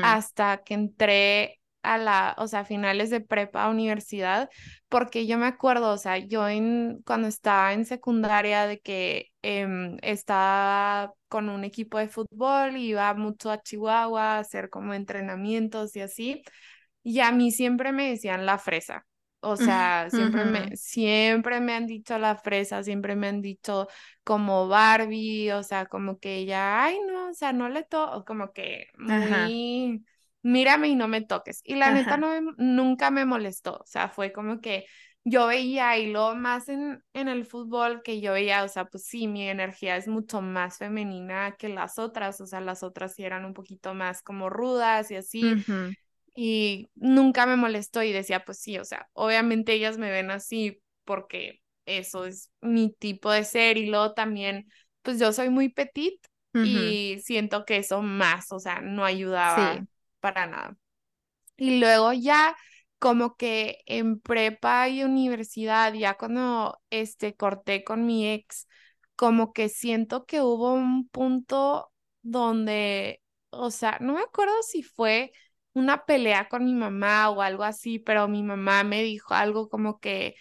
hasta 0.00 0.64
que 0.64 0.74
entré 0.74 1.60
a 1.82 1.98
la, 1.98 2.34
o 2.38 2.46
sea, 2.48 2.64
finales 2.64 3.10
de 3.10 3.20
prepa, 3.20 3.68
universidad, 3.68 4.50
porque 4.88 5.26
yo 5.26 5.38
me 5.38 5.46
acuerdo, 5.46 5.92
o 5.92 5.98
sea, 5.98 6.18
yo 6.18 6.48
en, 6.48 7.02
cuando 7.04 7.28
estaba 7.28 7.72
en 7.72 7.84
secundaria 7.84 8.66
de 8.66 8.80
que 8.80 9.28
em, 9.42 9.96
estaba 10.02 11.12
con 11.28 11.48
un 11.48 11.64
equipo 11.64 11.98
de 11.98 12.08
fútbol, 12.08 12.76
iba 12.76 13.12
mucho 13.14 13.50
a 13.50 13.62
Chihuahua 13.62 14.36
a 14.36 14.38
hacer 14.40 14.70
como 14.70 14.94
entrenamientos 14.94 15.96
y 15.96 16.00
así, 16.00 16.42
y 17.02 17.20
a 17.20 17.32
mí 17.32 17.50
siempre 17.50 17.92
me 17.92 18.10
decían 18.10 18.46
la 18.46 18.58
fresa. 18.58 19.06
O 19.44 19.56
sea, 19.56 20.08
siempre 20.08 20.44
me, 20.44 20.76
siempre 20.76 21.60
me 21.60 21.74
han 21.74 21.86
dicho 21.88 22.16
la 22.16 22.36
fresa, 22.36 22.84
siempre 22.84 23.16
me 23.16 23.26
han 23.26 23.42
dicho 23.42 23.88
como 24.22 24.68
Barbie, 24.68 25.50
o 25.50 25.64
sea, 25.64 25.86
como 25.86 26.18
que 26.20 26.36
ella, 26.36 26.84
ay, 26.84 27.00
no, 27.08 27.30
o 27.30 27.34
sea, 27.34 27.52
no 27.52 27.68
le 27.68 27.82
toco, 27.82 28.24
como 28.24 28.52
que 28.52 28.86
muy, 28.98 30.04
mírame 30.42 30.88
y 30.88 30.94
no 30.96 31.08
me 31.08 31.22
toques. 31.22 31.60
Y 31.64 31.76
la 31.76 31.90
neta 31.92 32.16
no 32.16 32.28
me- 32.40 32.52
nunca 32.58 33.10
me 33.10 33.24
molestó, 33.24 33.74
o 33.78 33.86
sea, 33.86 34.08
fue 34.08 34.32
como 34.32 34.60
que 34.60 34.86
yo 35.24 35.46
veía 35.46 35.98
y 35.98 36.10
lo 36.10 36.34
más 36.34 36.68
en, 36.68 37.02
en 37.12 37.28
el 37.28 37.44
fútbol 37.46 38.02
que 38.02 38.20
yo 38.20 38.32
veía, 38.32 38.64
o 38.64 38.68
sea, 38.68 38.86
pues 38.86 39.04
sí, 39.06 39.28
mi 39.28 39.48
energía 39.48 39.96
es 39.96 40.08
mucho 40.08 40.40
más 40.42 40.78
femenina 40.78 41.56
que 41.58 41.68
las 41.68 41.98
otras, 41.98 42.40
o 42.40 42.46
sea, 42.46 42.60
las 42.60 42.82
otras 42.82 43.14
sí 43.14 43.24
eran 43.24 43.44
un 43.44 43.54
poquito 43.54 43.94
más 43.94 44.22
como 44.22 44.50
rudas 44.50 45.10
y 45.10 45.16
así 45.16 45.56
y 46.34 46.90
nunca 46.94 47.46
me 47.46 47.56
molestó 47.56 48.02
y 48.02 48.12
decía, 48.12 48.44
pues 48.44 48.58
sí, 48.60 48.78
o 48.78 48.84
sea, 48.84 49.08
obviamente 49.12 49.72
ellas 49.74 49.98
me 49.98 50.10
ven 50.10 50.30
así 50.30 50.80
porque 51.04 51.60
eso 51.86 52.24
es 52.26 52.50
mi 52.60 52.92
tipo 52.94 53.30
de 53.30 53.44
ser 53.44 53.76
y 53.78 53.86
luego 53.86 54.14
también, 54.14 54.68
pues 55.02 55.18
yo 55.18 55.32
soy 55.32 55.50
muy 55.50 55.68
petit 55.68 56.20
y 56.60 57.18
siento 57.22 57.64
que 57.64 57.78
eso 57.78 58.02
más, 58.02 58.52
o 58.52 58.58
sea, 58.60 58.80
no 58.80 59.04
ayudaba 59.04 59.74
Sí, 59.74 59.86
para 60.22 60.46
nada. 60.48 60.78
Y 61.58 61.80
luego 61.80 62.14
ya 62.14 62.56
como 62.98 63.36
que 63.36 63.80
en 63.86 64.20
prepa 64.20 64.88
y 64.88 65.04
universidad, 65.04 65.92
ya 65.94 66.14
cuando 66.16 66.78
este 66.90 67.34
corté 67.36 67.84
con 67.84 68.06
mi 68.06 68.28
ex, 68.32 68.68
como 69.16 69.52
que 69.52 69.68
siento 69.68 70.24
que 70.26 70.40
hubo 70.42 70.74
un 70.74 71.08
punto 71.08 71.92
donde, 72.22 73.22
o 73.50 73.70
sea, 73.72 73.98
no 74.00 74.14
me 74.14 74.20
acuerdo 74.22 74.54
si 74.62 74.82
fue 74.84 75.32
una 75.74 76.04
pelea 76.06 76.48
con 76.48 76.64
mi 76.64 76.74
mamá 76.74 77.30
o 77.30 77.42
algo 77.42 77.64
así, 77.64 77.98
pero 77.98 78.28
mi 78.28 78.42
mamá 78.44 78.84
me 78.84 79.02
dijo 79.02 79.34
algo 79.34 79.68
como 79.68 79.98
que, 79.98 80.36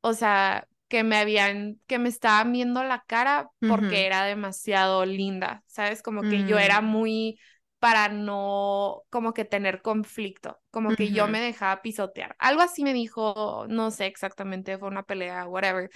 o 0.00 0.14
sea, 0.14 0.68
que 0.88 1.04
me 1.04 1.16
habían, 1.18 1.80
que 1.86 1.98
me 1.98 2.08
estaban 2.08 2.52
viendo 2.52 2.82
la 2.84 3.04
cara 3.06 3.50
porque 3.60 4.06
era 4.06 4.24
demasiado 4.24 5.04
linda, 5.04 5.62
¿sabes? 5.66 6.02
Como 6.02 6.22
que 6.22 6.44
yo 6.44 6.58
era 6.58 6.80
mm, 6.80 6.86
muy 6.86 7.38
para 7.78 8.08
no 8.08 9.02
como 9.10 9.32
que 9.34 9.44
tener 9.44 9.82
conflicto, 9.82 10.58
como 10.70 10.94
que 10.96 11.12
yo 11.12 11.28
me 11.28 11.40
dejaba 11.40 11.82
pisotear. 11.82 12.34
Algo 12.38 12.62
así 12.62 12.82
me 12.82 12.92
dijo, 12.92 13.66
no 13.68 13.90
sé 13.90 14.06
exactamente, 14.06 14.78
fue 14.78 14.88
una 14.88 15.04
pelea, 15.04 15.46
whatever. 15.46 15.90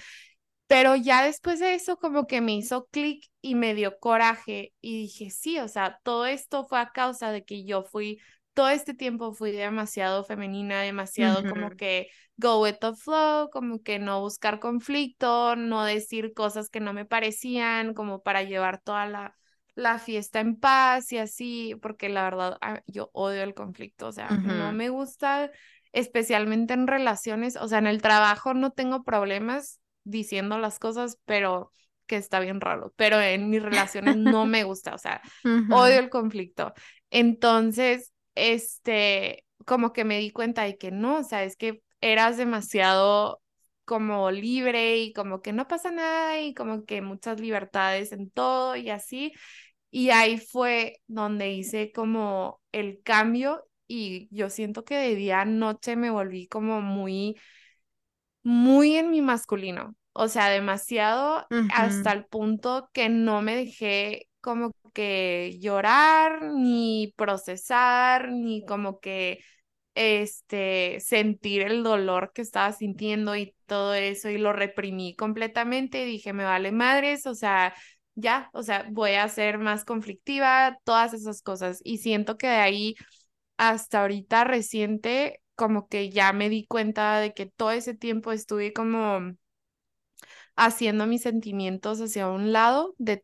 Pero 0.67 0.97
ya 0.97 1.23
después 1.25 1.61
de 1.61 1.75
eso 1.75 1.97
como 1.97 2.27
que 2.27 2.41
me 2.41 2.55
hizo 2.55 2.87
clic 2.87 3.27
y 3.43 3.55
me 3.57 3.75
dio 3.75 3.99
coraje 3.99 4.73
y 4.81 5.03
dije, 5.03 5.31
sí, 5.31 5.59
o 5.59 5.69
sea, 5.69 5.99
todo 6.03 6.25
esto 6.27 6.65
fue 6.65 6.81
a 6.81 6.91
causa 6.93 7.31
de 7.31 7.45
que 7.45 7.65
yo 7.65 7.83
fui, 7.83 8.21
todo 8.55 8.69
este 8.71 8.95
tiempo 8.95 9.35
fui 9.35 9.53
demasiado 9.53 10.25
femenina, 10.25 10.81
demasiado 10.81 11.43
como 11.49 11.71
que 11.71 12.09
go 12.37 12.63
with 12.63 12.77
the 12.81 12.95
flow, 12.95 13.51
como 13.51 13.83
que 13.83 13.99
no 13.99 14.21
buscar 14.21 14.61
conflicto, 14.61 15.57
no 15.57 15.85
decir 15.85 16.33
cosas 16.33 16.71
que 16.71 16.81
no 16.81 16.93
me 16.93 17.05
parecían, 17.05 17.93
como 17.93 18.23
para 18.23 18.43
llevar 18.43 18.81
toda 18.81 19.07
la, 19.07 19.37
la 19.75 19.99
fiesta 19.99 20.41
en 20.41 20.57
paz 20.57 21.13
y 21.13 21.19
así, 21.19 21.75
porque 21.81 22.09
la 22.09 22.25
verdad 22.25 22.59
ah, 22.61 22.83
yo 22.87 23.11
odio 23.13 23.43
el 23.43 23.55
conflicto, 23.55 24.09
o 24.09 24.13
sea, 24.13 24.29
no 24.29 24.73
me 24.73 24.89
gusta 24.89 25.51
especialmente 25.93 26.75
en 26.75 26.87
relaciones, 26.87 27.57
o 27.57 27.69
sea, 27.69 27.79
en 27.79 27.87
el 27.87 28.03
trabajo 28.03 28.55
no 28.55 28.71
tengo 28.71 29.05
problemas 29.05 29.81
diciendo 30.05 30.59
las 30.59 30.79
cosas, 30.79 31.19
pero 31.25 31.71
que 32.07 32.17
está 32.17 32.41
bien 32.41 32.61
raro. 32.61 32.93
Pero 32.97 33.21
en 33.21 33.51
mis 33.51 33.63
relaciones 33.63 34.17
no 34.17 34.47
me 34.47 34.65
gusta, 34.65 34.95
o 34.95 34.99
sea, 34.99 35.23
odio 35.71 35.99
el 35.99 36.11
conflicto. 36.11 36.73
Entonces, 37.11 38.13
este, 38.35 39.45
como 39.65 39.93
que 39.93 40.05
me 40.05 40.19
di 40.19 40.31
cuenta 40.31 40.63
de 40.63 40.77
que 40.77 40.91
no, 40.91 41.19
o 41.19 41.25
sea, 41.25 41.45
es 41.45 41.57
que 41.57 41.83
eras 42.01 42.37
demasiado 42.37 43.41
como 43.85 44.31
libre 44.31 44.99
y 44.99 45.13
como 45.13 45.43
que 45.43 45.53
no 45.53 45.69
pasa 45.69 45.91
nada 45.91 46.41
y 46.41 46.55
como 46.55 46.85
que 46.85 47.03
muchas 47.03 47.41
libertades 47.41 48.13
en 48.13 48.31
todo 48.31 48.77
y 48.77 48.91
así. 48.91 49.33
Y 49.93 50.11
ahí 50.11 50.39
fue 50.39 51.01
donde 51.07 51.53
hice 51.53 51.93
como 51.93 52.61
el 52.73 53.03
cambio 53.05 53.63
y 53.87 54.27
yo 54.35 54.51
siento 54.51 54.85
que 54.85 54.97
de 54.97 55.15
día 55.15 55.43
a 55.43 55.45
noche 55.45 55.97
me 55.97 56.11
volví 56.11 56.49
como 56.49 56.81
muy 56.81 57.37
muy 58.43 58.97
en 58.97 59.11
mi 59.11 59.23
masculino, 59.23 59.95
o 60.13 60.29
sea, 60.29 60.49
demasiado 60.49 61.47
hasta 61.75 62.13
el 62.13 62.25
punto 62.27 62.89
que 62.93 63.09
no 63.09 63.43
me 63.43 63.55
dejé 63.57 64.29
como 64.41 64.73
que 64.93 65.59
llorar, 65.61 66.43
ni 66.55 67.15
procesar, 67.17 68.33
ni 68.33 68.65
como 68.65 68.99
que 69.01 69.45
este 69.95 70.99
sentir 71.01 71.63
el 71.63 71.83
dolor 71.83 72.33
que 72.35 72.43
estaba 72.43 72.73
sintiendo 72.73 73.37
y 73.37 73.55
todo 73.67 73.95
eso 73.95 74.31
y 74.31 74.39
lo 74.39 74.53
reprimí 74.53 75.15
completamente 75.17 76.03
y 76.03 76.07
dije, 76.07 76.33
me 76.33 76.45
vale 76.45 76.73
madres, 76.73 77.27
o 77.27 77.35
sea, 77.35 77.75
ya, 78.15 78.51
o 78.53 78.63
sea, 78.63 78.87
voy 78.91 79.13
a 79.13 79.29
ser 79.29 79.59
más 79.59 79.85
conflictiva, 79.85 80.79
todas 80.85 81.15
esas 81.15 81.43
cosas. 81.43 81.81
Y 81.85 81.99
siento 81.99 82.37
que 82.37 82.47
de 82.49 82.57
ahí 82.57 82.95
hasta 83.57 84.03
ahorita 84.03 84.45
reciente, 84.45 85.41
como 85.55 85.89
que 85.89 86.11
ya 86.11 86.33
me 86.33 86.49
di 86.49 86.67
cuenta 86.67 87.19
de 87.21 87.35
que 87.35 87.47
todo 87.47 87.71
ese 87.71 87.95
tiempo 87.95 88.33
estuve 88.33 88.73
como 88.73 89.35
haciendo 90.57 91.07
mis 91.07 91.23
sentimientos 91.23 92.01
hacia 92.01 92.29
un 92.29 92.53
lado 92.53 92.95
de, 92.99 93.23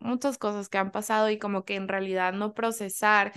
muchas 0.00 0.38
cosas 0.38 0.68
que 0.68 0.78
han 0.78 0.92
pasado 0.92 1.30
y 1.30 1.38
como 1.38 1.64
que 1.64 1.76
en 1.76 1.88
realidad 1.88 2.32
no 2.32 2.54
procesar 2.54 3.32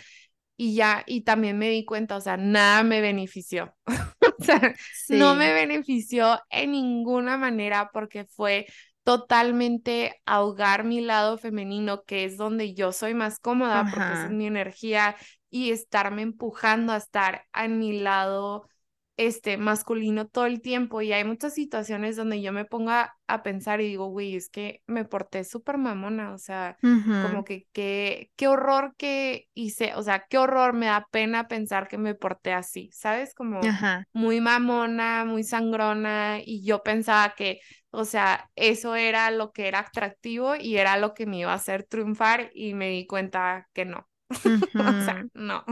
y 0.56 0.74
ya, 0.74 1.04
y 1.06 1.22
también 1.22 1.58
me 1.58 1.70
di 1.70 1.86
cuenta, 1.86 2.16
o 2.16 2.22
sea, 2.22 2.36
nada 2.36 2.84
me 2.84 3.02
benefició. 3.02 3.76
O 4.40 4.44
sea, 4.44 4.76
no 5.10 5.34
me 5.34 5.52
benefició 5.52 6.40
en 6.52 6.74
ninguna 6.74 7.38
manera 7.38 7.90
porque 7.92 8.26
fue 8.26 8.68
totalmente 9.08 10.16
ahogar 10.26 10.84
mi 10.84 11.00
lado 11.02 11.38
femenino, 11.38 12.04
que 12.04 12.26
es 12.26 12.36
donde 12.38 12.74
yo 12.74 12.92
soy 12.92 13.14
más 13.14 13.40
cómoda 13.40 13.90
porque 13.90 14.12
es 14.14 14.26
mi 14.26 14.46
energía, 14.48 15.16
y 15.50 15.72
estarme 15.72 16.24
empujando 16.24 16.92
a 16.92 16.98
estar 16.98 17.46
a 17.54 17.68
mi 17.70 18.00
lado 18.02 18.68
este 19.16 19.58
masculino 19.58 20.28
todo 20.28 20.46
el 20.46 20.62
tiempo. 20.62 21.02
Y 21.02 21.14
hay 21.14 21.24
muchas 21.24 21.54
situaciones 21.54 22.18
donde 22.18 22.42
yo 22.42 22.52
me 22.52 22.66
pongo 22.66 22.92
a, 22.92 23.16
a 23.28 23.44
pensar 23.44 23.80
y 23.82 23.88
digo, 23.88 24.08
güey, 24.08 24.36
es 24.36 24.50
que 24.50 24.82
me 24.88 25.06
porté 25.06 25.44
súper 25.46 25.78
mamona, 25.78 26.34
o 26.34 26.38
sea 26.38 26.78
como 27.18 27.44
ujú, 27.44 27.46
que 27.46 27.66
qué, 27.74 28.30
qué 28.36 28.48
horror 28.48 28.94
que 28.98 29.48
hice, 29.56 29.94
o 29.96 30.04
sea, 30.04 30.26
qué 30.30 30.38
horror, 30.38 30.74
me 30.74 30.86
da 30.88 31.08
pena 31.12 31.48
pensar 31.48 31.88
que 31.88 31.98
me 31.98 32.14
porté 32.14 32.54
así, 32.54 32.92
¿sabes? 32.94 33.34
Como 33.34 33.72
muy 34.14 34.42
mamona, 34.42 35.26
muy 35.26 35.44
sangrona, 35.44 36.40
y 36.44 36.64
yo 36.66 36.84
pensaba 36.84 37.34
que, 37.36 37.60
o 37.98 38.06
sea, 38.06 38.52
eso 38.56 38.96
era 38.96 39.32
lo 39.32 39.52
que 39.52 39.68
era 39.68 39.80
atractivo 39.80 40.56
y 40.56 40.78
era 40.78 40.98
lo 40.98 41.16
que 41.16 41.26
me 41.26 41.40
iba 41.40 41.52
a 41.52 41.56
hacer 41.56 41.84
triunfar 41.84 42.52
y 42.54 42.76
me 42.76 42.90
di 42.90 43.08
cuenta 43.08 43.68
que 43.74 43.86
no. 43.86 44.08
O 44.76 45.04
sea, 45.04 45.26
no. 45.34 45.66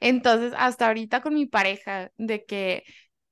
Entonces, 0.00 0.52
hasta 0.56 0.88
ahorita 0.88 1.20
con 1.22 1.34
mi 1.34 1.46
pareja, 1.46 2.10
de 2.18 2.44
que 2.44 2.82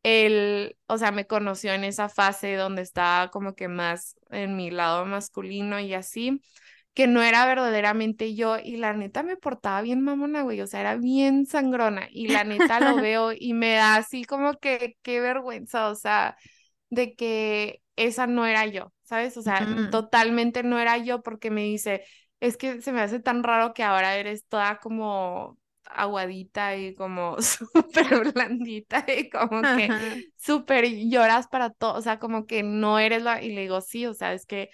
él, 0.05 0.76
o 0.86 0.99
sea, 0.99 1.11
me 1.11 1.26
conoció 1.26 1.72
en 1.72 1.82
esa 1.82 2.09
fase 2.09 2.55
donde 2.55 2.82
estaba 2.82 3.30
como 3.30 3.55
que 3.57 3.66
más 3.66 4.16
en 4.30 4.57
mi 4.57 4.70
lado 4.70 5.05
masculino 5.05 5.80
y 5.80 5.95
así, 5.95 6.41
que 6.95 7.09
no 7.09 7.22
era 7.22 7.45
verdaderamente 7.47 8.36
yo 8.36 8.59
y 8.59 8.76
la 8.76 8.93
neta 8.93 9.24
me 9.24 9.36
portaba 9.36 9.82
bien 9.82 10.01
mamona, 10.03 10.43
güey, 10.43 10.61
o 10.61 10.66
sea, 10.68 10.80
era 10.80 10.97
bien 10.97 11.47
sangrona 11.47 12.09
y 12.11 12.28
la 12.28 12.45
neta 12.45 12.78
lo 12.80 12.97
veo 13.03 13.32
y 13.36 13.53
me 13.55 13.74
da 13.74 13.97
así 13.97 14.24
como 14.24 14.55
que 14.59 14.97
qué 15.03 15.20
vergüenza, 15.20 15.89
o 15.91 15.97
sea, 15.97 16.36
de 16.91 17.14
que 17.14 17.82
esa 17.97 18.26
no 18.26 18.47
era 18.47 18.66
yo, 18.66 18.93
¿sabes? 19.03 19.36
O 19.36 19.43
sea, 19.43 19.72
totalmente 19.91 20.62
no 20.62 20.78
era 20.78 20.99
yo 20.99 21.22
porque 21.22 21.51
me 21.51 21.62
dice, 21.62 22.05
es 22.41 22.57
que 22.57 22.80
se 22.82 22.93
me 22.93 23.01
hace 23.01 23.20
tan 23.20 23.43
raro 23.43 23.74
que 23.74 23.82
ahora 23.82 24.16
eres 24.16 24.47
toda 24.47 24.78
como 24.80 25.59
aguadita 25.84 26.76
y 26.76 26.95
como 26.95 27.36
súper 27.43 28.32
blandita 28.32 29.05
y 29.09 29.30
como 29.30 29.70
que 29.70 29.95
súper 30.36 30.86
lloras 30.89 31.49
para 31.49 31.70
todo, 31.70 31.95
o 31.95 32.03
sea, 32.03 32.18
como 32.18 32.47
que 32.47 32.62
no 32.62 32.99
eres 32.99 33.22
la, 33.22 33.43
y 33.43 33.53
le 33.55 33.62
digo, 33.62 33.80
sí, 33.80 34.07
o 34.07 34.14
sea, 34.14 34.32
es 34.34 34.47
que 34.47 34.70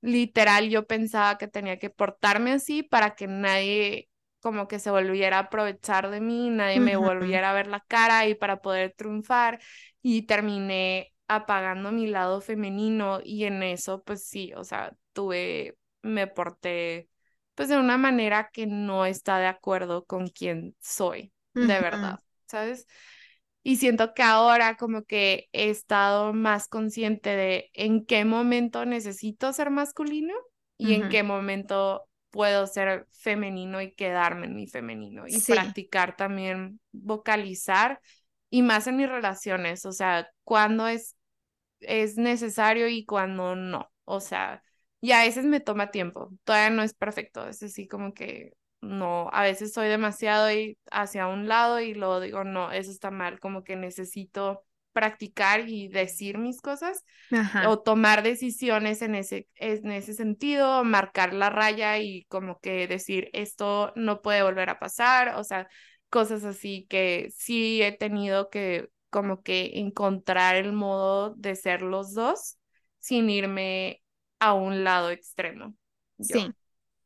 literal 0.00 0.68
yo 0.68 0.86
pensaba 0.86 1.38
que 1.38 1.48
tenía 1.48 1.78
que 1.78 1.90
portarme 1.90 2.52
así 2.52 2.82
para 2.82 3.14
que 3.14 3.26
nadie 3.26 4.08
como 4.40 4.66
que 4.66 4.78
se 4.80 4.90
volviera 4.90 5.36
a 5.38 5.40
aprovechar 5.42 6.10
de 6.10 6.20
mí, 6.20 6.50
nadie 6.50 6.80
me 6.80 6.96
volviera 6.96 7.50
a 7.50 7.54
ver 7.54 7.68
la 7.68 7.80
cara 7.86 8.26
y 8.26 8.34
para 8.34 8.60
poder 8.60 8.92
triunfar 8.96 9.60
y 10.02 10.22
terminé 10.22 11.11
apagando 11.36 11.92
mi 11.92 12.06
lado 12.06 12.40
femenino 12.40 13.20
y 13.22 13.44
en 13.44 13.62
eso 13.62 14.02
pues 14.02 14.24
sí, 14.24 14.52
o 14.54 14.64
sea, 14.64 14.96
tuve, 15.12 15.76
me 16.02 16.26
porté 16.26 17.08
pues 17.54 17.68
de 17.68 17.78
una 17.78 17.98
manera 17.98 18.50
que 18.52 18.66
no 18.66 19.04
está 19.04 19.38
de 19.38 19.46
acuerdo 19.46 20.04
con 20.04 20.28
quien 20.28 20.74
soy, 20.80 21.32
de 21.54 21.80
verdad, 21.80 22.18
¿sabes? 22.46 22.86
Y 23.62 23.76
siento 23.76 24.14
que 24.14 24.22
ahora 24.22 24.76
como 24.76 25.04
que 25.04 25.48
he 25.52 25.70
estado 25.70 26.32
más 26.32 26.66
consciente 26.68 27.30
de 27.30 27.70
en 27.74 28.04
qué 28.04 28.24
momento 28.24 28.84
necesito 28.86 29.52
ser 29.52 29.70
masculino 29.70 30.34
y 30.78 30.94
en 30.94 31.08
qué 31.08 31.22
momento 31.22 32.08
puedo 32.30 32.66
ser 32.66 33.06
femenino 33.12 33.80
y 33.82 33.92
quedarme 33.92 34.46
en 34.46 34.56
mi 34.56 34.66
femenino 34.66 35.24
y 35.28 35.40
practicar 35.42 36.16
también 36.16 36.80
vocalizar 36.90 38.00
y 38.50 38.62
más 38.62 38.86
en 38.86 38.96
mis 38.96 39.08
relaciones, 39.08 39.86
o 39.86 39.92
sea, 39.92 40.28
cuando 40.44 40.86
es, 40.86 41.16
es 41.82 42.16
necesario 42.16 42.88
y 42.88 43.04
cuando 43.04 43.56
no, 43.56 43.90
o 44.04 44.20
sea, 44.20 44.62
y 45.00 45.12
a 45.12 45.22
veces 45.22 45.44
me 45.44 45.60
toma 45.60 45.90
tiempo, 45.90 46.30
todavía 46.44 46.70
no 46.70 46.82
es 46.82 46.94
perfecto, 46.94 47.48
es 47.48 47.62
así 47.62 47.88
como 47.88 48.14
que 48.14 48.52
no, 48.80 49.28
a 49.32 49.42
veces 49.42 49.72
soy 49.72 49.88
demasiado 49.88 50.48
hacia 50.90 51.28
un 51.28 51.48
lado 51.48 51.80
y 51.80 51.94
luego 51.94 52.20
digo, 52.20 52.44
no, 52.44 52.72
eso 52.72 52.90
está 52.90 53.10
mal, 53.10 53.40
como 53.40 53.64
que 53.64 53.76
necesito 53.76 54.64
practicar 54.92 55.68
y 55.68 55.88
decir 55.88 56.38
mis 56.38 56.60
cosas 56.60 57.04
o 57.66 57.78
tomar 57.80 58.22
decisiones 58.22 59.02
en 59.02 59.14
ese, 59.14 59.48
en 59.56 59.90
ese 59.90 60.14
sentido, 60.14 60.84
marcar 60.84 61.32
la 61.32 61.50
raya 61.50 61.98
y 61.98 62.24
como 62.24 62.58
que 62.60 62.86
decir, 62.88 63.30
esto 63.32 63.92
no 63.96 64.20
puede 64.22 64.42
volver 64.42 64.70
a 64.70 64.78
pasar, 64.78 65.36
o 65.36 65.44
sea, 65.44 65.68
cosas 66.10 66.44
así 66.44 66.86
que 66.90 67.28
sí 67.34 67.82
he 67.82 67.92
tenido 67.92 68.50
que 68.50 68.88
como 69.12 69.42
que 69.42 69.72
encontrar 69.74 70.56
el 70.56 70.72
modo 70.72 71.34
de 71.34 71.54
ser 71.54 71.82
los 71.82 72.14
dos 72.14 72.56
sin 72.98 73.28
irme 73.28 74.02
a 74.40 74.54
un 74.54 74.84
lado 74.84 75.10
extremo. 75.10 75.74
Sí. 76.18 76.50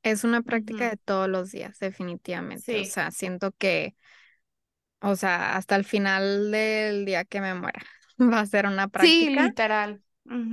Es 0.03 0.23
una 0.23 0.43
práctica 0.43 0.89
de 0.89 0.97
todos 0.97 1.29
los 1.29 1.51
días, 1.51 1.81
definitivamente. 1.81 2.81
O 2.81 2.85
sea, 2.85 3.11
siento 3.11 3.51
que, 3.59 3.97
o 5.01 5.17
sea, 5.17 5.57
hasta 5.57 5.75
el 5.75 5.85
final 5.85 6.53
del 6.53 7.05
día 7.05 7.25
que 7.25 7.41
me 7.41 7.55
muera 7.55 7.83
va 8.21 8.39
a 8.39 8.47
ser 8.47 8.67
una 8.67 8.87
práctica. 8.87 9.43
Sí, 9.43 9.49
literal. 9.49 10.01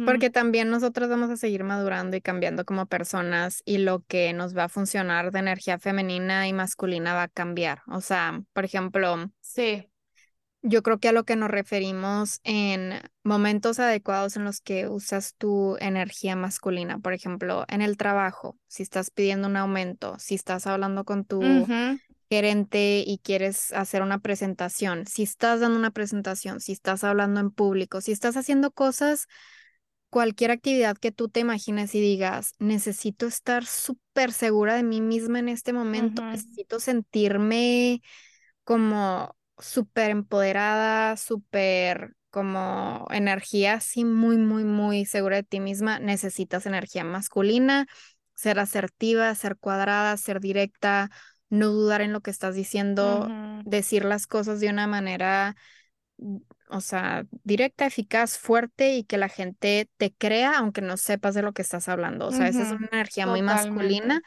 Porque 0.05 0.29
también 0.29 0.69
nosotros 0.69 1.09
vamos 1.09 1.29
a 1.29 1.37
seguir 1.37 1.63
madurando 1.63 2.15
y 2.15 2.21
cambiando 2.21 2.63
como 2.65 2.85
personas 2.85 3.61
y 3.65 3.79
lo 3.79 4.03
que 4.07 4.31
nos 4.33 4.55
va 4.55 4.65
a 4.65 4.69
funcionar 4.69 5.31
de 5.31 5.39
energía 5.39 5.79
femenina 5.79 6.47
y 6.47 6.53
masculina 6.53 7.13
va 7.13 7.23
a 7.23 7.27
cambiar. 7.27 7.81
O 7.87 7.99
sea, 7.99 8.43
por 8.53 8.65
ejemplo, 8.65 9.31
sí. 9.41 9.89
Yo 10.65 10.81
creo 10.81 10.97
que 10.97 11.09
a 11.09 11.11
lo 11.11 11.25
que 11.25 11.35
nos 11.35 11.51
referimos 11.51 12.39
en 12.45 13.01
momentos 13.23 13.79
adecuados 13.79 14.37
en 14.37 14.45
los 14.45 14.61
que 14.61 14.87
usas 14.87 15.35
tu 15.35 15.75
energía 15.81 16.37
masculina, 16.37 16.99
por 16.99 17.11
ejemplo, 17.11 17.65
en 17.67 17.81
el 17.81 17.97
trabajo, 17.97 18.57
si 18.67 18.81
estás 18.81 19.11
pidiendo 19.11 19.49
un 19.49 19.57
aumento, 19.57 20.15
si 20.19 20.35
estás 20.35 20.65
hablando 20.65 21.03
con 21.03 21.25
tu 21.25 21.41
gerente 22.29 23.03
y 23.05 23.19
quieres 23.21 23.73
hacer 23.73 24.01
una 24.01 24.19
presentación, 24.19 25.05
si 25.05 25.23
estás 25.23 25.59
dando 25.59 25.77
una 25.77 25.91
presentación, 25.91 26.61
si 26.61 26.71
estás 26.71 27.03
hablando 27.03 27.41
en 27.41 27.51
público, 27.51 27.99
si 27.99 28.13
estás 28.13 28.37
haciendo 28.37 28.71
cosas, 28.71 29.27
cualquier 30.09 30.51
actividad 30.51 30.95
que 30.95 31.11
tú 31.11 31.27
te 31.27 31.41
imagines 31.41 31.93
y 31.93 31.99
digas, 31.99 32.53
necesito 32.59 33.25
estar 33.25 33.65
súper 33.65 34.31
segura 34.31 34.75
de 34.75 34.83
mí 34.83 35.01
misma 35.01 35.39
en 35.39 35.49
este 35.49 35.73
momento, 35.73 36.23
necesito 36.23 36.79
sentirme 36.79 38.01
como 38.63 39.35
súper 39.57 40.11
empoderada, 40.11 41.17
súper 41.17 42.15
como 42.29 43.05
energía 43.11 43.75
así 43.75 44.05
muy, 44.05 44.37
muy, 44.37 44.63
muy 44.63 45.05
segura 45.05 45.35
de 45.37 45.43
ti 45.43 45.59
misma, 45.59 45.99
necesitas 45.99 46.65
energía 46.65 47.03
masculina, 47.03 47.85
ser 48.33 48.59
asertiva, 48.59 49.33
ser 49.35 49.57
cuadrada, 49.57 50.17
ser 50.17 50.39
directa, 50.39 51.11
no 51.49 51.67
dudar 51.67 52.01
en 52.01 52.11
lo 52.11 52.21
que 52.21 52.31
estás 52.31 52.55
diciendo, 52.55 53.27
decir 53.63 54.03
las 54.03 54.25
cosas 54.25 54.59
de 54.59 54.69
una 54.69 54.87
manera, 54.87 55.55
mm, 56.17 56.37
o 56.69 56.81
sea, 56.81 57.25
directa, 57.43 57.85
eficaz, 57.85 58.39
fuerte 58.39 58.95
y 58.95 59.03
que 59.03 59.17
la 59.17 59.29
gente 59.29 59.87
te 59.97 60.11
crea 60.11 60.57
aunque 60.57 60.81
no 60.81 60.97
sepas 60.97 61.35
de 61.35 61.43
lo 61.43 61.53
que 61.53 61.61
estás 61.61 61.87
hablando. 61.87 62.25
O 62.25 62.31
sea, 62.31 62.47
esa 62.47 62.63
es 62.63 62.71
una 62.71 62.89
energía 62.91 63.27
muy 63.27 63.43
masculina 63.43 64.21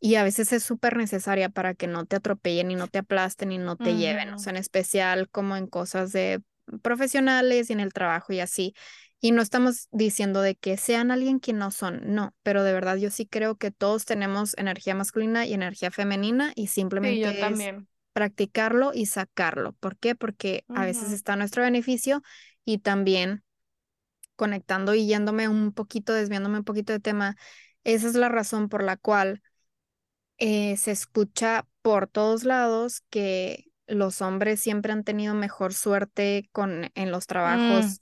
y 0.00 0.14
a 0.14 0.22
veces 0.22 0.52
es 0.52 0.62
súper 0.62 0.96
necesaria 0.96 1.48
para 1.48 1.74
que 1.74 1.86
no 1.86 2.06
te 2.06 2.16
atropellen 2.16 2.70
y 2.70 2.76
no 2.76 2.88
te 2.88 2.98
aplasten 2.98 3.52
y 3.52 3.58
no 3.58 3.76
te 3.76 3.96
lleven, 3.96 4.32
o 4.32 4.38
sea, 4.38 4.50
en 4.50 4.56
especial 4.56 5.28
como 5.30 5.56
en 5.56 5.66
cosas 5.66 6.12
de 6.12 6.42
profesionales 6.82 7.70
y 7.70 7.72
en 7.72 7.80
el 7.80 7.92
trabajo 7.92 8.32
y 8.32 8.40
así. 8.40 8.74
Y 9.20 9.32
no 9.32 9.42
estamos 9.42 9.88
diciendo 9.90 10.42
de 10.42 10.54
que 10.54 10.76
sean 10.76 11.10
alguien 11.10 11.40
que 11.40 11.52
no 11.52 11.72
son, 11.72 12.14
no, 12.14 12.34
pero 12.44 12.62
de 12.62 12.72
verdad 12.72 12.96
yo 12.96 13.10
sí 13.10 13.26
creo 13.26 13.56
que 13.56 13.72
todos 13.72 14.04
tenemos 14.04 14.56
energía 14.56 14.94
masculina 14.94 15.44
y 15.44 15.54
energía 15.54 15.90
femenina 15.90 16.52
y 16.54 16.68
simplemente 16.68 17.50
es 17.50 17.72
practicarlo 18.12 18.92
y 18.94 19.06
sacarlo. 19.06 19.72
¿Por 19.74 19.96
qué? 19.96 20.14
Porque 20.14 20.64
a 20.68 20.84
veces 20.84 21.10
está 21.10 21.32
a 21.32 21.36
nuestro 21.36 21.62
beneficio 21.64 22.22
y 22.64 22.78
también 22.78 23.42
conectando 24.36 24.94
y 24.94 25.06
yéndome 25.06 25.48
un 25.48 25.72
poquito, 25.72 26.12
desviándome 26.12 26.58
un 26.58 26.64
poquito 26.64 26.92
de 26.92 27.00
tema, 27.00 27.36
esa 27.82 28.06
es 28.06 28.14
la 28.14 28.28
razón 28.28 28.68
por 28.68 28.84
la 28.84 28.96
cual 28.96 29.42
eh, 30.38 30.76
se 30.76 30.92
escucha 30.92 31.66
por 31.82 32.06
todos 32.08 32.44
lados 32.44 33.02
que 33.10 33.66
los 33.86 34.20
hombres 34.22 34.60
siempre 34.60 34.92
han 34.92 35.04
tenido 35.04 35.34
mejor 35.34 35.74
suerte 35.74 36.48
con, 36.52 36.90
en 36.94 37.10
los 37.10 37.24
mm, 37.24 37.26
trabajos, 37.26 38.00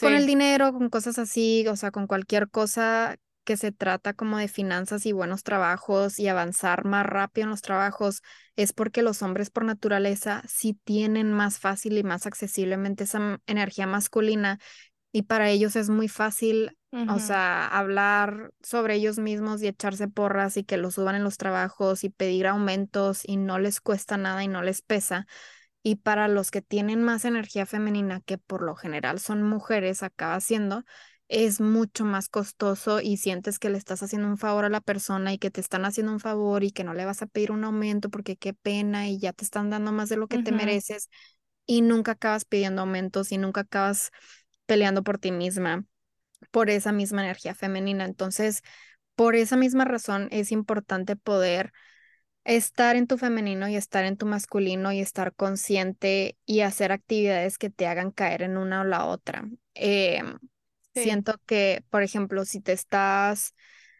con 0.00 0.14
el 0.14 0.26
dinero, 0.26 0.72
con 0.72 0.90
cosas 0.90 1.18
así, 1.18 1.66
o 1.68 1.76
sea, 1.76 1.90
con 1.90 2.06
cualquier 2.06 2.50
cosa 2.50 3.16
que 3.44 3.56
se 3.56 3.72
trata 3.72 4.12
como 4.12 4.36
de 4.36 4.48
finanzas 4.48 5.06
y 5.06 5.12
buenos 5.12 5.42
trabajos 5.42 6.18
y 6.18 6.28
avanzar 6.28 6.84
más 6.84 7.06
rápido 7.06 7.44
en 7.44 7.50
los 7.50 7.62
trabajos, 7.62 8.20
es 8.56 8.74
porque 8.74 9.00
los 9.00 9.22
hombres 9.22 9.48
por 9.48 9.64
naturaleza 9.64 10.42
sí 10.46 10.78
tienen 10.84 11.32
más 11.32 11.58
fácil 11.58 11.96
y 11.96 12.02
más 12.02 12.26
accesiblemente 12.26 13.04
esa 13.04 13.40
energía 13.46 13.86
masculina 13.86 14.58
y 15.12 15.22
para 15.22 15.50
ellos 15.50 15.76
es 15.76 15.90
muy 15.90 16.08
fácil 16.08 16.77
o 17.06 17.18
sea, 17.20 17.66
hablar 17.66 18.52
sobre 18.62 18.94
ellos 18.94 19.18
mismos 19.18 19.62
y 19.62 19.68
echarse 19.68 20.08
porras 20.08 20.56
y 20.56 20.64
que 20.64 20.76
los 20.76 20.94
suban 20.94 21.14
en 21.16 21.24
los 21.24 21.38
trabajos 21.38 22.04
y 22.04 22.10
pedir 22.10 22.46
aumentos 22.46 23.22
y 23.24 23.36
no 23.38 23.58
les 23.58 23.80
cuesta 23.80 24.16
nada 24.18 24.44
y 24.44 24.48
no 24.48 24.62
les 24.62 24.82
pesa. 24.82 25.26
Y 25.82 25.96
para 25.96 26.28
los 26.28 26.50
que 26.50 26.62
tienen 26.62 27.02
más 27.02 27.24
energía 27.24 27.66
femenina, 27.66 28.20
que 28.20 28.38
por 28.38 28.62
lo 28.62 28.74
general 28.76 29.20
son 29.20 29.42
mujeres, 29.42 30.02
acaba 30.02 30.40
siendo, 30.40 30.84
es 31.28 31.60
mucho 31.60 32.04
más 32.04 32.28
costoso 32.28 33.00
y 33.00 33.16
sientes 33.18 33.58
que 33.58 33.70
le 33.70 33.78
estás 33.78 34.02
haciendo 34.02 34.28
un 34.28 34.38
favor 34.38 34.64
a 34.64 34.70
la 34.70 34.80
persona 34.80 35.32
y 35.32 35.38
que 35.38 35.50
te 35.50 35.60
están 35.60 35.84
haciendo 35.84 36.12
un 36.12 36.20
favor 36.20 36.64
y 36.64 36.72
que 36.72 36.84
no 36.84 36.94
le 36.94 37.04
vas 37.04 37.22
a 37.22 37.26
pedir 37.26 37.52
un 37.52 37.64
aumento 37.64 38.10
porque 38.10 38.36
qué 38.36 38.54
pena 38.54 39.08
y 39.08 39.18
ya 39.18 39.32
te 39.32 39.44
están 39.44 39.70
dando 39.70 39.92
más 39.92 40.08
de 40.08 40.16
lo 40.16 40.28
que 40.28 40.38
te 40.38 40.52
mereces 40.52 41.08
y 41.66 41.82
nunca 41.82 42.12
acabas 42.12 42.44
pidiendo 42.44 42.82
aumentos 42.82 43.32
y 43.32 43.38
nunca 43.38 43.62
acabas 43.62 44.10
peleando 44.66 45.02
por 45.04 45.18
ti 45.18 45.32
misma 45.32 45.84
por 46.50 46.70
esa 46.70 46.92
misma 46.92 47.22
energía 47.22 47.54
femenina. 47.54 48.04
Entonces, 48.04 48.62
por 49.16 49.36
esa 49.36 49.56
misma 49.56 49.84
razón 49.84 50.28
es 50.30 50.52
importante 50.52 51.16
poder 51.16 51.72
estar 52.44 52.96
en 52.96 53.06
tu 53.06 53.18
femenino 53.18 53.68
y 53.68 53.76
estar 53.76 54.04
en 54.04 54.16
tu 54.16 54.26
masculino 54.26 54.92
y 54.92 55.00
estar 55.00 55.34
consciente 55.34 56.38
y 56.46 56.60
hacer 56.60 56.92
actividades 56.92 57.58
que 57.58 57.70
te 57.70 57.86
hagan 57.86 58.10
caer 58.10 58.42
en 58.42 58.56
una 58.56 58.80
o 58.82 58.84
la 58.84 59.04
otra. 59.06 59.44
Em, 59.74 60.38
siento 60.94 61.34
que, 61.46 61.84
por 61.90 62.02
ejemplo, 62.02 62.44
si 62.44 62.60
te 62.60 62.72
estás, 62.72 63.54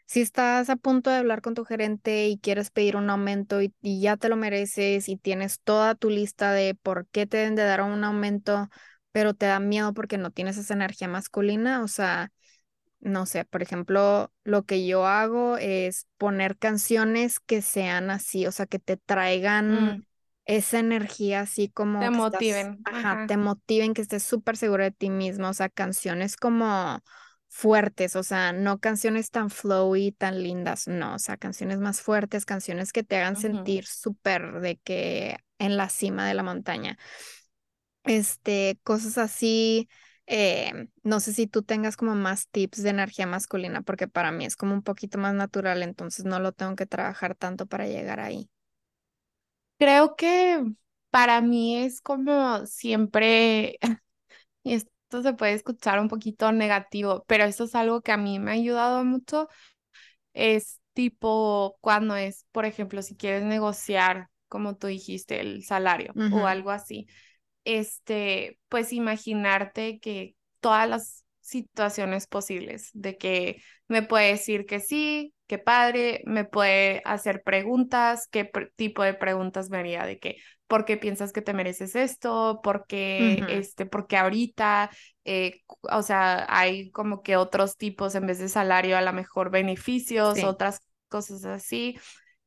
si 0.06 0.20
estás 0.22 0.70
a 0.70 0.76
punto 0.76 1.10
de 1.10 1.16
hablar 1.16 1.42
con 1.42 1.54
tu 1.54 1.64
gerente 1.64 2.28
y 2.28 2.38
quieres 2.38 2.70
pedir 2.70 2.96
un 2.96 3.10
aumento 3.10 3.60
y, 3.62 3.74
y 3.82 4.00
ya 4.00 4.16
te 4.16 4.28
lo 4.28 4.36
mereces 4.36 5.08
y 5.08 5.16
tienes 5.16 5.60
toda 5.60 5.94
tu 5.94 6.10
lista 6.10 6.52
de 6.52 6.74
por 6.74 7.06
qué 7.08 7.26
te 7.26 7.38
deben 7.38 7.54
de 7.56 7.64
dar 7.64 7.82
un 7.82 8.02
aumento, 8.04 8.68
pero 9.12 9.34
te 9.34 9.46
da 9.46 9.60
miedo 9.60 9.94
porque 9.94 10.18
no 10.18 10.30
tienes 10.30 10.56
esa 10.56 10.74
energía 10.74 11.08
masculina, 11.08 11.82
o 11.82 11.88
sea, 11.88 12.32
no 13.00 13.26
sé, 13.26 13.44
por 13.44 13.62
ejemplo, 13.62 14.32
lo 14.44 14.64
que 14.64 14.86
yo 14.86 15.06
hago 15.06 15.56
es 15.56 16.06
poner 16.16 16.56
canciones 16.56 17.40
que 17.40 17.62
sean 17.62 18.10
así, 18.10 18.46
o 18.46 18.52
sea, 18.52 18.66
que 18.66 18.78
te 18.78 18.96
traigan 18.96 19.98
mm. 19.98 20.04
esa 20.46 20.78
energía 20.78 21.40
así 21.40 21.68
como... 21.68 22.00
Te 22.00 22.10
motiven. 22.10 22.80
ajá, 22.84 23.26
te 23.26 23.36
motiven, 23.36 23.94
que 23.94 24.02
estés 24.02 24.22
súper 24.22 24.56
seguro 24.56 24.84
de 24.84 24.90
ti 24.90 25.10
mismo, 25.10 25.48
o 25.48 25.54
sea, 25.54 25.68
canciones 25.68 26.36
como 26.36 27.00
fuertes, 27.48 28.14
o 28.14 28.22
sea, 28.22 28.52
no 28.52 28.78
canciones 28.78 29.30
tan 29.30 29.50
flowy, 29.50 30.12
tan 30.12 30.42
lindas, 30.42 30.86
no, 30.86 31.14
o 31.14 31.18
sea, 31.18 31.36
canciones 31.36 31.78
más 31.78 32.00
fuertes, 32.02 32.44
canciones 32.44 32.92
que 32.92 33.02
te 33.02 33.16
hagan 33.16 33.36
sentir 33.36 33.86
súper 33.86 34.60
de 34.60 34.76
que 34.78 35.38
en 35.58 35.76
la 35.76 35.88
cima 35.88 36.26
de 36.26 36.34
la 36.34 36.42
montaña. 36.42 36.98
Este, 38.08 38.80
cosas 38.84 39.18
así 39.18 39.88
Eh, 40.30 40.90
no 41.04 41.20
sé 41.20 41.32
si 41.34 41.46
tú 41.46 41.62
tengas 41.62 41.96
como 41.98 42.14
más 42.14 42.48
tips 42.50 42.82
de 42.84 42.90
energía 42.90 43.26
masculina, 43.26 43.82
porque 43.82 44.08
para 44.08 44.32
mí 44.32 44.44
es 44.46 44.56
como 44.56 44.74
un 44.74 44.82
poquito 44.82 45.18
más 45.18 45.34
natural, 45.34 45.82
entonces 45.82 46.26
no 46.26 46.38
lo 46.40 46.52
tengo 46.52 46.76
que 46.76 46.86
trabajar 46.86 47.34
tanto 47.36 47.66
para 47.66 47.86
llegar 47.88 48.20
ahí. 48.20 48.50
Creo 49.78 50.16
que 50.16 50.64
para 51.10 51.40
mí 51.40 51.76
es 51.78 52.00
como 52.00 52.66
siempre, 52.66 53.78
y 54.64 54.74
esto 54.74 55.22
se 55.22 55.34
puede 55.34 55.54
escuchar 55.54 56.00
un 56.00 56.08
poquito 56.08 56.52
negativo, 56.52 57.24
pero 57.28 57.44
eso 57.44 57.64
es 57.64 57.74
algo 57.76 58.02
que 58.02 58.12
a 58.12 58.16
mí 58.18 58.38
me 58.40 58.52
ha 58.52 58.54
ayudado 58.54 59.04
mucho, 59.04 59.48
es 60.34 60.80
tipo 60.94 61.78
cuando 61.82 62.16
es, 62.16 62.46
por 62.52 62.66
ejemplo, 62.66 63.02
si 63.02 63.16
quieres 63.16 63.44
negociar, 63.44 64.30
como 64.48 64.76
tú 64.76 64.88
dijiste, 64.88 65.40
el 65.40 65.64
salario 65.64 66.16
o 66.28 66.46
algo 66.46 66.70
así 66.72 67.08
este, 67.68 68.58
pues 68.70 68.94
imaginarte 68.94 69.98
que 70.00 70.34
todas 70.60 70.88
las 70.88 71.24
situaciones 71.40 72.26
posibles, 72.26 72.90
de 72.94 73.18
que 73.18 73.62
me 73.88 74.02
puede 74.02 74.28
decir 74.32 74.64
que 74.64 74.80
sí, 74.80 75.34
que 75.46 75.58
padre, 75.58 76.22
me 76.24 76.46
puede 76.46 77.02
hacer 77.04 77.42
preguntas, 77.42 78.26
qué 78.30 78.50
tipo 78.76 79.02
de 79.02 79.12
preguntas 79.12 79.68
me 79.68 79.76
haría, 79.76 80.06
de 80.06 80.18
que, 80.18 80.36
¿por 80.66 80.86
qué 80.86 80.96
piensas 80.96 81.32
que 81.32 81.42
te 81.42 81.52
mereces 81.52 81.94
esto? 81.94 82.60
¿Por 82.62 82.86
qué, 82.86 83.44
este, 83.48 83.84
porque 83.84 84.16
ahorita, 84.16 84.90
eh, 85.26 85.60
o 85.82 86.02
sea, 86.02 86.46
hay 86.48 86.90
como 86.90 87.22
que 87.22 87.36
otros 87.36 87.76
tipos 87.76 88.14
en 88.14 88.26
vez 88.26 88.38
de 88.38 88.48
salario, 88.48 88.96
a 88.96 89.02
lo 89.02 89.12
mejor 89.12 89.50
beneficios, 89.50 90.42
otras 90.42 90.80
cosas 91.08 91.44
así, 91.44 91.98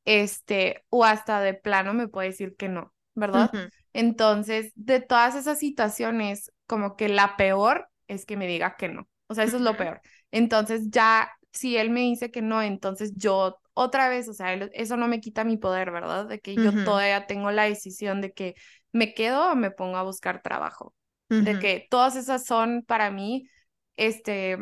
este, 0.04 0.84
o 0.88 1.04
hasta 1.04 1.40
de 1.40 1.54
plano 1.54 1.94
me 1.94 2.08
puede 2.08 2.28
decir 2.30 2.56
que 2.56 2.68
no, 2.68 2.92
¿verdad? 3.14 3.52
Entonces, 3.92 4.72
de 4.74 5.00
todas 5.00 5.34
esas 5.34 5.58
situaciones, 5.58 6.52
como 6.66 6.96
que 6.96 7.08
la 7.08 7.36
peor 7.36 7.88
es 8.08 8.26
que 8.26 8.36
me 8.36 8.46
diga 8.46 8.76
que 8.76 8.88
no. 8.88 9.08
O 9.26 9.34
sea, 9.34 9.44
eso 9.44 9.56
es 9.56 9.62
lo 9.62 9.76
peor. 9.76 10.00
Entonces, 10.30 10.90
ya, 10.90 11.30
si 11.52 11.76
él 11.76 11.90
me 11.90 12.00
dice 12.00 12.30
que 12.30 12.42
no, 12.42 12.62
entonces 12.62 13.12
yo 13.16 13.58
otra 13.74 14.08
vez, 14.08 14.28
o 14.28 14.34
sea, 14.34 14.52
eso 14.54 14.96
no 14.96 15.08
me 15.08 15.20
quita 15.20 15.44
mi 15.44 15.56
poder, 15.56 15.90
¿verdad? 15.90 16.26
De 16.26 16.40
que 16.40 16.54
yo 16.54 16.72
todavía 16.84 17.26
tengo 17.26 17.50
la 17.50 17.64
decisión 17.64 18.20
de 18.20 18.32
que 18.32 18.54
me 18.92 19.14
quedo 19.14 19.52
o 19.52 19.54
me 19.54 19.70
pongo 19.70 19.96
a 19.96 20.02
buscar 20.02 20.42
trabajo. 20.42 20.94
De 21.28 21.58
que 21.58 21.86
todas 21.90 22.14
esas 22.16 22.44
son 22.44 22.84
para 22.86 23.10
mí, 23.10 23.48
este, 23.96 24.58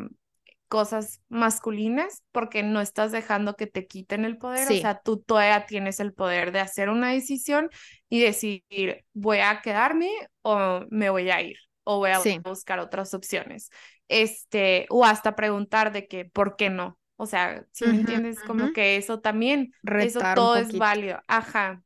cosas 0.71 1.21
masculinas 1.29 2.23
porque 2.31 2.62
no 2.62 2.81
estás 2.81 3.11
dejando 3.11 3.57
que 3.57 3.66
te 3.66 3.89
quiten 3.89 4.25
el 4.25 4.39
poder, 4.39 4.71
o 4.71 4.81
sea, 4.81 5.01
tú 5.03 5.18
todavía 5.18 5.66
tienes 5.66 5.99
el 5.99 6.14
poder 6.14 6.53
de 6.53 6.61
hacer 6.61 6.89
una 6.91 7.11
decisión 7.11 7.68
y 8.09 8.21
decidir, 8.21 9.05
voy 9.12 9.39
a 9.39 9.61
quedarme 9.62 10.09
o 10.43 10.83
me 10.89 11.11
voy 11.11 11.29
a 11.29 11.43
ir 11.43 11.57
o 11.83 11.99
voy 11.99 12.11
a 12.12 12.21
buscar 12.45 12.79
otras 12.79 13.14
opciones. 13.14 13.71
Este, 14.07 14.87
o 14.91 15.05
hasta 15.05 15.35
preguntar 15.35 15.93
de 15.93 16.07
que, 16.07 16.25
¿por 16.25 16.55
qué 16.55 16.71
no? 16.71 16.97
O 17.16 17.27
sea, 17.27 17.64
si 17.73 17.85
me 17.87 17.97
entiendes, 17.97 18.39
como 18.41 18.73
que 18.73 18.95
eso 18.97 19.18
también, 19.18 19.73
eso 19.83 20.21
todo 20.37 20.55
es 20.55 20.79
válido. 20.79 21.21
Ajá. 21.27 21.83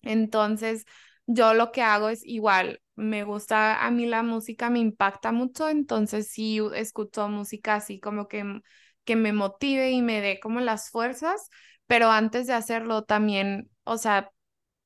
Entonces, 0.00 0.86
yo 1.26 1.54
lo 1.54 1.72
que 1.72 1.82
hago 1.82 2.08
es 2.08 2.24
igual, 2.26 2.82
me 2.96 3.24
gusta 3.24 3.84
a 3.84 3.90
mí 3.90 4.06
la 4.06 4.22
música, 4.22 4.70
me 4.70 4.80
impacta 4.80 5.32
mucho, 5.32 5.68
entonces 5.68 6.28
sí 6.30 6.60
escucho 6.74 7.28
música 7.28 7.76
así 7.76 8.00
como 8.00 8.28
que, 8.28 8.60
que 9.04 9.16
me 9.16 9.32
motive 9.32 9.90
y 9.90 10.02
me 10.02 10.20
dé 10.20 10.40
como 10.40 10.60
las 10.60 10.90
fuerzas, 10.90 11.48
pero 11.86 12.10
antes 12.10 12.46
de 12.46 12.54
hacerlo 12.54 13.04
también, 13.04 13.70
o 13.84 13.98
sea, 13.98 14.30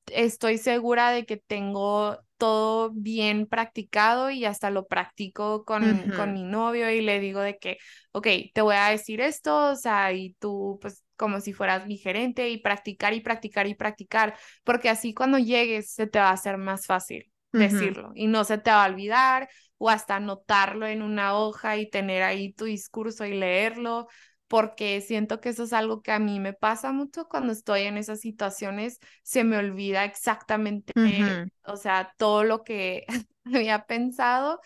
estoy 0.07 0.57
segura 0.57 1.11
de 1.11 1.25
que 1.25 1.37
tengo 1.37 2.17
todo 2.37 2.91
bien 2.93 3.47
practicado 3.47 4.29
y 4.29 4.45
hasta 4.45 4.69
lo 4.71 4.87
practico 4.87 5.65
con, 5.65 6.11
con 6.13 6.33
mi 6.33 6.43
novio 6.43 6.89
y 6.91 7.01
le 7.01 7.19
digo 7.19 7.41
de 7.41 7.57
que, 7.57 7.77
ok, 8.11 8.27
te 8.53 8.61
voy 8.61 8.75
a 8.75 8.89
decir 8.89 9.21
esto, 9.21 9.71
o 9.71 9.75
sea, 9.75 10.13
y 10.13 10.33
tú 10.39 10.77
pues 10.81 11.03
como 11.17 11.41
si 11.41 11.53
fueras 11.53 11.85
mi 11.87 11.97
gerente 11.97 12.49
y 12.49 12.59
practicar 12.59 13.13
y 13.13 13.21
practicar 13.21 13.67
y 13.67 13.75
practicar, 13.75 14.35
porque 14.63 14.89
así 14.89 15.13
cuando 15.13 15.39
llegues 15.39 15.91
se 15.91 16.07
te 16.07 16.19
va 16.19 16.29
a 16.29 16.33
hacer 16.33 16.57
más 16.57 16.85
fácil 16.85 17.29
decirlo 17.51 18.11
y 18.13 18.27
no 18.27 18.43
se 18.43 18.57
te 18.57 18.69
va 18.69 18.85
a 18.85 18.89
olvidar 18.89 19.49
o 19.77 19.89
hasta 19.89 20.15
anotarlo 20.17 20.87
en 20.87 21.01
una 21.01 21.35
hoja 21.35 21.77
y 21.77 21.89
tener 21.89 22.23
ahí 22.23 22.53
tu 22.53 22.65
discurso 22.65 23.25
y 23.25 23.33
leerlo, 23.33 24.07
porque 24.47 25.01
siento 25.01 25.39
que 25.41 25.49
eso 25.49 25.63
es 25.63 25.73
algo 25.73 26.01
que 26.01 26.11
a 26.11 26.19
mí 26.19 26.39
me 26.39 26.53
pasa 26.53 26.91
mucho 26.91 27.27
cuando 27.27 27.53
estoy 27.53 27.81
en 27.81 27.97
esas 27.97 28.19
situaciones, 28.21 28.99
se 29.23 29.43
me 29.43 29.57
olvida 29.57 30.05
exactamente, 30.05 30.93
o 31.63 31.75
sea, 31.75 32.13
todo 32.17 32.43
lo 32.43 32.63
que 32.63 33.05
había 33.45 33.85
pensado 33.85 34.59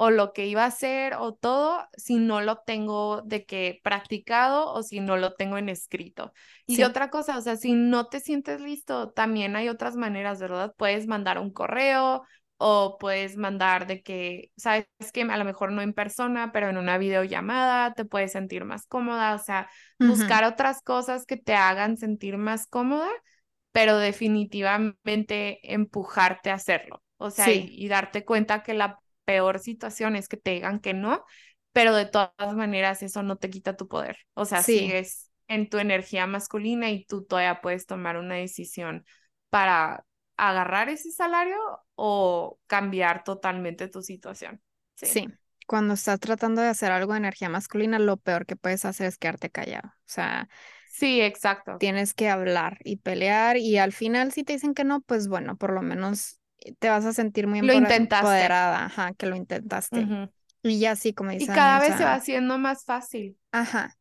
o 0.00 0.10
lo 0.10 0.32
que 0.32 0.46
iba 0.46 0.62
a 0.62 0.68
hacer 0.68 1.14
o 1.18 1.34
todo 1.34 1.84
si 1.96 2.18
no 2.18 2.40
lo 2.40 2.58
tengo 2.58 3.20
de 3.22 3.44
que 3.44 3.80
practicado 3.82 4.72
o 4.72 4.84
si 4.84 5.00
no 5.00 5.16
lo 5.16 5.34
tengo 5.34 5.58
en 5.58 5.68
escrito. 5.68 6.32
Y 6.68 6.84
otra 6.84 7.10
cosa, 7.10 7.36
o 7.36 7.40
sea, 7.40 7.56
si 7.56 7.72
no 7.72 8.06
te 8.06 8.20
sientes 8.20 8.60
listo, 8.60 9.10
también 9.10 9.56
hay 9.56 9.68
otras 9.68 9.96
maneras, 9.96 10.38
¿verdad? 10.38 10.72
Puedes 10.76 11.08
mandar 11.08 11.40
un 11.40 11.52
correo 11.52 12.22
o 12.58 12.96
puedes 13.00 13.36
mandar 13.36 13.88
de 13.88 14.00
que, 14.00 14.52
sabes 14.56 14.86
que 15.12 15.22
a 15.22 15.36
lo 15.36 15.44
mejor 15.44 15.72
no 15.72 15.82
en 15.82 15.92
persona, 15.92 16.52
pero 16.52 16.68
en 16.68 16.76
una 16.76 16.96
videollamada 16.96 17.92
te 17.94 18.04
puedes 18.04 18.30
sentir 18.30 18.64
más 18.64 18.86
cómoda, 18.86 19.34
o 19.34 19.38
sea, 19.38 19.68
buscar 19.98 20.44
otras 20.44 20.80
cosas 20.80 21.26
que 21.26 21.36
te 21.36 21.56
hagan 21.56 21.96
sentir 21.96 22.38
más 22.38 22.68
cómoda, 22.68 23.08
pero 23.72 23.98
definitivamente 23.98 25.58
empujarte 25.64 26.50
a 26.50 26.54
hacerlo. 26.54 27.02
O 27.16 27.30
sea, 27.30 27.52
y 27.52 27.88
darte 27.88 28.24
cuenta 28.24 28.62
que 28.62 28.74
la 28.74 29.00
peor 29.28 29.58
situación 29.58 30.16
es 30.16 30.26
que 30.26 30.38
te 30.38 30.52
digan 30.52 30.80
que 30.80 30.94
no, 30.94 31.22
pero 31.72 31.94
de 31.94 32.06
todas 32.06 32.54
maneras 32.54 33.02
eso 33.02 33.22
no 33.22 33.36
te 33.36 33.50
quita 33.50 33.76
tu 33.76 33.86
poder. 33.86 34.16
O 34.32 34.46
sea, 34.46 34.62
sigues 34.62 35.30
en 35.48 35.68
tu 35.68 35.76
energía 35.76 36.26
masculina 36.26 36.88
y 36.88 37.04
tú 37.04 37.26
todavía 37.26 37.60
puedes 37.60 37.84
tomar 37.84 38.16
una 38.16 38.36
decisión 38.36 39.04
para 39.50 40.06
agarrar 40.38 40.88
ese 40.88 41.10
salario 41.10 41.58
o 41.94 42.58
cambiar 42.66 43.22
totalmente 43.22 43.88
tu 43.88 44.00
situación. 44.00 44.62
Sí. 44.94 45.28
Cuando 45.66 45.92
estás 45.92 46.20
tratando 46.20 46.62
de 46.62 46.68
hacer 46.68 46.90
algo 46.90 47.12
de 47.12 47.18
energía 47.18 47.50
masculina, 47.50 47.98
lo 47.98 48.16
peor 48.16 48.46
que 48.46 48.56
puedes 48.56 48.86
hacer 48.86 49.08
es 49.08 49.18
quedarte 49.18 49.50
callado. 49.50 49.88
O 49.88 50.06
sea, 50.06 50.48
sí, 50.90 51.20
exacto. 51.20 51.76
Tienes 51.76 52.14
que 52.14 52.30
hablar 52.30 52.78
y 52.82 52.96
pelear 52.96 53.58
y 53.58 53.76
al 53.76 53.92
final 53.92 54.32
si 54.32 54.42
te 54.42 54.54
dicen 54.54 54.72
que 54.72 54.84
no, 54.84 55.02
pues 55.02 55.28
bueno, 55.28 55.58
por 55.58 55.74
lo 55.74 55.82
menos 55.82 56.37
te 56.78 56.88
vas 56.88 57.04
a 57.04 57.12
sentir 57.12 57.46
muy 57.46 57.60
lo 57.60 57.72
empoderada, 57.72 58.86
ajá, 58.86 59.14
que 59.14 59.26
lo 59.26 59.36
intentaste. 59.36 60.06
Y 60.62 60.78
ya 60.80 60.92
así, 60.92 61.12
como 61.12 61.30
dicen. 61.30 61.52
Y 61.52 61.54
cada 61.54 61.80
vez 61.80 61.96
se 61.96 62.04
va 62.04 62.14
haciendo 62.14 62.58
más 62.58 62.84
fácil. 62.84 63.38
Ajá. 63.52 63.96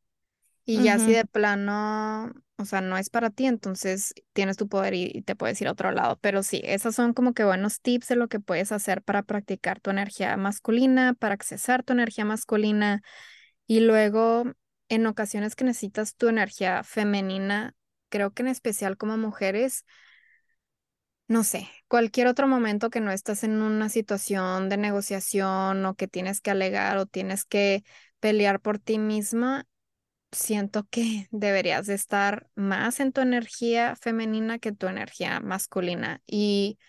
Y 0.65 0.83
ya 0.83 0.99
si 0.99 1.13
de 1.13 1.23
plano, 1.23 2.33
o 2.57 2.65
sea, 2.65 2.81
no 2.81 2.97
es 2.97 3.09
para 3.09 3.29
ti, 3.29 3.45
entonces 3.45 4.13
tienes 4.33 4.57
tu 4.57 4.67
poder 4.67 4.93
y, 4.95 5.21
te 5.21 5.33
puedes 5.33 5.61
ir 5.61 5.69
a 5.69 5.71
otro 5.71 5.91
lado. 5.91 6.19
Pero 6.19 6.43
sí, 6.43 6.61
esos 6.65 6.93
son 6.93 7.13
como 7.13 7.33
que 7.33 7.45
buenos 7.45 7.79
tips 7.79 8.09
de 8.09 8.17
lo 8.17 8.27
que 8.27 8.41
puedes 8.41 8.73
hacer 8.73 9.01
para 9.01 9.23
practicar 9.23 9.79
tu 9.79 9.91
energía 9.91 10.35
masculina, 10.35 11.13
para 11.13 11.35
accesar 11.35 11.83
tu 11.83 11.93
energía 11.93 12.25
masculina. 12.25 13.01
Y 13.65 13.79
luego, 13.79 14.43
en 14.89 15.07
ocasiones 15.07 15.55
que 15.55 15.63
necesitas 15.63 16.15
tu 16.15 16.27
energía 16.27 16.83
femenina, 16.83 17.73
creo 18.09 18.31
que 18.31 18.41
en 18.41 18.49
especial 18.49 18.97
como 18.97 19.15
mujeres, 19.17 19.85
no 21.27 21.43
sé, 21.43 21.67
cualquier 21.87 22.27
otro 22.27 22.47
momento 22.47 22.89
que 22.89 23.01
no 23.01 23.11
estás 23.11 23.43
en 23.43 23.61
una 23.61 23.89
situación 23.89 24.69
de 24.69 24.77
negociación 24.77 25.85
o 25.85 25.95
que 25.95 26.07
tienes 26.07 26.41
que 26.41 26.51
alegar 26.51 26.97
o 26.97 27.05
tienes 27.05 27.45
que 27.45 27.83
pelear 28.19 28.61
por 28.61 28.79
ti 28.79 28.97
misma, 28.99 29.65
siento 30.31 30.87
que 30.89 31.27
deberías 31.31 31.87
de 31.87 31.95
estar 31.95 32.49
más 32.55 32.99
en 32.99 33.11
tu 33.13 33.21
energía 33.21 33.95
femenina 33.97 34.59
que 34.59 34.71
tu 34.71 34.87
energía 34.87 35.39
masculina. 35.39 36.21
Y 36.27 36.79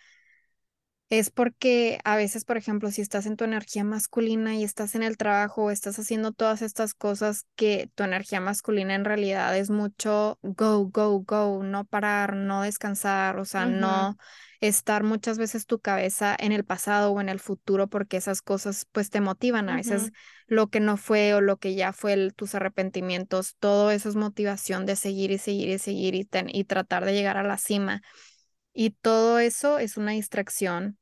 es 1.11 1.31
porque 1.31 1.99
a 2.05 2.17
veces, 2.17 2.45
por 2.45 2.59
ejemplo, 2.59 2.91
si 2.91 3.01
estás 3.01 3.25
en 3.27 3.37
tu 3.37 3.45
energía 3.45 3.83
masculina 3.83 4.55
y 4.57 4.65
estás 4.65 4.95
en 4.95 5.03
el 5.03 5.17
trabajo 5.17 5.65
o 5.65 5.71
estás 5.71 5.99
haciendo 5.99 6.33
todas 6.33 6.61
estas 6.61 6.93
cosas 6.95 7.47
que 7.57 7.91
tu 7.95 8.03
energía 8.05 8.41
masculina 8.41 8.95
en 8.95 9.07
realidad 9.07 9.57
es 9.57 9.71
mucho 9.71 10.39
go, 10.43 10.85
go, 10.87 11.21
go, 11.21 11.63
no 11.63 11.85
parar, 11.87 12.37
no 12.37 12.63
descansar, 12.63 13.39
o 13.39 13.47
sea, 13.47 13.65
no 13.67 14.19
estar 14.61 15.03
muchas 15.03 15.39
veces 15.39 15.67
tu 15.67 15.79
cabeza 15.81 16.37
en 16.39 16.53
el 16.53 16.65
pasado 16.65 17.13
o 17.13 17.21
en 17.21 17.29
el 17.29 17.41
futuro 17.41 17.87
porque 17.89 18.17
esas 18.19 18.43
cosas 18.43 18.87
pues 18.93 19.09
te 19.11 19.21
motivan. 19.21 19.69
A 19.71 19.77
veces 19.77 20.11
lo 20.47 20.69
que 20.69 20.81
no 20.81 20.97
fue 20.97 21.33
o 21.35 21.41
lo 21.41 21.57
que 21.59 21.75
ya 21.75 21.93
fue 21.93 22.31
tus 22.33 22.55
arrepentimientos, 22.55 23.57
todo 23.59 23.91
eso 23.91 24.09
es 24.09 24.17
motivación 24.17 24.85
de 24.87 24.97
seguir 24.97 25.31
y 25.31 25.39
seguir 25.39 25.69
y 25.71 25.79
seguir 25.79 26.15
y, 26.15 26.29
y 26.49 26.65
tratar 26.65 27.05
de 27.05 27.15
llegar 27.15 27.37
a 27.37 27.43
la 27.45 27.57
cima. 27.59 28.03
Y 28.81 28.91
todo 28.91 29.41
eso 29.41 29.81
es 29.81 29.97
una 29.97 30.13
distracción 30.13 30.99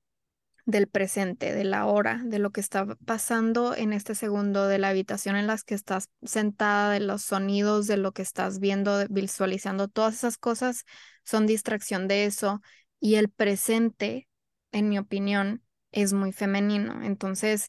del 0.64 0.88
presente, 0.88 1.52
de 1.52 1.64
la 1.64 1.84
hora, 1.84 2.22
de 2.24 2.38
lo 2.38 2.50
que 2.50 2.62
está 2.62 2.86
pasando 3.04 3.76
en 3.76 3.92
este 3.92 4.14
segundo, 4.14 4.66
de 4.66 4.78
la 4.78 4.88
habitación 4.88 5.36
en 5.36 5.46
la 5.46 5.58
que 5.58 5.74
estás 5.74 6.08
sentada, 6.22 6.90
de 6.90 7.00
los 7.00 7.20
sonidos, 7.20 7.86
de 7.86 7.98
lo 7.98 8.12
que 8.12 8.22
estás 8.22 8.60
viendo, 8.60 9.06
visualizando, 9.10 9.88
todas 9.88 10.14
esas 10.14 10.38
cosas 10.38 10.84
son 11.22 11.46
distracción 11.46 12.08
de 12.08 12.24
eso. 12.24 12.62
Y 12.98 13.16
el 13.16 13.28
presente, 13.28 14.26
en 14.72 14.88
mi 14.88 14.98
opinión, 14.98 15.62
es 15.92 16.14
muy 16.14 16.32
femenino. 16.32 17.02
Entonces, 17.02 17.68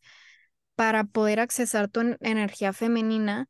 para 0.76 1.04
poder 1.04 1.42
accesar 1.42 1.90
tu 1.90 2.16
energía 2.22 2.72
femenina, 2.72 3.50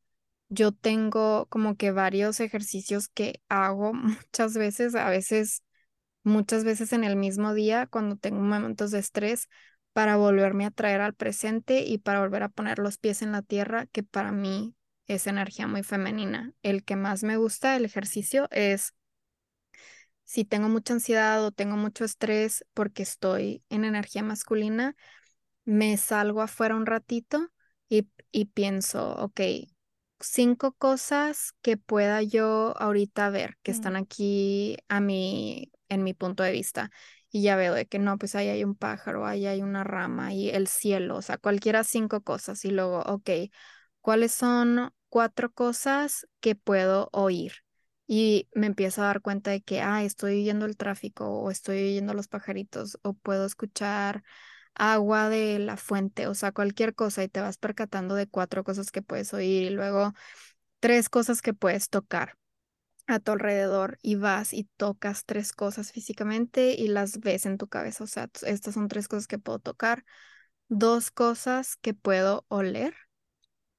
yo 0.49 0.72
tengo 0.72 1.45
como 1.49 1.76
que 1.76 1.91
varios 1.91 2.39
ejercicios 2.39 3.10
que 3.10 3.43
hago 3.47 3.93
muchas 3.93 4.55
veces, 4.55 4.95
a 4.95 5.12
veces, 5.12 5.62
muchas 6.28 6.63
veces 6.63 6.93
en 6.93 7.03
el 7.03 7.15
mismo 7.15 7.53
día 7.53 7.88
cuando 7.88 8.17
tengo 8.17 8.41
momentos 8.41 8.91
de 8.91 8.99
estrés 8.99 9.49
para 9.93 10.17
volverme 10.17 10.65
a 10.65 10.71
traer 10.71 11.01
al 11.01 11.13
presente 11.15 11.82
y 11.86 11.97
para 11.99 12.19
volver 12.21 12.43
a 12.43 12.49
poner 12.49 12.80
los 12.80 12.97
pies 12.97 13.21
en 13.21 13.32
la 13.32 13.41
tierra, 13.41 13.88
que 13.88 14.03
para 14.03 14.32
mí 14.32 14.75
es 15.07 15.28
energía 15.28 15.67
muy 15.67 15.84
femenina. 15.84 16.53
El 16.63 16.84
que 16.84 16.95
más 16.95 17.23
me 17.23 17.38
gusta 17.38 17.75
el 17.78 17.86
ejercicio 17.86 18.47
es 18.51 18.93
si 20.23 20.45
tengo 20.45 20.69
mucha 20.69 20.93
ansiedad 20.93 21.43
o 21.45 21.51
tengo 21.51 21.78
mucho 21.78 22.03
estrés 22.05 22.65
porque 22.73 23.03
estoy 23.03 23.63
en 23.69 23.86
energía 23.86 24.23
masculina, 24.23 24.95
me 25.65 25.97
salgo 25.97 26.41
afuera 26.41 26.75
un 26.75 26.86
ratito 26.86 27.49
y, 27.89 28.09
y 28.32 28.45
pienso, 28.47 29.15
ok, 29.17 29.41
cinco 30.20 30.74
cosas 30.74 31.53
que 31.61 31.78
pueda 31.78 32.22
yo 32.22 32.74
ahorita 32.78 33.30
ver 33.30 33.57
que 33.63 33.72
están 33.72 33.95
aquí 33.95 34.78
a 34.88 34.99
mi, 34.99 35.72
en 35.89 36.03
mi 36.03 36.13
punto 36.13 36.43
de 36.43 36.51
vista. 36.51 36.91
Y 37.30 37.41
ya 37.43 37.55
veo 37.55 37.74
de 37.74 37.86
que 37.88 37.99
no, 37.99 38.18
pues 38.18 38.36
ahí 38.36 38.47
hay 38.49 38.63
un 38.63 38.76
pájaro, 38.76 39.26
ahí 39.26 39.45
hay 39.47 39.61
una 39.61 39.84
rama 39.84 40.34
y 40.34 40.49
el 40.49 40.68
cielo, 40.68 41.18
o 41.18 41.22
sea, 41.22 41.38
cualquiera 41.38 41.84
cinco 41.84 42.22
cosas. 42.22 42.63
Y 42.65 42.72
luego, 42.72 43.01
ok, 43.01 43.30
¿cuáles 44.01 44.32
son 44.32 44.91
cuatro 45.09 45.51
cosas 45.51 46.28
que 46.39 46.55
puedo 46.55 47.09
oír? 47.11 47.53
Y 48.07 48.47
me 48.53 48.68
empiezo 48.68 49.01
a 49.01 49.07
dar 49.07 49.22
cuenta 49.22 49.51
de 49.51 49.61
que, 49.61 49.82
ah, 49.82 50.03
estoy 50.03 50.41
oyendo 50.41 50.65
el 50.65 50.78
tráfico 50.78 51.28
o 51.30 51.51
estoy 51.51 51.78
oyendo 51.91 52.13
los 52.13 52.28
pajaritos 52.30 52.97
o 53.03 53.13
puedo 53.13 53.45
escuchar 53.45 54.24
agua 54.78 55.30
de 55.30 55.59
la 55.59 55.78
fuente, 55.78 56.28
o 56.28 56.34
sea, 56.36 56.51
cualquier 56.51 56.95
cosa 56.95 57.23
y 57.23 57.30
te 57.30 57.41
vas 57.41 57.57
percatando 57.57 58.15
de 58.15 58.28
cuatro 58.28 58.63
cosas 58.63 58.91
que 58.91 59.01
puedes 59.01 59.34
oír 59.34 59.63
y 59.63 59.69
luego 59.71 60.13
tres 60.80 61.09
cosas 61.09 61.41
que 61.41 61.53
puedes 61.53 61.89
tocar 61.89 62.36
a 63.07 63.19
tu 63.19 63.32
alrededor 63.34 63.97
y 64.01 64.15
vas 64.15 64.53
y 64.53 64.65
tocas 64.78 65.25
tres 65.25 65.53
cosas 65.53 65.91
físicamente 65.91 66.75
y 66.78 66.88
las 66.89 67.19
ves 67.19 67.45
en 67.45 67.57
tu 67.57 67.67
cabeza, 67.67 68.03
o 68.03 68.07
sea, 68.07 68.30
estas 68.43 68.73
son 68.75 68.88
tres 68.89 69.07
cosas 69.07 69.28
que 69.28 69.39
puedo 69.39 69.59
tocar, 69.59 70.05
dos 70.69 71.11
cosas 71.11 71.78
que 71.78 71.93
puedo 71.93 72.45
oler 72.49 72.95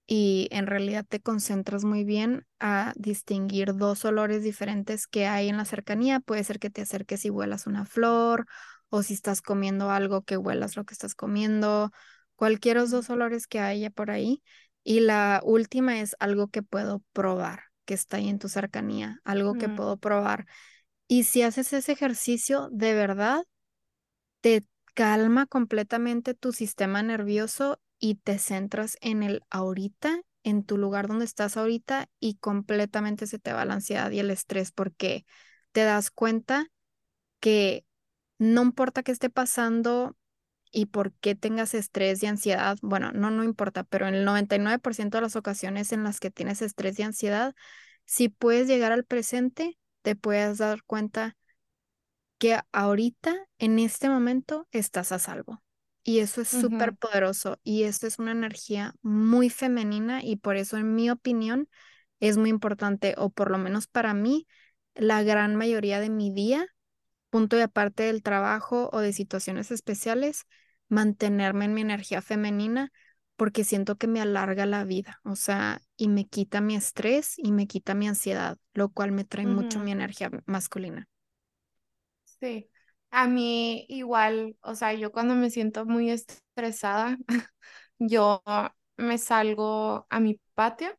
y 0.07 0.49
en 0.53 0.67
realidad 0.67 1.05
te 1.09 1.21
concentras 1.21 1.85
muy 1.85 2.05
bien 2.05 2.47
a 2.61 2.93
distinguir 2.97 3.75
dos 3.77 4.05
olores 4.05 4.43
diferentes 4.43 5.07
que 5.07 5.27
hay 5.27 5.49
en 5.49 5.59
la 5.59 5.67
cercanía. 5.67 6.21
Puede 6.21 6.45
ser 6.45 6.59
que 6.59 6.71
te 6.71 6.81
acerques 6.83 7.25
y 7.27 7.31
huelas 7.31 7.67
una 7.67 7.85
flor 7.85 8.47
o 8.91 9.03
si 9.03 9.15
estás 9.15 9.43
comiendo 9.43 9.91
algo 9.91 10.23
que 10.23 10.37
huelas 10.37 10.77
lo 10.77 10.85
que 10.85 10.95
estás 10.95 11.15
comiendo, 11.15 11.91
de 12.39 12.75
los 12.75 12.91
dos 12.91 13.11
olores 13.11 13.47
que 13.47 13.61
haya 13.61 13.91
por 13.91 14.11
ahí. 14.11 14.43
Y 14.85 15.01
la 15.01 15.41
última 15.45 16.01
es 16.01 16.17
algo 16.21 16.49
que 16.49 16.63
puedo 16.63 17.03
probar, 17.13 17.65
que 17.85 17.95
está 17.95 18.19
ahí 18.19 18.29
en 18.29 18.39
tu 18.39 18.49
cercanía, 18.49 19.21
algo 19.25 19.55
que 19.55 19.69
puedo 19.69 19.97
probar. 19.97 20.47
Y 21.09 21.25
si 21.25 21.43
haces 21.43 21.73
ese 21.73 21.93
ejercicio, 21.93 22.69
de 22.73 22.95
verdad, 22.95 23.45
te 24.41 24.65
calma 24.95 25.47
completamente 25.47 26.35
tu 26.35 26.53
sistema 26.53 27.03
nervioso 27.03 27.81
y 27.99 28.17
te 28.17 28.39
centras 28.39 28.97
en 29.01 29.23
el 29.23 29.43
ahorita, 29.51 30.21
en 30.45 30.65
tu 30.65 30.79
lugar 30.79 31.09
donde 31.09 31.25
estás 31.25 31.57
ahorita 31.57 32.09
y 32.21 32.37
completamente 32.37 33.27
se 33.27 33.39
te 33.39 33.53
va 33.53 33.65
la 33.65 33.75
ansiedad 33.75 34.11
y 34.11 34.21
el 34.21 34.31
estrés 34.31 34.73
porque 34.73 35.27
te 35.73 35.83
das 35.83 36.11
cuenta 36.11 36.69
que 37.41 37.85
no 38.39 38.63
importa 38.63 39.03
qué 39.03 39.13
esté 39.13 39.31
pasando 39.31 40.17
y 40.71 40.87
por 40.87 41.13
qué 41.15 41.35
tengas 41.35 41.75
estrés 41.75 42.23
y 42.23 42.27
ansiedad, 42.27 42.79
bueno, 42.83 43.13
no, 43.13 43.31
no 43.31 43.45
importa, 43.45 43.85
pero 43.85 44.07
en 44.07 44.15
el 44.15 44.25
99% 44.25 45.19
de 45.19 45.23
las 45.23 45.37
ocasiones 45.37 45.93
en 45.93 46.05
las 46.05 46.21
que 46.21 46.31
tienes 46.31 46.63
estrés 46.63 46.99
y 46.99 47.03
ansiedad, 47.03 47.55
si 48.05 48.29
puedes 48.29 48.69
llegar 48.69 48.93
al 48.93 49.05
presente, 49.05 49.79
te 50.03 50.17
puedes 50.17 50.59
dar 50.59 50.83
cuenta 50.85 51.37
que 52.39 52.59
ahorita, 52.73 53.35
en 53.59 53.79
este 53.79 54.09
momento, 54.09 54.69
estás 54.71 55.13
a 55.13 55.19
salvo. 55.19 55.63
Y 56.05 56.21
eso 56.21 56.41
es 56.41 56.49
súper 56.49 56.95
poderoso 56.95 57.59
y 57.63 57.83
esto 57.83 58.07
es 58.07 58.19
una 58.19 58.31
energía 58.31 58.95
muy 59.03 59.51
femenina 59.51 60.23
y 60.25 60.37
por 60.37 60.57
eso, 60.57 60.79
en 60.79 60.95
mi 60.95 61.11
opinión, 61.11 61.69
es 62.21 62.39
muy 62.39 62.49
importante, 62.51 63.15
o 63.19 63.31
por 63.31 63.51
lo 63.51 63.59
menos 63.59 63.89
para 63.89 64.15
mí, 64.15 64.47
la 64.95 65.23
gran 65.23 65.57
mayoría 65.57 66.01
de 66.01 66.09
mi 66.09 66.33
día 66.33 66.67
punto 67.31 67.57
y 67.59 67.61
aparte 67.61 68.05
del 68.05 68.23
trabajo 68.23 68.91
o 68.93 69.01
de 69.01 69.13
situaciones 69.13 69.71
especiales, 69.71 70.45
mantenerme 70.89 71.67
en 71.67 71.75
mi 71.75 71.81
energía 71.83 72.23
femenina 72.23 72.91
porque 73.37 73.65
siento 73.65 73.97
que 73.97 74.09
me 74.09 74.21
alarga 74.21 74.67
la 74.67 74.85
vida, 74.85 75.21
o 75.25 75.37
sea, 75.37 75.81
y 75.97 76.09
me 76.09 76.27
quita 76.27 76.61
mi 76.61 76.75
estrés 76.77 77.35
y 77.39 77.53
me 77.53 77.67
quita 77.69 77.95
mi 77.95 78.09
ansiedad, 78.09 78.59
lo 78.75 78.89
cual 78.91 79.13
me 79.13 79.25
trae 79.25 79.47
mucho 79.47 79.79
mi 79.81 79.93
energía 79.93 80.31
masculina. 80.47 81.09
Sí, 82.41 82.71
a 83.11 83.27
mí 83.27 83.85
igual, 83.89 84.57
o 84.63 84.75
sea, 84.75 84.93
yo 84.95 85.11
cuando 85.13 85.35
me 85.35 85.51
siento 85.51 85.87
muy 85.87 86.11
estresada, 86.11 87.17
yo 87.99 88.43
me 88.97 89.19
salgo 89.19 90.07
a 90.11 90.21
mi 90.21 90.41
patio 90.55 90.91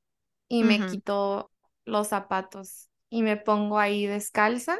y 0.47 0.63
me 0.63 0.85
quito 0.85 1.51
los 1.85 2.09
zapatos 2.09 2.89
y 3.09 3.23
me 3.23 3.37
pongo 3.37 3.79
ahí 3.79 4.05
descalza 4.05 4.79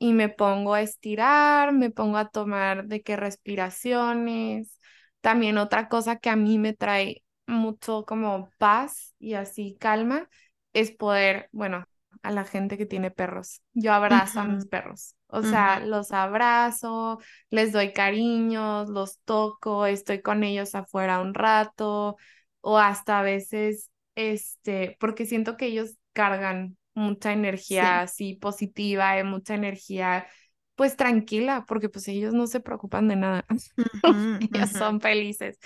y 0.00 0.14
me 0.14 0.30
pongo 0.30 0.72
a 0.72 0.80
estirar, 0.80 1.72
me 1.74 1.90
pongo 1.90 2.16
a 2.16 2.30
tomar 2.30 2.86
de 2.86 3.02
qué 3.02 3.16
respiraciones. 3.16 4.80
También 5.20 5.58
otra 5.58 5.88
cosa 5.88 6.16
que 6.16 6.30
a 6.30 6.36
mí 6.36 6.58
me 6.58 6.72
trae 6.72 7.22
mucho 7.46 8.06
como 8.06 8.48
paz 8.56 9.14
y 9.18 9.34
así 9.34 9.76
calma 9.78 10.26
es 10.72 10.90
poder, 10.90 11.50
bueno, 11.52 11.84
a 12.22 12.30
la 12.30 12.44
gente 12.44 12.78
que 12.78 12.86
tiene 12.86 13.10
perros. 13.10 13.60
Yo 13.74 13.92
abrazo 13.92 14.40
a 14.40 14.44
mis 14.44 14.66
perros. 14.66 15.16
O 15.26 15.42
sea, 15.42 15.80
los 15.80 16.12
abrazo, 16.12 17.18
les 17.50 17.70
doy 17.72 17.92
cariños, 17.92 18.88
los 18.88 19.18
toco, 19.26 19.84
estoy 19.84 20.22
con 20.22 20.44
ellos 20.44 20.74
afuera 20.74 21.20
un 21.20 21.34
rato 21.34 22.16
o 22.62 22.78
hasta 22.78 23.18
a 23.20 23.22
veces, 23.22 23.90
este, 24.14 24.96
porque 24.98 25.26
siento 25.26 25.58
que 25.58 25.66
ellos 25.66 25.98
cargan 26.14 26.78
mucha 26.94 27.32
energía 27.32 28.00
así 28.02 28.34
positiva, 28.34 29.18
y 29.18 29.24
mucha 29.24 29.54
energía 29.54 30.26
pues 30.74 30.96
tranquila, 30.96 31.64
porque 31.68 31.88
pues 31.88 32.08
ellos 32.08 32.32
no 32.32 32.46
se 32.46 32.60
preocupan 32.60 33.08
de 33.08 33.16
nada, 33.16 33.44
ellos 34.40 34.70
son 34.70 35.00
felices. 35.00 35.58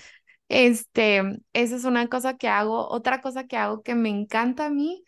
Este, 0.49 1.23
esa 1.53 1.77
es 1.77 1.85
una 1.85 2.09
cosa 2.09 2.37
que 2.37 2.49
hago. 2.49 2.89
Otra 2.89 3.21
cosa 3.21 3.47
que 3.47 3.57
hago 3.57 3.83
que 3.83 3.95
me 3.95 4.09
encanta 4.09 4.67
a 4.67 4.71
mí 4.71 5.05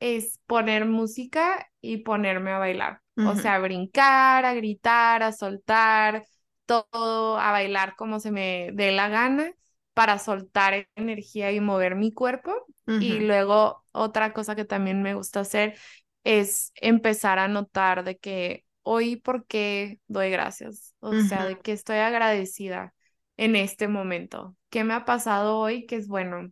es 0.00 0.40
poner 0.46 0.86
música 0.86 1.70
y 1.80 1.98
ponerme 1.98 2.52
a 2.52 2.58
bailar. 2.58 3.00
O 3.16 3.34
sea, 3.36 3.56
a 3.56 3.58
brincar, 3.58 4.46
a 4.46 4.54
gritar, 4.54 5.22
a 5.22 5.32
soltar, 5.32 6.24
todo, 6.64 7.38
a 7.38 7.52
bailar 7.52 7.94
como 7.96 8.18
se 8.18 8.30
me 8.30 8.70
dé 8.72 8.92
la 8.92 9.08
gana 9.08 9.52
para 10.00 10.18
soltar 10.18 10.88
energía 10.96 11.52
y 11.52 11.60
mover 11.60 11.94
mi 11.94 12.10
cuerpo. 12.12 12.54
Y 12.96 13.20
luego 13.20 13.84
otra 13.92 14.32
cosa 14.32 14.56
que 14.56 14.64
también 14.64 15.02
me 15.02 15.14
gusta 15.14 15.40
hacer 15.40 15.76
es 16.24 16.72
empezar 16.76 17.38
a 17.38 17.48
notar 17.48 18.02
de 18.04 18.16
que 18.18 18.64
hoy 18.82 19.16
por 19.16 19.46
qué 19.46 20.00
doy 20.06 20.30
gracias, 20.30 20.94
o 21.00 21.18
sea, 21.18 21.44
de 21.44 21.60
que 21.60 21.72
estoy 21.72 21.98
agradecida 21.98 22.94
en 23.36 23.56
este 23.56 23.88
momento. 23.88 24.56
¿Qué 24.70 24.84
me 24.84 24.94
ha 24.94 25.04
pasado 25.04 25.58
hoy? 25.58 25.84
Que 25.86 25.96
es 25.96 26.08
bueno. 26.08 26.50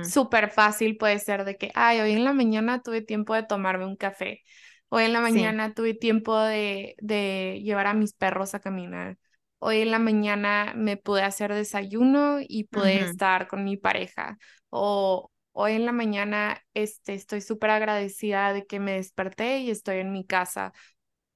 Súper 0.00 0.50
fácil 0.50 0.96
puede 0.96 1.18
ser 1.18 1.44
de 1.44 1.56
que, 1.56 1.70
ay, 1.74 2.00
hoy 2.00 2.12
en 2.12 2.24
la 2.24 2.32
mañana 2.32 2.82
tuve 2.82 3.00
tiempo 3.02 3.34
de 3.34 3.42
tomarme 3.44 3.86
un 3.86 3.96
café. 3.96 4.42
Hoy 4.90 5.04
en 5.04 5.12
la 5.14 5.20
mañana 5.20 5.72
tuve 5.74 5.94
tiempo 5.94 6.38
de, 6.38 6.94
de 6.98 7.60
llevar 7.64 7.86
a 7.86 7.94
mis 7.94 8.12
perros 8.12 8.54
a 8.54 8.60
caminar. 8.60 9.16
Hoy 9.66 9.80
en 9.80 9.90
la 9.90 9.98
mañana 9.98 10.74
me 10.76 10.98
pude 10.98 11.22
hacer 11.22 11.54
desayuno 11.54 12.36
y 12.46 12.64
pude 12.64 13.00
estar 13.00 13.48
con 13.48 13.64
mi 13.64 13.78
pareja. 13.78 14.36
O 14.68 15.30
hoy 15.52 15.72
en 15.72 15.86
la 15.86 15.92
mañana 15.92 16.60
este, 16.74 17.14
estoy 17.14 17.40
súper 17.40 17.70
agradecida 17.70 18.52
de 18.52 18.66
que 18.66 18.78
me 18.78 18.92
desperté 18.92 19.60
y 19.60 19.70
estoy 19.70 19.98
en 20.00 20.12
mi 20.12 20.26
casa 20.26 20.74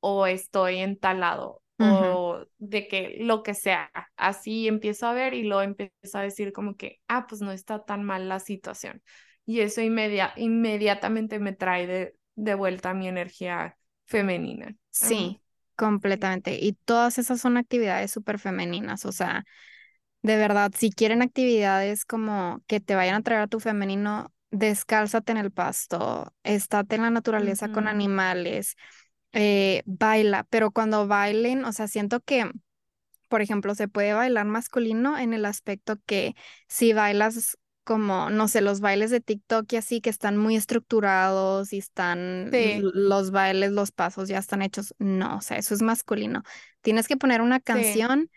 o 0.01 0.27
estoy 0.27 0.79
en 0.79 0.99
tal 0.99 1.21
lado 1.21 1.63
o 1.79 2.45
de 2.59 2.87
que 2.87 3.17
lo 3.21 3.43
que 3.43 3.55
sea. 3.55 3.91
Así 4.17 4.69
empiezo 4.69 5.07
a 5.07 5.15
ver 5.15 5.33
y 5.33 5.45
luego 5.45 5.63
empiezo 5.63 6.19
a 6.19 6.23
decir 6.23 6.53
como 6.53 6.77
que, 6.77 7.01
ah, 7.09 7.27
pues 7.27 7.41
no 7.41 7.51
está 7.53 7.83
tan 7.83 8.05
mal 8.05 8.29
la 8.29 8.41
situación. 8.41 9.03
Y 9.47 9.61
eso 9.61 9.81
inmediatamente 9.81 11.39
me 11.39 11.55
trae 11.55 11.87
de, 11.87 12.15
de 12.35 12.55
vuelta 12.55 12.93
mi 12.93 13.09
energía 13.09 13.79
femenina. 14.05 14.77
Sí, 14.91 15.41
completamente. 15.79 16.59
Y 16.61 16.75
todas 16.75 17.19
esas 17.19 17.41
son 17.41 17.57
actividades 17.57 18.11
súper 18.11 18.39
femeninas, 18.39 19.07
o 19.07 19.13
sea, 19.13 19.45
de 20.23 20.37
verdad, 20.37 20.73
si 20.77 20.91
quieren 20.91 21.23
actividades 21.23 22.05
como 22.05 22.63
que 22.67 22.81
te 22.81 22.97
vayan 22.97 23.15
a 23.17 23.23
traer 23.23 23.43
a 23.43 23.47
tu 23.47 23.61
femenino, 23.61 24.33
descálzate 24.51 25.33
en 25.33 25.39
el 25.39 25.53
pasto, 25.53 26.35
estate 26.43 26.97
en 26.97 27.03
la 27.03 27.11
naturaleza 27.11 27.71
con 27.71 27.89
animales, 27.89 28.77
eh, 29.33 29.83
baila, 29.87 30.45
pero 30.51 30.73
cuando 30.73 31.07
bailen, 31.07 31.65
o 31.65 31.73
sea, 31.73 31.89
siento 31.89 32.21
que 32.21 32.51
por 33.29 33.43
ejemplo, 33.43 33.75
se 33.75 33.89
puede 33.89 34.15
bailar 34.15 34.47
masculino 34.47 35.19
en 35.19 35.35
el 35.35 35.45
aspecto 35.45 35.97
que 36.07 36.35
si 36.67 36.93
bailas 36.95 37.59
como, 37.89 38.31
no 38.31 38.49
sé, 38.49 38.61
los 38.63 38.81
bailes 38.81 39.11
de 39.11 39.21
TikTok 39.23 39.73
y 39.73 39.77
así 39.79 40.03
que 40.03 40.11
están 40.11 40.37
muy 40.39 40.57
estructurados 40.57 41.73
y 41.73 41.79
están 41.79 42.53
Sí, 42.53 42.89
los 42.95 43.31
bailes, 43.33 43.73
los 43.73 43.93
pasos 43.93 44.29
ya 44.29 44.39
están 44.39 44.63
hechos. 44.63 44.95
No, 44.99 45.39
o 45.39 45.41
sea, 45.43 45.57
eso 45.59 45.75
es 45.75 45.83
masculino. 45.83 46.43
Tienes 46.83 47.09
que 47.09 47.17
poner 47.17 47.41
una 47.43 47.61
sí, 47.73 48.03
canción 48.03 48.31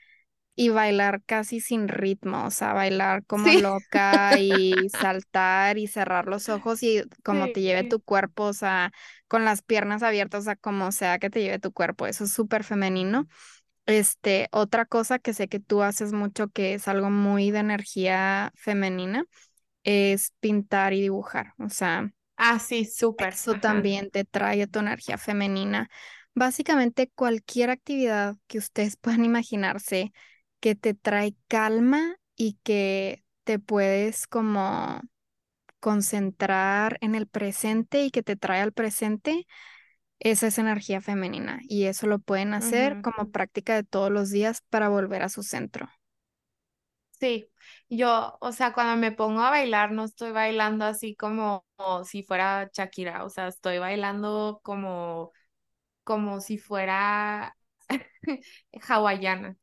y 0.56 0.70
bailar 0.70 1.24
casi 1.26 1.62
sin 1.62 1.88
ritmo, 1.88 2.46
o 2.46 2.52
sea, 2.52 2.74
bailar 2.74 3.26
como 3.28 3.54
sí, 3.54 3.56
loca 3.56 4.38
y 4.40 4.90
saltar 4.90 5.78
y 5.78 5.88
cerrar 5.88 6.28
los 6.28 6.50
ojos 6.50 6.84
y 6.84 7.04
como 7.24 7.50
te 7.50 7.62
lleve 7.62 7.84
tu 7.86 8.02
cuerpo, 8.02 8.44
o 8.46 8.54
sea, 8.54 8.92
con 9.28 9.46
las 9.46 9.62
piernas 9.64 10.04
abiertas, 10.04 10.42
o 10.42 10.46
sea, 10.46 10.56
como 10.58 10.92
sea 10.92 11.20
que 11.20 11.30
te 11.30 11.42
lleve 11.42 11.60
tu 11.60 11.72
cuerpo. 11.74 12.08
Eso 12.08 12.26
es 12.26 12.34
súper 12.34 12.64
femenino. 12.64 13.28
Este, 13.86 14.48
otra 14.52 14.86
cosa 14.86 15.20
que 15.20 15.34
sé 15.34 15.48
que 15.50 15.60
tú 15.60 15.82
haces 15.84 16.14
mucho, 16.14 16.50
que 16.50 16.74
es 16.76 16.88
algo 16.88 17.10
muy 17.10 17.52
de 17.52 17.60
energía 17.60 18.52
femenina, 18.56 19.26
es 19.84 20.34
pintar 20.42 20.94
y 20.94 21.02
dibujar. 21.02 21.54
O 21.60 21.70
sea, 21.70 22.12
Ah, 22.38 22.60
sí, 22.60 22.86
súper. 22.86 23.40
eso 23.40 23.56
Ajá. 23.56 23.58
también 23.58 24.10
te 24.12 24.26
trae 24.26 24.68
tu 24.68 24.80
energía 24.80 25.18
femenina. 25.18 25.90
Básicamente 26.34 27.12
cualquier 27.16 27.70
actividad 27.70 28.36
que 28.48 28.58
ustedes 28.60 28.98
puedan 29.02 29.26
imaginarse 29.26 30.12
que 30.60 30.76
te 30.76 30.94
trae 30.94 31.36
calma 31.48 32.16
y 32.36 32.60
que 32.64 33.24
te 33.44 33.60
puedes 33.60 34.28
como 34.28 35.02
concentrar 35.80 36.98
en 37.02 37.16
el 37.16 37.28
presente 37.28 38.04
y 38.04 38.12
que 38.12 38.24
te 38.24 38.36
trae 38.36 38.62
al 38.62 38.74
presente, 38.74 39.48
esa 40.22 40.48
es 40.48 40.58
energía 40.60 41.02
femenina 41.02 41.60
y 41.64 41.86
eso 41.86 42.08
lo 42.08 42.20
pueden 42.20 42.54
hacer 42.56 42.98
como 43.02 43.28
práctica 43.28 43.76
de 43.76 43.84
todos 43.84 44.12
los 44.12 44.32
días 44.32 44.64
para 44.70 44.90
volver 44.90 45.24
a 45.24 45.30
su 45.30 45.44
centro. 45.44 45.90
Sí, 47.20 47.52
yo, 47.90 48.38
o 48.42 48.52
sea, 48.52 48.74
cuando 48.74 48.98
me 48.98 49.12
pongo 49.12 49.42
a 49.42 49.52
bailar, 49.52 49.92
no 49.92 50.06
estoy 50.06 50.32
bailando 50.32 50.86
así 50.86 51.16
como, 51.16 51.66
como 51.76 52.04
si 52.04 52.24
fuera 52.24 52.70
Shakira, 52.74 53.24
o 53.26 53.30
sea, 53.30 53.48
estoy 53.48 53.78
bailando 53.78 54.60
como, 54.64 55.32
como 56.04 56.42
si 56.42 56.58
fuera 56.60 57.58
hawaiana. 58.90 59.58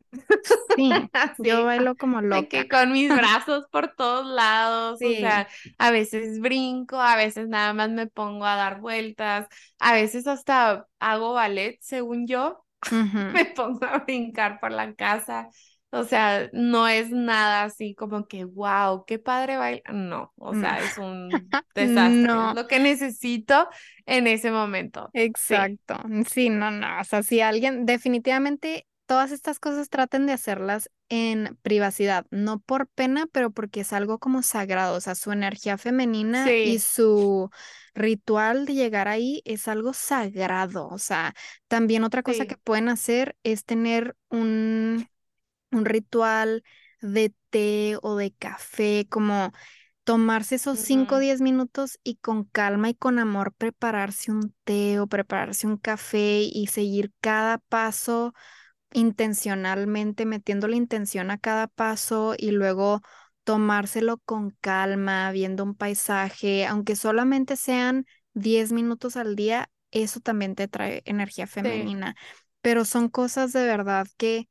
Sí, 0.77 1.11
yo 1.37 1.65
Así, 1.65 1.65
bailo 1.65 1.97
como 1.97 2.21
loca. 2.23 2.49
que 2.51 2.69
con 2.69 2.93
mis 2.93 3.15
brazos 3.15 3.67
por 3.71 3.95
todos 3.97 4.27
lados, 4.27 5.03
o 5.05 5.15
Sí. 5.15 5.15
sea, 5.15 5.49
a 5.79 5.91
veces 5.91 6.41
brinco, 6.41 7.01
a 7.01 7.17
veces 7.17 7.49
nada 7.49 7.73
más 7.75 7.91
me 7.91 8.07
pongo 8.07 8.45
a 8.47 8.57
dar 8.57 8.81
vueltas, 8.81 9.47
a 9.79 9.93
veces 9.95 10.27
hasta 10.27 10.87
hago 11.01 11.35
ballet, 11.35 11.79
según 11.81 12.27
yo, 12.27 12.65
Ujú. 12.93 13.35
me 13.35 13.47
pongo 13.47 13.85
a 13.87 13.99
brincar 14.01 14.61
por 14.61 14.73
la 14.73 14.95
casa. 14.95 15.51
O 15.91 16.05
sea, 16.05 16.51
no 16.53 16.89
es 16.89 17.11
nada 17.11 17.65
así 17.65 17.95
como 17.95 18.27
que, 18.29 18.45
wow, 18.45 19.05
qué 19.07 19.19
padre 19.19 19.57
baila. 19.57 19.83
No, 19.93 20.33
o 20.37 20.55
No. 20.55 20.55
sea, 20.55 20.83
es 20.83 20.99
un 20.99 21.57
desastre. 21.75 22.45
Es 22.45 22.53
No. 22.53 22.55
lo 22.55 22.67
que 22.69 22.79
necesito 22.81 23.69
en 24.07 24.27
ese 24.27 24.51
momento. 24.51 25.15
Sí, 25.49 25.79
Exacto. 25.81 25.97
Sí, 26.31 26.51
no, 26.51 26.71
no. 26.71 27.01
O 27.01 27.05
sea, 27.05 27.23
si 27.23 27.41
alguien, 27.41 27.87
definitivamente 27.87 28.87
todas 29.09 29.33
estas 29.33 29.61
cosas 29.61 29.91
traten 29.91 30.27
de 30.27 30.35
hacerlas 30.35 30.91
en 31.11 31.59
privacidad, 31.63 32.27
no 32.31 32.61
por 32.61 32.89
pena, 32.89 33.27
pero 33.33 33.51
porque 33.53 33.83
es 33.83 33.93
algo 33.95 34.21
como 34.21 34.43
sagrado. 34.45 34.97
O 34.99 35.03
sea, 35.03 35.17
su 35.17 35.33
energía 35.33 35.79
femenina 35.79 36.57
y 36.63 36.81
su 36.81 37.51
ritual 37.95 38.67
de 38.67 38.75
llegar 38.75 39.09
ahí 39.09 39.43
es 39.47 39.69
algo 39.69 39.95
sagrado. 39.95 40.89
O 40.89 40.99
sea, 40.99 41.35
también 41.69 42.05
otra 42.05 42.23
cosa 42.25 42.47
que 42.47 42.59
pueden 42.59 42.91
hacer 42.91 43.37
es 43.45 43.65
tener 43.67 44.17
un, 44.31 45.09
un 45.71 45.85
ritual 45.85 46.65
de 47.01 47.35
té 47.51 47.97
o 48.03 48.17
de 48.17 48.33
café, 48.35 49.07
como 49.11 49.53
tomarse 50.05 50.57
esos 50.57 50.81
5 50.81 51.17
o 51.17 51.19
Ujú, 51.19 51.21
10 51.21 51.41
minutos 51.43 51.99
y 52.05 52.17
con 52.17 52.45
calma 52.45 52.89
y 52.91 52.95
con 52.95 53.19
amor 53.19 53.55
prepararse 53.55 54.33
un 54.33 54.55
té 54.65 55.01
o 55.01 55.07
prepararse 55.07 55.67
un 55.67 55.77
café 55.79 56.41
y 56.43 56.69
seguir 56.69 57.13
cada 57.21 57.59
paso 57.59 58.35
intencionalmente, 58.93 60.27
metiendo 60.27 60.69
la 60.69 60.77
intención 60.77 61.31
a 61.31 61.39
cada 61.39 61.67
paso 61.69 62.35
y 62.39 62.51
luego 62.53 63.03
tomárselo 63.45 64.19
con 64.19 64.51
calma, 64.61 65.31
viendo 65.33 65.65
un 65.65 65.75
paisaje, 65.75 66.67
aunque 66.67 66.97
solamente 66.97 67.57
sean 67.57 68.07
10 68.35 68.73
minutos 68.73 69.17
al 69.17 69.37
día, 69.37 69.71
eso 69.91 70.21
también 70.21 70.55
te 70.55 70.69
trae 70.69 71.03
energía 71.07 71.47
Sí. 71.63 71.93
femenina. 71.93 72.15
Pero 72.61 72.85
son 72.85 73.09
cosas 73.09 73.53
de 73.53 73.65
verdad 73.67 74.07
que 74.17 74.49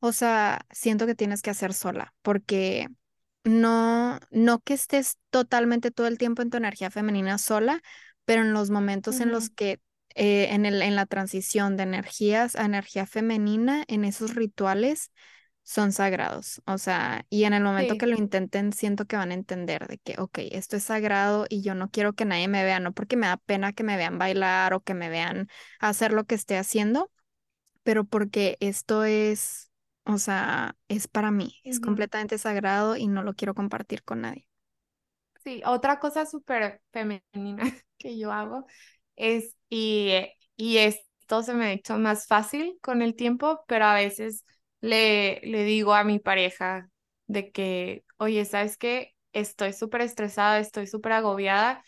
o 0.00 0.12
sea, 0.12 0.66
siento 0.70 1.06
que 1.06 1.14
tienes 1.14 1.42
que 1.42 1.50
hacer 1.50 1.74
sola, 1.74 2.14
porque 2.22 2.88
no, 3.44 4.18
no 4.30 4.60
que 4.60 4.74
estés 4.74 5.18
totalmente 5.30 5.90
todo 5.90 6.06
el 6.06 6.18
tiempo 6.18 6.42
en 6.42 6.50
tu 6.50 6.56
energía 6.56 6.90
femenina 6.90 7.38
sola, 7.38 7.80
pero 8.24 8.42
en 8.42 8.52
los 8.52 8.70
momentos 8.70 9.20
en 9.20 9.32
los 9.32 9.50
que, 9.50 9.80
eh, 10.14 10.48
en 10.54 10.66
el, 10.66 10.82
en 10.82 10.96
la 10.96 11.06
transición 11.06 11.76
de 11.76 11.84
energías 11.84 12.56
a 12.56 12.64
energía 12.64 13.06
femenina, 13.06 13.84
en 13.88 14.04
esos 14.04 14.34
rituales, 14.34 15.12
son 15.62 15.92
sagrados. 15.92 16.62
O 16.66 16.78
sea, 16.78 17.26
y 17.30 17.44
en 17.44 17.52
el 17.52 17.62
momento 17.62 17.96
que 17.96 18.06
lo 18.06 18.16
intenten, 18.16 18.72
siento 18.72 19.04
que 19.04 19.16
van 19.16 19.30
a 19.30 19.34
entender 19.34 19.86
de 19.86 19.98
que, 19.98 20.14
ok, 20.18 20.38
esto 20.52 20.76
es 20.76 20.84
sagrado 20.84 21.46
y 21.48 21.62
yo 21.62 21.74
no 21.74 21.90
quiero 21.90 22.14
que 22.14 22.24
nadie 22.24 22.48
me 22.48 22.64
vea, 22.64 22.80
no 22.80 22.92
porque 22.92 23.16
me 23.16 23.26
da 23.26 23.36
pena 23.36 23.72
que 23.72 23.84
me 23.84 23.96
vean 23.96 24.18
bailar 24.18 24.72
o 24.74 24.80
que 24.80 24.94
me 24.94 25.10
vean 25.10 25.48
hacer 25.78 26.12
lo 26.12 26.24
que 26.24 26.34
esté 26.34 26.56
haciendo 26.56 27.10
pero 27.88 28.04
porque 28.04 28.58
esto 28.60 29.04
es, 29.04 29.70
o 30.04 30.18
sea, 30.18 30.76
es 30.88 31.08
para 31.08 31.30
mí, 31.30 31.54
es 31.64 31.80
completamente 31.80 32.36
sagrado 32.36 32.96
y 32.96 33.06
no 33.06 33.22
lo 33.22 33.32
quiero 33.34 33.54
compartir 33.54 34.02
con 34.02 34.20
nadie. 34.20 34.46
Sí, 35.42 35.62
otra 35.64 35.98
cosa 35.98 36.26
súper 36.26 36.82
femenina 36.92 37.62
que 37.98 38.18
yo 38.18 38.30
hago 38.30 38.66
es, 39.18 39.56
y, 39.70 40.12
y 40.56 40.78
esto 40.78 41.42
se 41.44 41.54
me 41.54 41.66
ha 41.66 41.72
hecho 41.72 41.98
más 41.98 42.26
fácil 42.28 42.78
con 42.82 43.02
el 43.02 43.16
tiempo, 43.16 43.64
pero 43.68 43.86
a 43.86 43.94
veces 43.94 44.44
le, 44.80 45.40
le 45.44 45.64
digo 45.64 45.94
a 45.94 46.04
mi 46.04 46.18
pareja 46.20 46.90
de 47.28 47.52
que, 47.52 48.04
oye, 48.18 48.44
¿sabes 48.46 48.78
qué? 48.78 49.14
Estoy 49.34 49.72
súper 49.74 50.02
estresada, 50.02 50.60
estoy 50.60 50.86
súper 50.86 51.12
agobiada, 51.12 51.84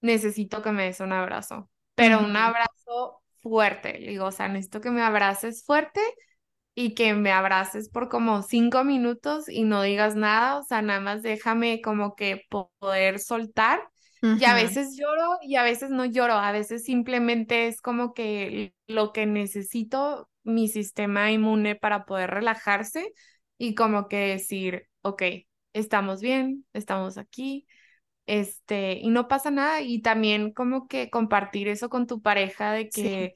necesito 0.00 0.62
que 0.62 0.72
me 0.72 0.84
des 0.84 1.00
un 1.00 1.12
abrazo, 1.12 1.70
pero 1.94 2.20
un 2.24 2.36
abrazo 2.36 3.22
fuerte. 3.42 3.98
Le 4.00 4.10
digo, 4.10 4.26
o 4.26 4.32
sea, 4.32 4.48
necesito 4.48 4.80
que 4.80 4.90
me 4.90 5.02
abraces 5.02 5.64
fuerte 5.64 6.00
y 6.74 6.94
que 6.94 7.14
me 7.14 7.32
abraces 7.32 7.88
por 7.88 8.08
como 8.08 8.42
cinco 8.42 8.84
minutos 8.84 9.48
y 9.48 9.64
no 9.64 9.82
digas 9.82 10.14
nada, 10.16 10.58
o 10.60 10.64
sea, 10.64 10.82
nada 10.82 11.00
más 11.00 11.22
déjame 11.22 11.80
como 11.82 12.14
que 12.16 12.42
po- 12.50 12.70
poder 12.78 13.18
soltar. 13.18 13.80
Y 14.34 14.44
a 14.44 14.54
veces 14.54 14.96
lloro 14.96 15.38
y 15.42 15.56
a 15.56 15.62
veces 15.62 15.90
no 15.90 16.04
lloro, 16.04 16.34
a 16.34 16.52
veces 16.52 16.84
simplemente 16.84 17.68
es 17.68 17.80
como 17.80 18.12
que 18.14 18.74
lo 18.86 19.12
que 19.12 19.26
necesito 19.26 20.28
mi 20.44 20.68
sistema 20.68 21.30
inmune 21.32 21.74
para 21.76 22.04
poder 22.04 22.30
relajarse 22.30 23.12
y 23.58 23.74
como 23.74 24.08
que 24.08 24.18
decir, 24.18 24.88
ok, 25.02 25.22
estamos 25.72 26.20
bien, 26.20 26.66
estamos 26.74 27.16
aquí, 27.18 27.66
este, 28.26 28.94
y 29.00 29.10
no 29.10 29.28
pasa 29.28 29.50
nada. 29.50 29.80
Y 29.82 30.02
también 30.02 30.52
como 30.52 30.88
que 30.88 31.10
compartir 31.10 31.68
eso 31.68 31.88
con 31.88 32.06
tu 32.06 32.22
pareja 32.22 32.72
de 32.72 32.90
Sí, 32.90 33.10
que 33.10 33.34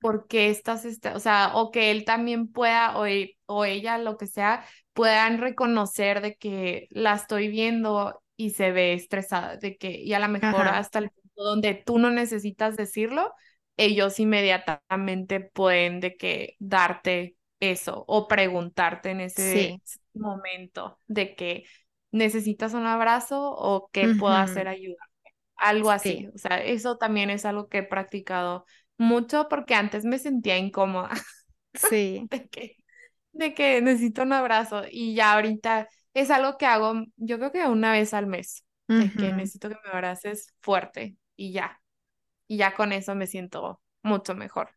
porque 0.00 0.50
estás, 0.50 0.84
esta- 0.84 1.14
o 1.16 1.20
sea, 1.20 1.52
o 1.54 1.70
que 1.70 1.90
él 1.90 2.04
también 2.04 2.48
pueda, 2.52 2.98
o, 2.98 3.06
e- 3.06 3.38
o 3.46 3.64
ella, 3.64 3.98
lo 3.98 4.16
que 4.16 4.26
sea, 4.26 4.64
puedan 4.92 5.38
reconocer 5.38 6.20
de 6.22 6.34
que 6.36 6.88
la 6.90 7.14
estoy 7.14 7.48
viendo 7.48 8.22
y 8.46 8.50
se 8.50 8.72
ve 8.72 8.94
estresada, 8.94 9.56
de 9.56 9.76
que, 9.76 9.90
y 10.00 10.12
a 10.14 10.18
lo 10.20 10.28
mejor 10.28 10.68
ajá, 10.68 10.70
hasta 10.70 10.98
el 10.98 11.10
punto 11.10 11.42
donde 11.44 11.74
tú 11.74 11.98
no 11.98 12.10
necesitas 12.10 12.76
decirlo, 12.76 13.32
ellos 13.76 14.18
inmediatamente 14.20 15.40
pueden 15.40 16.00
de 16.00 16.16
que 16.16 16.56
darte 16.58 17.36
eso 17.60 18.04
o 18.08 18.28
preguntarte 18.28 19.10
en 19.10 19.20
ese 19.20 19.76
sí, 19.76 19.82
momento 20.14 20.98
de 21.06 21.34
que 21.34 21.64
necesitas 22.10 22.74
un 22.74 22.86
abrazo 22.86 23.50
o 23.52 23.88
qué 23.92 24.08
puedo 24.08 24.34
hacer 24.34 24.68
ayuda 24.68 24.96
algo 25.56 25.90
así. 25.90 26.26
sí, 26.26 26.34
O 26.34 26.38
sea, 26.38 26.58
eso 26.62 26.98
también 26.98 27.30
es 27.30 27.44
algo 27.44 27.68
que 27.68 27.78
he 27.78 27.82
practicado 27.84 28.64
mucho 28.98 29.48
porque 29.48 29.74
antes 29.74 30.04
me 30.04 30.18
sentía 30.18 30.58
incómoda 30.58 31.10
sí, 31.74 32.30
de 32.30 32.48
que, 32.48 32.76
de 33.32 33.54
que 33.54 33.82
necesito 33.82 34.22
un 34.22 34.32
abrazo 34.32 34.82
y 34.90 35.14
ya 35.14 35.34
ahorita 35.34 35.88
es 36.14 36.30
algo 36.30 36.58
que 36.58 36.66
hago, 36.66 36.94
yo 37.16 37.38
creo 37.38 37.52
que 37.52 37.66
una 37.66 37.92
vez 37.92 38.14
al 38.14 38.26
mes, 38.26 38.64
de 38.96 39.14
que 39.16 39.32
necesito 39.32 39.68
que 39.68 39.76
me 39.84 39.90
abraces 39.92 40.54
fuerte 40.60 41.16
y 41.36 41.52
ya, 41.52 41.80
y 42.48 42.58
ya 42.58 42.74
con 42.74 42.92
eso 42.92 43.14
me 43.16 43.26
siento 43.28 43.82
mucho 44.02 44.34
mejor. 44.34 44.70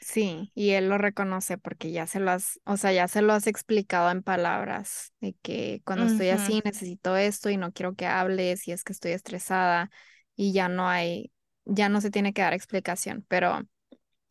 sí, 0.00 0.50
y 0.54 0.70
él 0.70 0.88
lo 0.88 0.98
reconoce 0.98 1.58
porque 1.58 1.92
ya 1.92 2.06
se 2.06 2.20
lo 2.20 2.30
has, 2.30 2.60
o 2.64 2.76
sea, 2.76 2.92
ya 2.92 3.08
se 3.08 3.22
lo 3.22 3.32
has 3.32 3.46
explicado 3.46 4.10
en 4.10 4.22
palabras 4.22 5.12
de 5.20 5.34
que 5.42 5.82
cuando 5.84 6.06
estoy 6.06 6.28
así 6.30 6.60
necesito 6.64 7.16
esto 7.16 7.50
y 7.50 7.56
no 7.56 7.72
quiero 7.72 7.94
que 7.94 8.06
hables 8.06 8.66
y 8.68 8.72
es 8.72 8.84
que 8.84 8.92
estoy 8.92 9.12
estresada 9.12 9.90
y 10.36 10.52
ya 10.52 10.68
no 10.68 10.88
hay, 10.88 11.32
ya 11.64 11.88
no 11.88 12.00
se 12.00 12.10
tiene 12.10 12.32
que 12.32 12.42
dar 12.42 12.54
explicación, 12.54 13.24
pero 13.28 13.60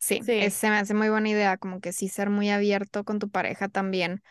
Sí, 0.00 0.26
Sí. 0.26 0.32
es- 0.38 0.54
se 0.54 0.70
me 0.70 0.76
hace 0.78 0.94
muy 0.94 1.10
buena 1.10 1.28
idea, 1.30 1.58
como 1.58 1.80
que 1.80 1.92
sí 1.92 2.08
ser 2.08 2.30
muy 2.30 2.50
abierto 2.50 3.04
con 3.04 3.18
tu 3.18 3.30
pareja 3.30 3.68
también. 3.68 4.22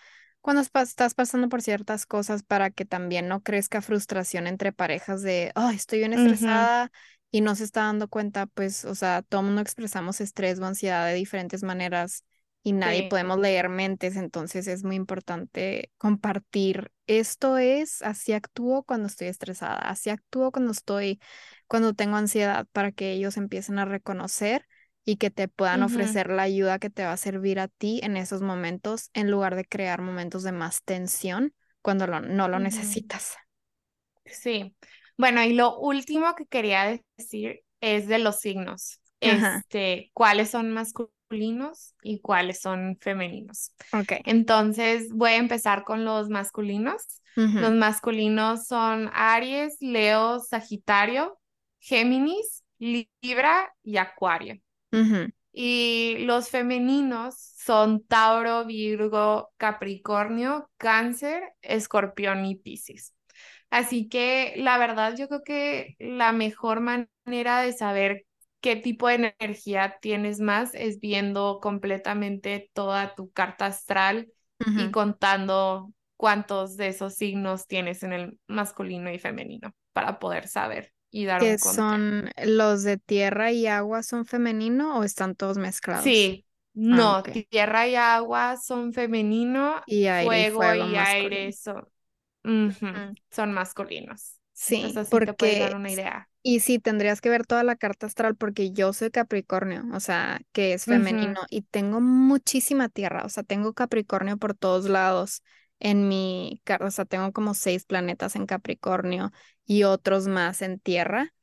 Cuando 0.42 0.62
estás 0.64 1.14
pasando 1.14 1.50
por 1.50 1.62
ciertas 1.62 2.06
cosas 2.08 2.42
para 2.44 2.72
que 2.72 2.86
también 2.86 3.28
no 3.28 3.42
crezca 3.44 3.82
frustración 3.82 4.48
entre 4.48 4.72
parejas 4.74 5.22
de, 5.22 5.52
oh, 5.56 5.70
estoy 5.70 6.00
bien 6.00 6.14
estresada 6.14 6.92
y 7.30 7.42
no 7.42 7.56
se 7.56 7.64
está 7.64 7.84
dando 7.84 8.08
cuenta, 8.08 8.48
pues, 8.48 8.84
o 8.86 8.96
sea, 8.96 9.22
todo 9.22 9.44
mundo 9.44 9.62
expresamos 9.62 10.20
estrés 10.20 10.60
o 10.60 10.66
ansiedad 10.66 11.06
de 11.06 11.14
diferentes 11.14 11.62
maneras 11.64 12.24
y 12.64 12.74
nadie 12.74 13.04
Sí. 13.04 13.10
podemos 13.10 13.40
leer 13.40 13.70
mentes, 13.70 14.16
entonces 14.16 14.68
es 14.68 14.84
muy 14.84 14.96
importante 14.96 15.92
compartir. 15.98 16.92
Esto 17.08 17.58
es, 17.58 18.02
así 18.02 18.34
actúo 18.34 18.84
cuando 18.84 19.08
estoy 19.08 19.28
estresada, 19.28 19.78
así 19.78 20.10
actúo 20.10 20.52
cuando 20.52 20.72
estoy, 20.72 21.20
cuando 21.68 21.94
tengo 21.94 22.18
ansiedad, 22.18 22.68
para 22.72 22.92
que 22.92 23.12
ellos 23.14 23.38
empiecen 23.38 23.78
a 23.80 23.86
reconocer 23.86 24.66
y 25.06 25.18
que 25.18 25.32
te 25.32 25.48
puedan 25.48 25.84
ofrecer 25.84 26.30
la 26.30 26.44
ayuda 26.44 26.80
que 26.80 26.90
te 26.90 27.04
va 27.06 27.14
a 27.14 27.18
servir 27.18 27.60
a 27.60 27.68
ti 27.68 28.00
en 28.04 28.18
esos 28.18 28.42
momentos, 28.42 29.10
en 29.14 29.32
lugar 29.32 29.56
de 29.56 29.66
crear 29.66 30.02
momentos 30.02 30.44
de 30.44 30.52
más 30.52 30.84
tensión 30.84 31.54
cuando 31.82 32.08
lo- 32.08 32.22
no 32.22 32.48
lo 32.48 32.60
necesitas. 32.60 33.38
Sí. 34.26 34.76
Bueno, 35.18 35.44
y 35.44 35.54
lo 35.54 35.78
último 35.80 36.36
que 36.36 36.46
quería 36.46 37.00
decir 37.18 37.62
es 37.82 38.08
de 38.08 38.20
los 38.20 38.40
signos. 38.40 39.00
Ajá, 39.24 39.64
Este, 39.64 40.10
cuáles 40.14 40.50
son 40.52 40.72
masculinos 40.72 41.96
y 42.02 42.20
cuáles 42.22 42.62
son 42.62 42.98
femeninos. 43.02 43.74
ok. 43.94 44.12
Entonces, 44.24 45.10
voy 45.14 45.32
a 45.32 45.36
empezar 45.38 45.84
con 45.84 46.06
los 46.06 46.30
masculinos. 46.30 47.22
Los 47.58 47.74
masculinos 47.74 48.66
son 48.68 49.10
Aries, 49.14 49.78
Leo, 49.82 50.40
Sagitario, 50.40 51.40
Géminis, 51.80 52.64
Libra 52.80 53.74
y 53.84 53.98
Acuario. 53.98 54.56
Y 55.54 56.18
los 56.20 56.50
femeninos 56.50 57.36
son 57.38 58.06
Tauro, 58.06 58.66
Virgo, 58.66 59.52
Capricornio, 59.58 60.70
Cáncer, 60.78 61.44
Escorpión 61.62 62.46
y 62.46 62.56
Piscis. 62.56 63.14
Así 63.70 64.10
que 64.10 64.54
la 64.58 64.78
verdad 64.78 65.16
yo 65.18 65.28
creo 65.28 65.44
que 65.44 65.96
la 66.00 66.32
mejor 66.34 66.82
manera 66.82 67.62
de 67.62 67.74
saber 67.74 68.26
qué 68.60 68.76
tipo 68.76 69.08
de 69.08 69.34
energía 69.40 69.98
tienes 70.02 70.40
más 70.40 70.74
es 70.74 71.00
viendo 71.00 71.60
completamente 71.62 72.70
toda 72.74 73.16
tu 73.16 73.32
carta 73.32 73.68
astral 73.68 74.32
y 74.60 74.92
contando 74.92 75.92
cuántos 76.18 76.78
de 76.78 76.90
esos 76.90 77.16
signos 77.16 77.68
tienes 77.68 78.04
en 78.04 78.14
el 78.14 78.40
masculino 78.48 79.12
y 79.12 79.20
femenino 79.20 79.74
para 79.94 80.20
poder 80.20 80.48
saber 80.48 80.94
y 81.12 81.26
dar 81.26 81.44
un 81.44 81.56
¿Qué 81.56 81.58
conteo. 81.58 82.00
son 82.00 82.30
los 82.44 82.84
de 82.84 82.98
tierra 82.98 83.52
y 83.52 83.66
agua 83.68 84.04
son 84.04 84.26
femenino 84.26 85.00
o 85.00 85.04
están 85.04 85.36
todos 85.36 85.58
mezclados? 85.58 86.34
Sí, 86.34 86.46
Ah, 86.90 87.14
no, 87.14 87.24
tierra 87.24 87.88
y 87.88 87.96
agua 87.96 88.58
son 88.58 88.94
femenino, 88.94 89.82
Y 89.86 90.08
aire 90.08 90.42
y 90.42 90.46
fuego 90.46 90.76
y 90.76 90.96
aire 90.96 91.52
son, 91.52 91.88
son 93.32 93.54
masculinos. 93.54 94.40
Sí, 94.54 94.96
Entonces 94.96 95.08
así 95.08 95.22
te 95.22 95.34
puedes 95.34 95.58
dar 95.58 95.74
porque, 95.74 95.76
una 95.76 95.92
idea. 95.92 96.30
y 96.44 96.60
sí, 96.62 96.80
tendrías 96.80 97.22
que 97.22 97.30
ver 97.30 97.46
toda 97.48 97.64
la 97.64 97.76
carta 97.76 98.08
astral 98.08 98.36
porque 98.36 98.72
yo 98.72 98.94
soy 98.94 99.12
Capricornio, 99.12 99.86
o 99.94 100.00
sea, 100.00 100.42
que 100.54 100.74
es 100.74 100.86
femenino 100.88 101.40
y 101.50 101.64
tengo 101.64 102.02
muchísima 102.02 102.90
tierra, 102.90 103.24
o 103.26 103.30
sea, 103.30 103.44
tengo 103.44 103.74
Capricornio 103.74 104.38
por 104.38 104.56
todos 104.56 104.86
lados 104.90 105.44
en 105.82 106.08
mi 106.10 106.62
carta, 106.66 106.88
o 106.88 106.92
sea, 106.92 107.06
tengo 107.06 107.34
como 107.34 107.56
seis 107.56 107.86
planetas 107.86 108.38
en 108.38 108.48
Capricornio 108.48 109.32
y 109.66 109.84
otros 109.86 110.28
más 110.30 110.64
en 110.64 110.80
tierra. 110.80 111.34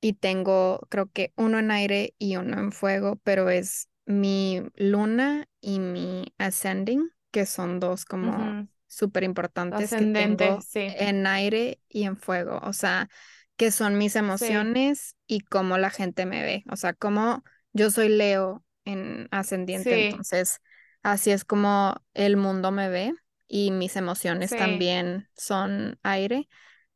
Y 0.00 0.14
tengo 0.14 0.80
creo 0.90 1.10
que 1.10 1.32
uno 1.36 1.58
en 1.58 1.70
aire 1.70 2.14
y 2.18 2.36
uno 2.36 2.58
en 2.60 2.72
fuego, 2.72 3.16
pero 3.24 3.50
es 3.50 3.88
mi 4.04 4.62
luna 4.76 5.48
y 5.60 5.80
mi 5.80 6.32
ascending, 6.38 7.10
que 7.30 7.46
son 7.46 7.80
dos 7.80 8.04
como 8.04 8.56
ujú. 8.56 8.68
súper 8.86 9.24
importantes 9.24 9.94
que 9.94 10.06
tengo 10.06 10.60
sí, 10.60 10.88
en 10.92 11.26
aire 11.26 11.80
y 11.88 12.04
en 12.04 12.16
fuego, 12.16 12.60
o 12.62 12.72
sea, 12.72 13.08
que 13.56 13.70
son 13.72 13.98
mis 13.98 14.16
sí, 14.38 14.46
emociones 14.46 15.16
y 15.26 15.40
cómo 15.40 15.78
la 15.78 15.90
gente 15.90 16.26
me 16.26 16.42
ve, 16.42 16.64
o 16.70 16.76
sea, 16.76 16.92
como 16.94 17.42
yo 17.72 17.90
soy 17.90 18.08
Leo 18.08 18.64
en 18.84 19.28
ascendiente, 19.32 19.94
sí, 19.94 19.96
entonces 19.96 20.60
así 21.02 21.30
es 21.32 21.44
como 21.44 21.96
el 22.14 22.36
mundo 22.36 22.70
me 22.70 22.88
ve 22.88 23.14
y 23.48 23.70
mis 23.70 23.96
emociones 23.96 24.54
sí, 24.54 24.56
también 24.56 25.28
son 25.36 25.98
aire. 26.02 26.48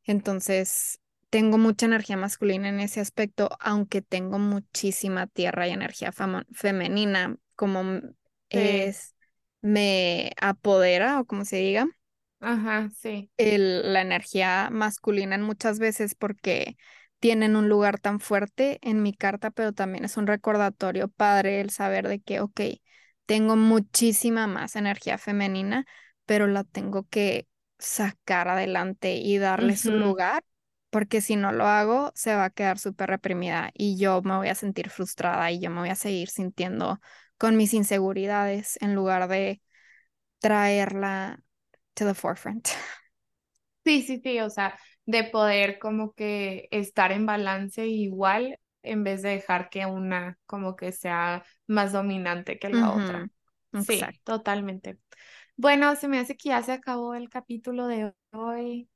Entonces, 0.04 1.00
tengo 1.30 1.58
mucha 1.58 1.86
energía 1.86 2.16
masculina 2.16 2.68
en 2.68 2.80
ese 2.80 3.00
aspecto, 3.00 3.50
aunque 3.60 4.02
tengo 4.02 4.38
muchísima 4.38 5.26
tierra 5.28 5.68
y 5.68 5.72
energía 5.72 6.12
femenina, 6.52 7.36
como 7.56 8.00
sí, 8.52 8.90
es, 8.90 9.14
me 9.62 10.32
apodera 10.40 11.20
o 11.20 11.26
como 11.26 11.44
se 11.44 11.56
diga, 11.56 11.88
ajá, 12.40 12.90
sí, 12.90 13.30
el- 13.36 13.92
la 13.92 14.02
energía 14.02 14.68
masculina 14.70 15.34
en 15.34 15.42
muchas 15.42 15.78
veces 15.78 16.14
porque 16.14 16.76
tienen 17.20 17.56
un 17.56 17.68
lugar 17.68 17.98
tan 18.00 18.20
fuerte 18.20 18.78
en 18.82 19.02
mi 19.02 19.12
carta, 19.14 19.50
pero 19.50 19.72
también 19.72 20.04
es 20.04 20.16
un 20.16 20.26
recordatorio 20.26 21.08
padre 21.08 21.60
el 21.60 21.70
saber 21.70 22.08
de 22.08 22.20
que, 22.20 22.40
ok, 22.40 22.60
tengo 23.26 23.56
muchísima 23.56 24.46
más 24.46 24.76
energía 24.76 25.18
femenina, 25.18 25.86
pero 26.30 26.46
la 26.46 26.62
tengo 26.64 27.08
que 27.08 27.48
sacar 27.80 28.46
adelante 28.48 29.16
y 29.16 29.38
darle 29.38 29.76
su 29.76 29.96
lugar, 29.96 30.44
porque 30.90 31.20
si 31.20 31.34
no 31.36 31.50
lo 31.52 31.66
hago, 31.66 32.12
se 32.14 32.36
va 32.36 32.44
a 32.46 32.50
quedar 32.50 32.78
súper 32.78 33.10
reprimida 33.10 33.72
y 33.74 33.98
yo 33.98 34.22
me 34.22 34.36
voy 34.36 34.48
a 34.48 34.54
sentir 34.54 34.90
frustrada 34.90 35.50
y 35.50 35.60
yo 35.60 35.70
me 35.70 35.80
voy 35.80 35.88
a 35.90 35.96
seguir 35.96 36.28
sintiendo 36.30 37.00
con 37.38 37.56
mis 37.56 37.74
inseguridades 37.74 38.78
en 38.82 38.94
lugar 38.94 39.28
de 39.28 39.60
traerla 40.40 41.42
to 41.94 42.06
the 42.06 42.14
forefront. 42.14 42.68
Sí, 43.84 44.02
sí, 44.02 44.20
sí, 44.22 44.40
o 44.40 44.50
sea, 44.50 44.78
de 45.06 45.24
poder 45.24 45.78
como 45.78 46.12
que 46.12 46.68
estar 46.70 47.12
en 47.12 47.24
balance 47.26 47.86
igual 47.86 48.58
en 48.82 49.04
vez 49.04 49.22
de 49.22 49.30
dejar 49.30 49.70
que 49.70 49.86
una 49.86 50.38
como 50.46 50.76
que 50.76 50.92
sea 50.92 51.44
más 51.66 51.92
dominante 51.92 52.58
que 52.58 52.68
la 52.68 52.92
otra. 52.92 53.30
Sí, 53.78 54.14
totalmente. 54.24 54.98
Bueno, 55.60 55.94
se 55.96 56.08
me 56.08 56.18
hace 56.18 56.36
que 56.36 56.48
ya 56.50 56.62
se 56.62 56.72
acabó 56.72 57.14
el 57.14 57.28
capítulo 57.28 57.86
de 57.86 58.14
hoy. 58.32 58.88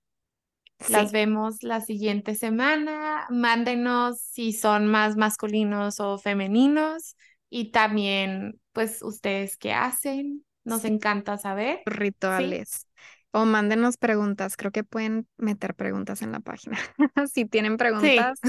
Las 0.86 1.12
vemos 1.12 1.62
la 1.62 1.80
siguiente 1.82 2.34
semana. 2.34 3.26
Mándenos 3.30 4.20
si 4.20 4.52
son 4.52 4.86
más 4.88 5.16
masculinos 5.16 6.00
o 6.00 6.18
femeninos 6.18 7.16
y 7.50 7.70
también, 7.72 8.60
pues, 8.72 9.02
ustedes 9.02 9.56
qué 9.58 9.72
hacen. 9.74 10.44
Nos 10.64 10.84
sí, 10.84 10.86
encanta 10.86 11.38
saber. 11.38 11.80
¿Sí? 12.28 12.64
rituales. 12.64 12.88
O 13.32 13.44
mándenos 13.46 13.96
preguntas. 13.98 14.56
Creo 14.56 14.72
que 14.72 14.84
pueden 14.84 15.28
meter 15.36 15.74
preguntas 15.74 16.22
en 16.22 16.32
la 16.32 16.40
página. 16.40 16.78
Si 17.32 17.46
tienen 17.46 17.76
Sí. 17.92 18.30
preguntas 18.32 18.40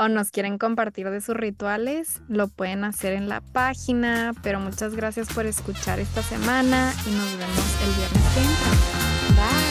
o 0.00 0.08
nos 0.08 0.30
quieren 0.30 0.56
compartir 0.56 1.10
de 1.10 1.20
sus 1.20 1.36
rituales, 1.36 2.22
lo 2.26 2.48
pueden 2.48 2.84
hacer 2.84 3.12
en 3.12 3.28
la 3.28 3.42
página. 3.42 4.32
Pero 4.42 4.58
muchas 4.58 4.96
gracias 4.96 5.28
por 5.32 5.44
escuchar 5.44 6.00
esta 6.00 6.22
semana 6.22 6.92
y 7.06 7.10
nos 7.10 7.36
vemos 7.36 7.82
el 7.84 7.94
viernes. 7.96 8.24
Bye. 9.36 9.69